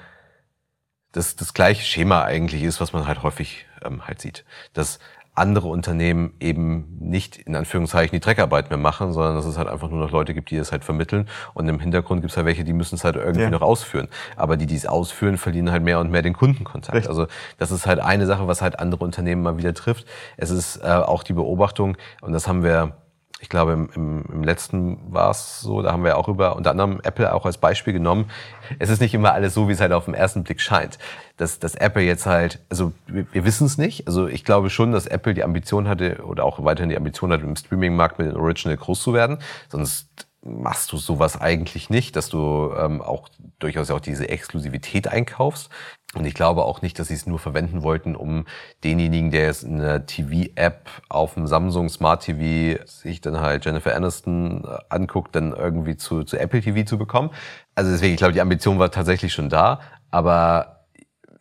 das, 1.12 1.37
das 1.37 1.55
gleiche 1.55 1.85
Schema 1.85 2.25
eigentlich 2.25 2.64
ist, 2.64 2.81
was 2.81 2.92
man 2.92 3.07
halt 3.07 3.23
häufig 3.23 3.66
ähm, 3.85 4.07
halt 4.07 4.20
sieht. 4.20 4.44
Dass 4.73 4.99
andere 5.35 5.66
Unternehmen 5.66 6.33
eben 6.38 6.97
nicht 7.01 7.38
in 7.38 7.57
Anführungszeichen 7.57 8.14
die 8.14 8.20
Dreckarbeit 8.20 8.70
mehr 8.70 8.79
machen, 8.79 9.12
sondern 9.12 9.35
dass 9.35 9.44
es 9.44 9.59
halt 9.59 9.68
einfach 9.68 9.90
nur 9.90 9.99
noch 9.99 10.12
Leute 10.12 10.33
gibt, 10.33 10.51
die 10.51 10.57
das 10.57 10.70
halt 10.70 10.85
vermitteln. 10.85 11.29
Und 11.55 11.68
im 11.68 11.81
Hintergrund 11.81 12.20
gibt 12.20 12.31
es 12.31 12.37
halt 12.37 12.47
welche, 12.47 12.62
die 12.62 12.73
müssen 12.73 12.94
es 12.94 13.05
halt 13.05 13.16
irgendwie 13.16 13.42
ja. 13.42 13.51
noch 13.51 13.62
ausführen. 13.62 14.09
Aber 14.37 14.57
die, 14.57 14.66
die 14.66 14.77
es 14.77 14.87
ausführen, 14.87 15.37
verlieren 15.37 15.73
halt 15.73 15.83
mehr 15.83 15.99
und 15.99 16.11
mehr 16.11 16.23
den 16.23 16.35
Kundenkontakt. 16.35 16.94
Richtig. 16.94 17.09
Also 17.11 17.27
das 17.59 17.73
ist 17.73 17.87
halt 17.87 17.99
eine 17.99 18.27
Sache, 18.27 18.47
was 18.47 18.62
halt 18.62 18.79
andere 18.79 19.03
Unternehmen 19.05 19.42
mal 19.42 19.59
wieder 19.59 19.75
trifft. 19.75 20.07
Es 20.37 20.51
ist 20.51 20.77
äh, 20.77 20.87
auch 20.87 21.25
die 21.25 21.33
Beobachtung, 21.33 21.97
und 22.20 22.33
das 22.33 22.47
haben 22.47 22.62
wir 22.62 22.97
ich 23.45 23.51
glaube, 23.51 23.73
im, 23.73 23.91
im, 23.95 24.25
im 24.33 24.43
letzten 24.43 25.13
war 25.13 25.31
es 25.31 25.61
so, 25.61 25.83
da 25.83 25.93
haben 25.93 26.03
wir 26.03 26.17
auch 26.17 26.29
über 26.29 26.57
unter 26.57 26.71
anderem 26.71 26.99
Apple 27.03 27.31
auch 27.31 27.45
als 27.45 27.59
Beispiel 27.59 27.93
genommen. 27.93 28.31
Es 28.79 28.89
ist 28.89 29.03
nicht 29.03 29.13
immer 29.13 29.35
alles 29.35 29.53
so, 29.53 29.69
wie 29.69 29.73
es 29.73 29.83
halt 29.83 29.93
auf 29.93 30.07
den 30.07 30.15
ersten 30.15 30.45
Blick 30.45 30.63
scheint. 30.63 30.99
Dass, 31.37 31.59
dass 31.59 31.75
Apple 31.75 32.03
jetzt 32.03 32.25
halt, 32.25 32.65
also 32.71 32.93
wir, 33.07 33.27
wir 33.33 33.45
wissen 33.45 33.67
es 33.67 33.77
nicht. 33.77 34.07
Also 34.07 34.29
ich 34.29 34.45
glaube 34.45 34.71
schon, 34.71 34.93
dass 34.93 35.07
Apple 35.07 35.35
die 35.35 35.45
Ambition 35.45 35.89
hatte 35.89 36.25
oder 36.25 36.43
auch 36.43 36.65
weiterhin 36.65 36.89
die 36.89 36.97
Ambition 36.97 37.33
hatte, 37.33 37.45
im 37.45 37.55
Streaming-Markt 37.55 38.19
mit 38.19 38.29
den 38.29 38.37
Original 38.37 38.79
groß 38.79 39.03
zu 39.03 39.13
werden. 39.13 39.37
Sonst 39.69 40.09
machst 40.41 40.91
du 40.93 40.97
sowas 40.97 41.39
eigentlich 41.39 41.91
nicht, 41.91 42.17
dass 42.17 42.31
du 42.31 42.73
ähm, 42.79 43.03
auch 43.03 43.29
durchaus 43.59 43.91
auch 43.91 44.01
diese 44.01 44.27
Exklusivität 44.31 45.07
einkaufst. 45.07 45.69
Und 46.14 46.24
ich 46.24 46.35
glaube 46.35 46.64
auch 46.64 46.83
nicht, 46.83 46.98
dass 46.98 47.09
sie 47.09 47.14
es 47.14 47.27
nur 47.27 47.38
verwenden 47.38 47.83
wollten, 47.83 48.16
um 48.16 48.46
denjenigen, 48.83 49.31
der 49.31 49.46
jetzt 49.46 49.64
eine 49.64 50.07
TV-App 50.07 50.88
auf 51.09 51.35
dem 51.35 51.46
Samsung 51.46 51.88
Smart 51.88 52.22
TV 52.22 52.83
sich 52.87 53.20
dann 53.20 53.40
halt 53.40 53.64
Jennifer 53.64 53.94
Aniston 53.94 54.64
äh, 54.64 54.79
anguckt, 54.88 55.35
dann 55.35 55.53
irgendwie 55.53 55.96
zu, 55.96 56.24
zu 56.24 56.38
Apple 56.38 56.61
TV 56.61 56.85
zu 56.85 56.98
bekommen. 56.98 57.31
Also 57.74 57.90
deswegen, 57.90 58.14
ich 58.14 58.18
glaube, 58.18 58.33
die 58.33 58.40
Ambition 58.40 58.79
war 58.79 58.90
tatsächlich 58.90 59.33
schon 59.33 59.48
da, 59.48 59.81
aber 60.11 60.74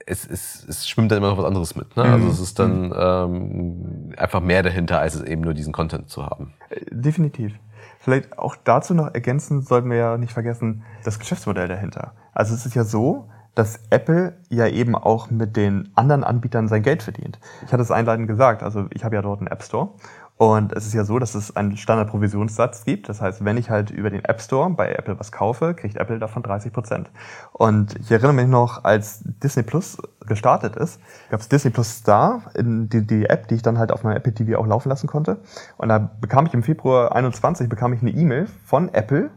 es, 0.05 0.27
es, 0.27 0.65
es 0.67 0.87
schwimmt 0.87 1.11
dann 1.11 1.19
immer 1.19 1.29
noch 1.29 1.37
was 1.37 1.45
anderes 1.45 1.75
mit. 1.75 1.95
Ne? 1.95 2.03
Also 2.03 2.25
mhm. 2.25 2.31
es 2.31 2.39
ist 2.39 2.59
dann 2.59 2.87
mhm. 2.87 2.93
ähm, 2.97 4.13
einfach 4.17 4.41
mehr 4.41 4.63
dahinter, 4.63 4.99
als 4.99 5.15
es 5.15 5.21
eben 5.21 5.41
nur 5.41 5.53
diesen 5.53 5.73
Content 5.73 6.09
zu 6.09 6.25
haben. 6.25 6.53
Äh, 6.69 6.81
definitiv. 6.91 7.53
Vielleicht 7.99 8.37
auch 8.37 8.55
dazu 8.61 8.93
noch 8.93 9.13
ergänzen 9.13 9.61
sollten 9.61 9.89
wir 9.89 9.97
ja 9.97 10.17
nicht 10.17 10.33
vergessen, 10.33 10.83
das 11.03 11.19
Geschäftsmodell 11.19 11.67
dahinter. 11.67 12.13
Also 12.33 12.53
es 12.53 12.65
ist 12.65 12.75
ja 12.75 12.83
so, 12.83 13.29
dass 13.55 13.79
Apple 13.89 14.33
ja 14.49 14.67
eben 14.67 14.95
auch 14.95 15.29
mit 15.29 15.55
den 15.55 15.91
anderen 15.95 16.23
Anbietern 16.23 16.67
sein 16.67 16.81
Geld 16.81 17.03
verdient. 17.03 17.39
Ich 17.65 17.71
hatte 17.71 17.83
es 17.83 17.91
einleitend 17.91 18.27
gesagt, 18.27 18.63
also 18.63 18.87
ich 18.91 19.03
habe 19.03 19.15
ja 19.15 19.21
dort 19.21 19.39
einen 19.39 19.47
App 19.47 19.63
Store 19.63 19.89
und 20.37 20.73
es 20.73 20.87
ist 20.87 20.93
ja 20.93 21.05
so, 21.05 21.19
dass 21.19 21.35
es 21.35 21.55
einen 21.55 21.77
Standardprovisionssatz 21.77 22.85
gibt. 22.85 23.07
Das 23.07 23.21
heißt, 23.21 23.45
wenn 23.45 23.55
ich 23.55 23.69
halt 23.69 23.91
über 23.91 24.09
den 24.09 24.25
App 24.25 24.41
Store 24.41 24.69
bei 24.71 24.91
Apple 24.91 25.19
was 25.19 25.31
kaufe, 25.31 25.75
kriegt 25.75 25.95
Apple 25.95 26.17
davon 26.17 26.41
30 26.41 26.73
Prozent. 26.73 27.11
Und 27.53 27.95
ich 27.99 28.11
erinnere 28.11 28.33
mich 28.33 28.47
noch, 28.47 28.83
als 28.83 29.21
Disney 29.23 29.63
Plus 29.63 29.97
gestartet 30.25 30.75
ist, 30.75 30.99
gab 31.29 31.39
es 31.39 31.49
Disney 31.49 31.69
Plus 31.69 31.97
Star, 31.97 32.41
in 32.55 32.89
die, 32.89 33.05
die 33.05 33.25
App, 33.25 33.47
die 33.47 33.55
ich 33.55 33.61
dann 33.61 33.77
halt 33.77 33.91
auf 33.91 34.03
meinem 34.03 34.17
Apple 34.17 34.33
TV 34.33 34.59
auch 34.59 34.65
laufen 34.65 34.89
lassen 34.89 35.07
konnte. 35.07 35.37
Und 35.77 35.89
da 35.89 35.99
bekam 35.99 36.47
ich 36.47 36.53
im 36.53 36.63
Februar 36.63 37.15
21 37.15 37.69
bekam 37.69 37.93
ich 37.93 38.01
eine 38.01 38.11
E-Mail 38.11 38.47
von 38.65 38.91
Apple, 38.93 39.29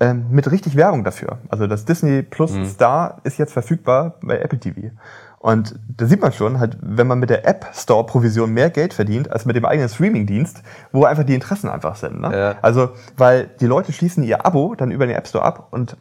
ähm, 0.00 0.26
mit 0.30 0.50
richtig 0.50 0.76
Werbung 0.76 1.04
dafür. 1.04 1.38
Also 1.48 1.66
das 1.66 1.84
Disney 1.84 2.22
Plus 2.22 2.52
mhm. 2.52 2.64
Star 2.64 3.18
ist 3.24 3.38
jetzt 3.38 3.52
verfügbar 3.52 4.14
bei 4.22 4.38
Apple 4.38 4.58
TV. 4.58 4.90
Und 5.38 5.78
da 5.96 6.04
sieht 6.04 6.20
man 6.20 6.32
schon, 6.32 6.60
halt, 6.60 6.76
wenn 6.82 7.06
man 7.06 7.18
mit 7.18 7.30
der 7.30 7.46
App 7.46 7.66
Store 7.72 8.04
Provision 8.04 8.52
mehr 8.52 8.68
Geld 8.68 8.92
verdient 8.92 9.32
als 9.32 9.46
mit 9.46 9.56
dem 9.56 9.64
eigenen 9.64 9.88
Streaming-Dienst, 9.88 10.62
wo 10.92 11.04
einfach 11.04 11.24
die 11.24 11.34
Interessen 11.34 11.70
einfach 11.70 11.96
sind. 11.96 12.20
Ne? 12.20 12.30
Ja. 12.30 12.54
Also, 12.60 12.90
weil 13.16 13.48
die 13.58 13.66
Leute 13.66 13.92
schließen 13.92 14.22
ihr 14.22 14.44
Abo 14.44 14.74
dann 14.74 14.90
über 14.90 15.06
den 15.06 15.16
App 15.16 15.26
Store 15.26 15.42
ab 15.44 15.68
und 15.70 15.96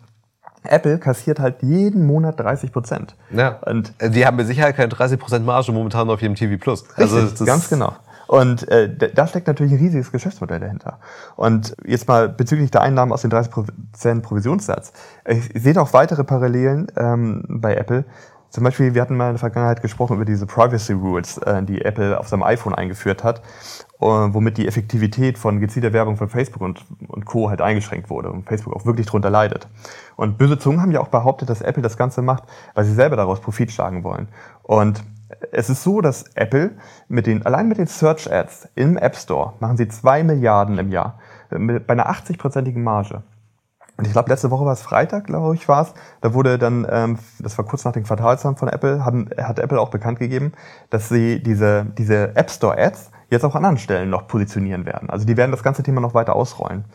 Apple 0.63 0.99
kassiert 0.99 1.39
halt 1.39 1.61
jeden 1.61 2.05
Monat 2.05 2.37
30 2.37 2.73
Prozent. 2.73 3.15
Ja. 3.31 3.59
Und 3.65 3.93
die 4.01 4.25
haben 4.25 4.35
mit 4.35 4.47
Sicherheit 4.47 4.75
keine 4.75 4.89
30 4.89 5.17
Prozent 5.17 5.45
Marge 5.45 5.71
momentan 5.71 6.09
auf 6.09 6.21
jedem 6.21 6.35
TV 6.35 6.61
Plus. 6.61 6.83
Also 6.95 7.19
richtig, 7.19 7.47
ganz 7.47 7.69
genau. 7.69 7.93
Und 8.29 8.67
äh, 8.67 8.95
da 8.95 9.25
steckt 9.25 9.47
natürlich 9.47 9.73
ein 9.73 9.79
riesiges 9.79 10.11
Geschäftsmodell 10.11 10.59
dahinter. 10.59 10.99
Und 11.35 11.75
jetzt 11.83 12.07
mal 12.07 12.29
bezüglich 12.29 12.69
der 12.69 12.81
Einnahmen 12.81 13.11
aus 13.11 13.23
den 13.23 13.31
30% 13.31 14.21
Provisionssatz. 14.21 14.93
Ich, 15.27 15.55
ich 15.55 15.63
sehe 15.63 15.81
auch 15.81 15.93
weitere 15.93 16.23
Parallelen 16.23 16.91
ähm, 16.95 17.43
bei 17.49 17.73
Apple. 17.73 18.05
Zum 18.51 18.63
Beispiel, 18.63 18.93
wir 18.93 19.01
hatten 19.01 19.17
mal 19.17 19.29
in 19.29 19.33
der 19.33 19.39
Vergangenheit 19.39 19.81
gesprochen 19.81 20.17
über 20.17 20.25
diese 20.25 20.45
Privacy 20.45 20.93
Rules, 20.93 21.39
äh, 21.39 21.63
die 21.63 21.81
Apple 21.81 22.19
auf 22.19 22.27
seinem 22.27 22.43
iPhone 22.43 22.75
eingeführt 22.75 23.23
hat. 23.23 23.41
womit 23.97 24.57
die 24.57 24.67
Effektivität 24.67 25.39
von 25.39 25.59
gezielter 25.59 25.91
Werbung 25.91 26.15
von 26.15 26.29
Facebook 26.29 26.61
und, 26.61 26.85
und 27.07 27.25
Co. 27.25 27.49
halt 27.49 27.61
eingeschränkt 27.61 28.11
wurde 28.11 28.29
und 28.29 28.45
Facebook 28.45 28.75
auch 28.75 28.85
wirklich 28.85 29.07
drunter 29.07 29.31
leidet. 29.31 29.67
Und 30.17 30.37
böse 30.37 30.59
Zungen 30.59 30.83
haben 30.83 30.91
ja 30.91 30.99
auch 30.99 31.07
behauptet, 31.07 31.49
dass 31.49 31.61
Apple 31.61 31.81
das 31.81 31.97
Ganze 31.97 32.21
macht, 32.21 32.43
weil 32.75 32.85
sie 32.85 32.93
selber 32.93 33.15
daraus 33.15 33.41
Profit 33.41 33.71
schlagen 33.71 34.03
wollen. 34.03 34.27
Und 34.61 35.03
es 35.51 35.69
ist 35.69 35.83
so, 35.83 36.01
dass 36.01 36.23
Apple 36.35 36.71
mit 37.07 37.27
den, 37.27 37.45
allein 37.45 37.67
mit 37.67 37.77
den 37.77 37.87
Search 37.87 38.31
Ads 38.31 38.69
im 38.75 38.97
App 38.97 39.15
Store 39.15 39.53
machen 39.59 39.77
sie 39.77 39.87
zwei 39.87 40.23
Milliarden 40.23 40.77
im 40.77 40.91
Jahr. 40.91 41.19
Mit, 41.51 41.87
bei 41.87 41.93
einer 41.93 42.09
80-prozentigen 42.09 42.83
Marge. 42.83 43.23
Und 43.97 44.05
ich 44.05 44.13
glaube, 44.13 44.29
letzte 44.29 44.49
Woche 44.49 44.65
war 44.65 44.71
es 44.71 44.81
Freitag, 44.81 45.25
glaube 45.25 45.55
ich, 45.55 45.67
war 45.67 45.81
es. 45.81 45.93
Da 46.21 46.33
wurde 46.33 46.57
dann, 46.57 46.87
ähm, 46.89 47.19
das 47.39 47.57
war 47.57 47.65
kurz 47.65 47.83
nach 47.83 47.91
dem 47.91 48.03
Quartalsamt 48.03 48.57
von 48.57 48.69
Apple, 48.69 49.03
haben, 49.03 49.29
hat 49.37 49.59
Apple 49.59 49.79
auch 49.79 49.89
bekannt 49.89 50.19
gegeben, 50.19 50.53
dass 50.89 51.09
sie 51.09 51.43
diese, 51.43 51.85
diese 51.97 52.35
App 52.35 52.49
Store 52.49 52.77
Ads 52.77 53.11
jetzt 53.29 53.43
auch 53.43 53.55
an 53.55 53.65
anderen 53.65 53.77
Stellen 53.77 54.09
noch 54.09 54.27
positionieren 54.27 54.85
werden. 54.85 55.09
Also 55.09 55.25
die 55.25 55.35
werden 55.35 55.51
das 55.51 55.63
ganze 55.63 55.83
Thema 55.83 55.99
noch 55.99 56.13
weiter 56.13 56.35
ausrollen. 56.35 56.85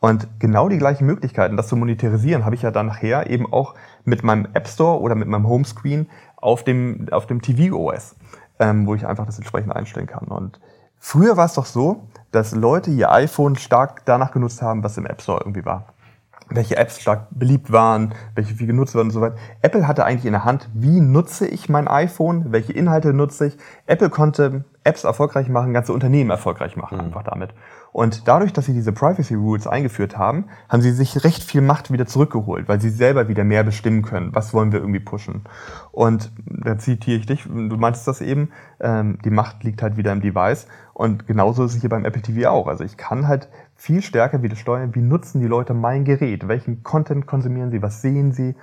Und 0.00 0.28
genau 0.38 0.68
die 0.68 0.78
gleichen 0.78 1.06
Möglichkeiten, 1.06 1.56
das 1.56 1.68
zu 1.68 1.76
monetarisieren, 1.76 2.44
habe 2.44 2.54
ich 2.54 2.62
ja 2.62 2.70
dann 2.70 2.86
nachher 2.86 3.28
eben 3.28 3.50
auch 3.50 3.74
mit 4.04 4.22
meinem 4.22 4.48
App 4.54 4.66
Store 4.66 5.00
oder 5.00 5.14
mit 5.14 5.28
meinem 5.28 5.46
Homescreen 5.46 6.08
auf 6.40 6.64
dem, 6.64 7.06
auf 7.10 7.26
dem 7.26 7.42
TV 7.42 7.76
OS, 7.76 8.16
ähm, 8.58 8.86
wo 8.86 8.94
ich 8.94 9.06
einfach 9.06 9.26
das 9.26 9.38
entsprechend 9.38 9.74
einstellen 9.74 10.06
kann. 10.06 10.28
Und 10.28 10.60
früher 10.98 11.36
war 11.36 11.46
es 11.46 11.54
doch 11.54 11.66
so, 11.66 12.08
dass 12.32 12.52
Leute 12.52 12.90
ihr 12.90 13.10
iPhone 13.10 13.56
stark 13.56 14.04
danach 14.04 14.32
genutzt 14.32 14.62
haben, 14.62 14.82
was 14.82 14.96
im 14.96 15.06
App 15.06 15.22
Store 15.22 15.40
irgendwie 15.40 15.64
war 15.64 15.89
welche 16.50 16.76
Apps 16.76 17.00
stark 17.00 17.28
beliebt 17.30 17.72
waren, 17.72 18.14
welche 18.34 18.54
viel 18.54 18.66
genutzt 18.66 18.94
werden 18.94 19.08
und 19.08 19.12
so 19.12 19.20
weiter. 19.20 19.36
Apple 19.62 19.86
hatte 19.86 20.04
eigentlich 20.04 20.26
in 20.26 20.32
der 20.32 20.44
Hand, 20.44 20.68
wie 20.74 21.00
nutze 21.00 21.46
ich 21.46 21.68
mein 21.68 21.88
iPhone, 21.88 22.52
welche 22.52 22.72
Inhalte 22.72 23.12
nutze 23.12 23.46
ich. 23.46 23.56
Apple 23.86 24.10
konnte 24.10 24.64
Apps 24.82 25.04
erfolgreich 25.04 25.48
machen, 25.48 25.74
ganze 25.74 25.92
Unternehmen 25.92 26.30
erfolgreich 26.30 26.76
machen, 26.76 26.98
mhm. 26.98 27.04
einfach 27.04 27.22
damit. 27.22 27.50
Und 27.92 28.28
dadurch, 28.28 28.52
dass 28.52 28.66
sie 28.66 28.72
diese 28.72 28.92
Privacy 28.92 29.34
Rules 29.34 29.66
eingeführt 29.66 30.16
haben, 30.16 30.46
haben 30.68 30.80
sie 30.80 30.92
sich 30.92 31.24
recht 31.24 31.42
viel 31.42 31.60
Macht 31.60 31.90
wieder 31.90 32.06
zurückgeholt, 32.06 32.68
weil 32.68 32.80
sie 32.80 32.90
selber 32.90 33.28
wieder 33.28 33.42
mehr 33.44 33.64
bestimmen 33.64 34.02
können. 34.02 34.34
Was 34.34 34.54
wollen 34.54 34.72
wir 34.72 34.78
irgendwie 34.78 35.00
pushen? 35.00 35.42
Und 35.90 36.30
da 36.46 36.78
zitiere 36.78 37.18
ich 37.18 37.26
dich, 37.26 37.44
du 37.44 37.76
meintest 37.76 38.06
das 38.06 38.20
eben, 38.20 38.50
ähm, 38.78 39.18
die 39.24 39.30
Macht 39.30 39.64
liegt 39.64 39.82
halt 39.82 39.96
wieder 39.96 40.12
im 40.12 40.20
Device. 40.20 40.66
Und 40.94 41.26
genauso 41.26 41.64
ist 41.64 41.74
es 41.74 41.80
hier 41.80 41.90
beim 41.90 42.04
Apple 42.04 42.22
TV 42.22 42.48
auch. 42.48 42.68
Also 42.68 42.84
ich 42.84 42.96
kann 42.96 43.26
halt 43.26 43.48
viel 43.80 44.02
stärker 44.02 44.42
wieder 44.42 44.56
steuern, 44.56 44.94
wie 44.94 45.00
nutzen 45.00 45.40
die 45.40 45.46
Leute 45.46 45.72
mein 45.72 46.04
Gerät, 46.04 46.46
welchen 46.48 46.82
Content 46.82 47.26
konsumieren 47.26 47.70
sie, 47.70 47.80
was 47.80 48.02
sehen 48.02 48.30
sie. 48.30 48.54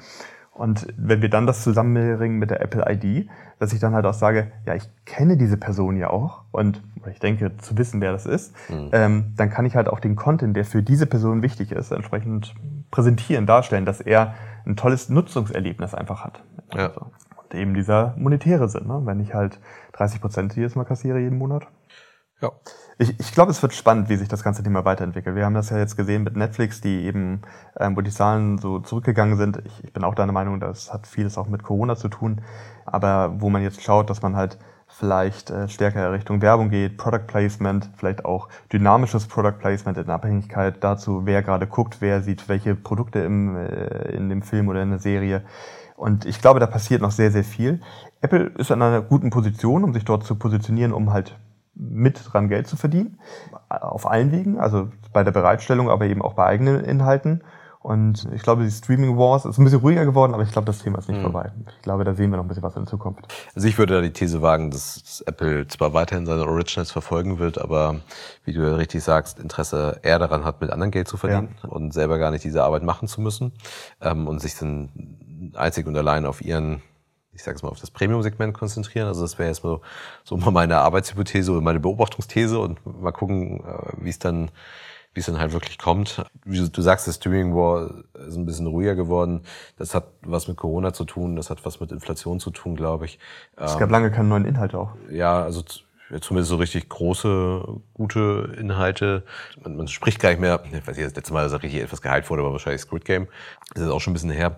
Und 0.52 0.88
wenn 0.96 1.24
wir 1.24 1.30
dann 1.30 1.48
das 1.48 1.64
zusammenbringen 1.64 2.38
mit 2.38 2.52
der 2.52 2.62
Apple 2.62 2.86
ID, 2.88 3.28
dass 3.58 3.74
ich 3.74 3.80
dann 3.80 3.96
halt 3.96 4.06
auch 4.06 4.14
sage, 4.14 4.52
ja, 4.68 4.76
ich 4.76 4.88
kenne 5.06 5.36
diese 5.36 5.58
Person 5.58 5.98
ja 5.98 6.12
auch 6.12 6.44
und 6.52 6.84
ich 7.12 7.20
denke 7.20 7.58
zu 7.58 7.78
wissen, 7.80 8.00
wer 8.00 8.12
das 8.12 8.28
ist, 8.28 8.54
mhm. 8.70 8.90
ähm, 8.92 9.34
dann 9.36 9.50
kann 9.50 9.66
ich 9.66 9.76
halt 9.76 9.88
auch 9.88 10.00
den 10.00 10.16
Content, 10.16 10.56
der 10.56 10.66
für 10.66 10.84
diese 10.84 11.08
Person 11.08 11.42
wichtig 11.42 11.72
ist, 11.72 11.92
entsprechend 11.92 12.54
präsentieren, 12.92 13.48
darstellen, 13.48 13.86
dass 13.86 14.02
er 14.02 14.36
ein 14.68 14.76
tolles 14.76 15.10
Nutzungserlebnis 15.10 15.96
einfach 15.96 16.24
hat. 16.24 16.44
Ja. 16.74 16.90
Also, 16.90 17.12
und 17.38 17.56
eben 17.56 17.74
dieser 17.74 18.14
monetäre 18.18 18.70
Sinn, 18.70 18.86
ne? 18.86 19.02
wenn 19.06 19.20
ich 19.20 19.34
halt 19.34 19.60
30 19.94 20.22
Prozent 20.22 20.56
jedes 20.56 20.76
Mal 20.76 20.86
kassiere 20.86 21.20
jeden 21.20 21.40
Monat. 21.40 21.66
Ja. 22.40 22.52
Ich, 23.00 23.20
ich 23.20 23.32
glaube, 23.32 23.52
es 23.52 23.62
wird 23.62 23.76
spannend, 23.76 24.10
wie 24.10 24.16
sich 24.16 24.28
das 24.28 24.44
ganze 24.44 24.64
Thema 24.64 24.84
weiterentwickelt. 24.84 25.36
Wir 25.36 25.46
haben 25.46 25.54
das 25.54 25.70
ja 25.70 25.78
jetzt 25.78 25.98
gesehen 25.98 26.24
mit 26.24 26.36
Netflix, 26.36 26.82
die 26.82 27.06
eben, 27.06 27.42
ähm, 27.80 27.96
wo 27.96 28.02
die 28.02 28.10
Zahlen 28.10 28.58
so 28.58 28.80
zurückgegangen 28.80 29.38
sind. 29.38 29.62
Ich, 29.66 29.84
ich 29.84 29.94
bin 29.94 30.04
auch 30.04 30.16
deiner 30.16 30.32
Meinung, 30.32 30.60
das 30.60 30.92
hat 30.92 31.06
vieles 31.06 31.38
auch 31.38 31.48
mit 31.48 31.62
Corona 31.62 31.96
zu 31.96 32.10
tun. 32.10 32.42
Aber 32.86 33.40
wo 33.40 33.52
man 33.52 33.62
jetzt 33.62 33.84
schaut, 33.84 34.10
dass 34.10 34.24
man 34.24 34.36
halt 34.36 34.58
vielleicht 34.88 35.52
äh, 35.52 35.68
stärker 35.68 36.12
Richtung 36.12 36.42
Werbung 36.42 36.70
geht, 36.72 36.98
Product 36.98 37.28
Placement, 37.28 37.88
vielleicht 37.98 38.26
auch 38.26 38.48
dynamisches 38.74 39.28
Product 39.28 39.60
Placement 39.60 40.00
in 40.00 40.10
Abhängigkeit 40.10 40.84
dazu, 40.84 41.26
wer 41.26 41.44
gerade 41.44 41.68
guckt, 41.68 41.98
wer 42.00 42.22
sieht 42.24 42.50
welche 42.50 42.74
Produkte 42.74 43.20
im, 43.20 43.56
äh, 43.58 44.10
in 44.16 44.30
dem 44.30 44.42
Film 44.42 44.70
oder 44.70 44.82
in 44.82 44.90
der 44.90 45.00
Serie. 45.00 45.44
Und 45.98 46.26
ich 46.26 46.42
glaube, 46.42 46.60
da 46.60 46.66
passiert 46.66 47.04
noch 47.04 47.12
sehr, 47.12 47.32
sehr 47.32 47.44
viel. 47.44 47.80
Apple 48.22 48.52
ist 48.58 48.72
in 48.72 48.82
einer 48.82 49.02
guten 49.02 49.30
Position, 49.30 49.84
um 49.84 49.94
sich 49.94 50.06
dort 50.06 50.24
zu 50.24 50.34
positionieren, 50.36 50.94
um 50.94 51.14
halt 51.14 51.38
mit 51.78 52.20
dran 52.32 52.50
Geld 52.50 52.68
zu 52.68 52.76
verdienen. 52.76 53.20
Auf 53.70 54.10
allen 54.10 54.32
Wegen, 54.32 54.60
also 54.60 54.90
bei 55.14 55.24
der 55.24 55.32
Bereitstellung, 55.32 55.90
aber 55.90 56.06
eben 56.06 56.22
auch 56.22 56.34
bei 56.34 56.46
eigenen 56.46 56.84
Inhalten. 56.84 57.44
Und 57.80 58.28
ich 58.34 58.42
glaube, 58.42 58.64
die 58.64 58.72
Streaming 58.72 59.18
Wars 59.18 59.46
ist 59.46 59.58
ein 59.58 59.64
bisschen 59.64 59.80
ruhiger 59.80 60.04
geworden, 60.04 60.34
aber 60.34 60.44
ich 60.44 60.52
glaube, 60.52 60.66
das 60.66 60.80
Thema 60.80 60.98
ist 60.98 61.08
nicht 61.08 61.20
mhm. 61.20 61.24
vorbei. 61.24 61.52
Ich 61.78 61.84
glaube, 61.84 62.04
da 62.04 62.14
sehen 62.16 62.32
wir 62.32 62.38
noch 62.38 62.44
ein 62.44 62.48
bisschen 62.48 62.64
was 62.64 62.76
in 62.76 62.88
Zukunft. 62.88 63.34
Also 63.56 63.68
ich 63.68 63.78
würde 63.78 63.96
da 63.96 64.02
die 64.02 64.12
These 64.12 64.42
wagen, 64.42 64.72
dass, 64.72 65.24
Apple 65.26 65.68
zwar 65.68 65.94
weiterhin 65.94 66.26
seine 66.26 66.46
Originals 66.46 66.92
verfolgen 66.92 67.40
wird, 67.40 67.58
aber 67.58 68.02
wie 68.44 68.52
du 68.52 68.62
ja 68.62 68.76
richtig 68.76 69.04
sagst, 69.04 69.40
Interesse 69.40 70.00
eher 70.04 70.20
daran 70.20 70.44
hat, 70.44 70.60
mit 70.60 70.72
anderen 70.72 70.92
Geld 70.92 71.08
zu 71.08 71.16
verdienen 71.16 71.56
ja. 71.64 71.70
und 71.70 71.94
selber 71.94 72.18
gar 72.18 72.32
nicht 72.32 72.44
diese 72.44 72.64
Arbeit 72.64 72.84
machen 72.84 73.08
zu 73.08 73.22
müssen 73.22 73.54
ähm, 74.02 74.28
und 74.28 74.42
sich 74.42 74.58
dann 74.58 74.90
einzig 75.56 75.88
und 75.88 75.96
allein 75.96 76.26
auf 76.26 76.42
ihren 76.42 76.82
ich 77.38 77.44
sage 77.44 77.56
es 77.56 77.64
mal, 77.64 77.70
auf 77.70 77.80
das 77.80 77.92
Premium-Segment 77.92 78.56
konzentrieren. 78.56 79.08
Also 79.08 79.22
das 79.22 79.38
wäre 79.38 79.48
jetzt 79.48 79.62
so, 79.62 79.82
so 80.24 80.38
mal 80.38 80.52
meine 80.52 80.78
Arbeitshypothese 80.78 81.52
oder 81.52 81.62
meine 81.62 81.80
Beobachtungsthese 81.80 82.58
und 82.58 82.84
mal 82.86 83.12
gucken, 83.12 83.64
äh, 83.64 83.94
wie 84.04 84.10
es 84.10 84.20
dann 84.20 84.50
wie 85.14 85.22
es 85.22 85.26
dann 85.26 85.40
halt 85.40 85.52
wirklich 85.52 85.80
kommt. 85.80 86.24
Wie 86.46 86.70
du 86.70 86.82
sagst, 86.84 87.08
das 87.08 87.16
Streaming 87.16 87.56
War 87.56 87.90
ist 88.28 88.36
ein 88.36 88.46
bisschen 88.46 88.68
ruhiger 88.68 88.94
geworden. 88.94 89.42
Das 89.78 89.96
hat 89.96 90.10
was 90.22 90.48
mit 90.48 90.58
Corona 90.58 90.94
zu 90.94 91.06
tun, 91.06 91.36
das 91.36 91.50
hat 91.50 91.66
was 91.66 91.80
mit 91.80 91.92
Inflation 91.92 92.40
zu 92.40 92.52
tun, 92.52 92.76
glaube 92.76 93.06
ich. 93.06 93.18
Es 93.56 93.80
gab 93.80 93.90
lange 93.90 94.12
keine 94.12 94.28
neuen 94.28 94.46
Inhalte 94.46 94.78
auch. 94.78 94.92
Ja, 95.10 95.42
also 95.42 95.64
zumindest 96.22 96.50
so 96.50 96.58
richtig 96.58 96.88
große, 96.90 97.64
gute 97.96 98.56
Inhalte. 98.60 99.24
Man, 99.64 99.76
man 99.76 99.88
spricht 99.88 100.20
gar 100.20 100.30
nicht 100.30 100.40
mehr, 100.40 100.62
ich 100.66 100.88
weiß 100.88 100.96
nicht, 100.96 101.08
das 101.08 101.16
letzte 101.16 101.34
Mal, 101.34 101.44
dass 101.44 101.54
er 101.54 101.64
richtig 101.64 101.82
etwas 101.82 102.04
geheilt 102.04 102.30
wurde, 102.30 102.44
war 102.44 102.52
wahrscheinlich 102.52 102.82
Squid 102.82 103.04
Game. 103.04 103.28
Das 103.74 103.84
ist 103.84 103.90
auch 103.90 104.00
schon 104.00 104.12
ein 104.12 104.14
bisschen 104.14 104.30
her. 104.30 104.58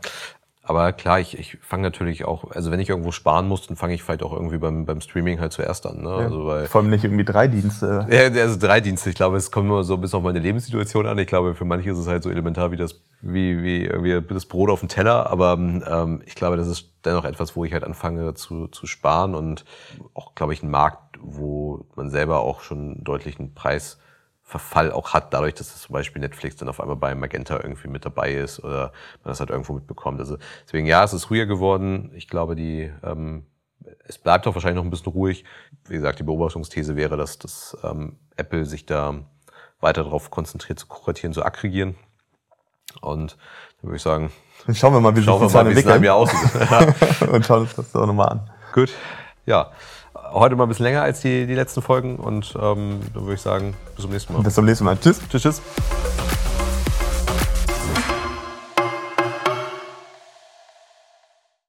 Aber 0.69 0.93
klar, 0.93 1.19
ich, 1.19 1.35
ich 1.35 1.57
fange 1.63 1.81
natürlich 1.81 2.25
auch, 2.25 2.51
also 2.51 2.69
wenn 2.69 2.79
ich 2.79 2.89
irgendwo 2.89 3.11
sparen 3.11 3.47
muss, 3.47 3.65
dann 3.65 3.75
fange 3.75 3.95
ich 3.95 4.03
vielleicht 4.03 4.21
auch 4.21 4.31
irgendwie 4.31 4.59
beim, 4.59 4.85
beim 4.85 5.01
Streaming 5.01 5.39
halt 5.39 5.51
zuerst 5.51 5.87
an. 5.87 6.03
Ne? 6.03 6.09
Ja, 6.09 6.17
also 6.17 6.45
weil, 6.45 6.67
vor 6.67 6.81
allem 6.81 6.91
nicht 6.91 7.03
irgendwie 7.03 7.25
drei 7.25 7.47
Dienste. 7.47 8.05
Ja, 8.11 8.25
also 8.43 8.59
drei 8.59 8.79
Dienste. 8.79 9.09
Ich 9.09 9.15
glaube, 9.15 9.37
es 9.37 9.49
kommt 9.49 9.65
immer 9.65 9.83
so 9.83 9.97
bis 9.97 10.13
auf 10.13 10.21
meine 10.21 10.37
Lebenssituation 10.37 11.07
an. 11.07 11.17
Ich 11.17 11.25
glaube, 11.25 11.55
für 11.55 11.65
manche 11.65 11.89
ist 11.89 11.97
es 11.97 12.05
halt 12.05 12.21
so 12.21 12.29
elementar 12.29 12.69
wie 12.69 12.75
das, 12.75 13.01
wie, 13.21 13.63
wie 13.63 13.85
irgendwie 13.85 14.21
das 14.31 14.45
Brot 14.45 14.69
auf 14.69 14.81
dem 14.81 14.89
Teller. 14.89 15.31
Aber 15.31 15.53
ähm, 15.53 16.21
ich 16.27 16.35
glaube, 16.35 16.55
das 16.55 16.67
ist 16.67 16.91
dennoch 17.03 17.25
etwas, 17.25 17.55
wo 17.55 17.65
ich 17.65 17.73
halt 17.73 17.83
anfange 17.83 18.35
zu, 18.35 18.67
zu 18.67 18.85
sparen 18.85 19.33
und 19.33 19.65
auch, 20.13 20.35
glaube 20.35 20.53
ich, 20.53 20.61
ein 20.61 20.69
Markt, 20.69 21.17
wo 21.19 21.87
man 21.95 22.11
selber 22.11 22.41
auch 22.41 22.61
schon 22.61 23.03
deutlichen 23.03 23.55
Preis 23.55 23.97
Verfall 24.49 24.91
auch 24.91 25.13
hat, 25.13 25.31
dadurch, 25.31 25.53
dass 25.53 25.75
es 25.75 25.83
zum 25.83 25.93
Beispiel 25.93 26.21
Netflix 26.21 26.55
dann 26.55 26.69
auf 26.69 26.81
einmal 26.81 26.95
bei 26.95 27.13
Magenta 27.13 27.57
irgendwie 27.57 27.87
mit 27.87 28.03
dabei 28.03 28.33
ist 28.33 28.59
oder 28.63 28.91
man 29.23 29.25
das 29.25 29.39
halt 29.39 29.51
irgendwo 29.51 29.73
mitbekommt. 29.73 30.19
Also 30.19 30.37
deswegen 30.65 30.87
ja, 30.87 31.03
es 31.03 31.13
ist 31.13 31.29
ruhiger 31.29 31.45
geworden. 31.45 32.11
Ich 32.15 32.27
glaube, 32.27 32.55
die 32.55 32.91
ähm, 33.03 33.45
es 34.07 34.17
bleibt 34.17 34.47
auch 34.47 34.55
wahrscheinlich 34.55 34.77
noch 34.77 34.83
ein 34.83 34.89
bisschen 34.89 35.13
ruhig. 35.13 35.45
Wie 35.87 35.93
gesagt, 35.93 36.17
die 36.17 36.23
Beobachtungsthese 36.23 36.95
wäre, 36.95 37.15
dass 37.15 37.37
das 37.37 37.77
ähm, 37.83 38.17
Apple 38.37 38.65
sich 38.65 38.87
da 38.87 39.19
weiter 39.81 40.03
darauf 40.03 40.31
konzentriert, 40.31 40.79
zu 40.79 40.87
kuratieren, 40.87 41.31
zu 41.31 41.45
aggregieren. 41.45 41.95
Und 43.01 43.37
dann 43.81 43.89
würde 43.89 43.97
ich 43.97 44.01
sagen, 44.01 44.31
schauen 44.73 44.93
wir 44.93 44.99
mal, 44.99 45.15
wie 45.15 45.21
sich 45.21 45.31
die 45.31 45.47
Zahlen 45.47 45.67
entwickeln. 45.67 46.07
aussieht. 46.09 46.39
Und 47.31 47.45
schauen 47.45 47.61
uns 47.61 47.75
das 47.75 47.91
doch 47.91 48.07
nochmal 48.07 48.29
an. 48.29 48.49
Gut, 48.73 48.91
ja 49.45 49.71
heute 50.31 50.55
mal 50.55 50.63
ein 50.63 50.69
bisschen 50.69 50.85
länger 50.85 51.01
als 51.01 51.21
die, 51.21 51.45
die 51.45 51.55
letzten 51.55 51.81
Folgen 51.81 52.17
und 52.17 52.53
ähm, 52.55 52.99
dann 53.13 53.23
würde 53.23 53.33
ich 53.35 53.41
sagen, 53.41 53.75
bis 53.95 54.03
zum 54.03 54.11
nächsten 54.11 54.33
Mal. 54.33 54.43
Bis 54.43 54.55
zum 54.55 54.65
nächsten 54.65 54.85
Mal. 54.85 54.97
Tschüss. 54.97 55.19
Tschüss, 55.29 55.41
tschüss. 55.41 55.61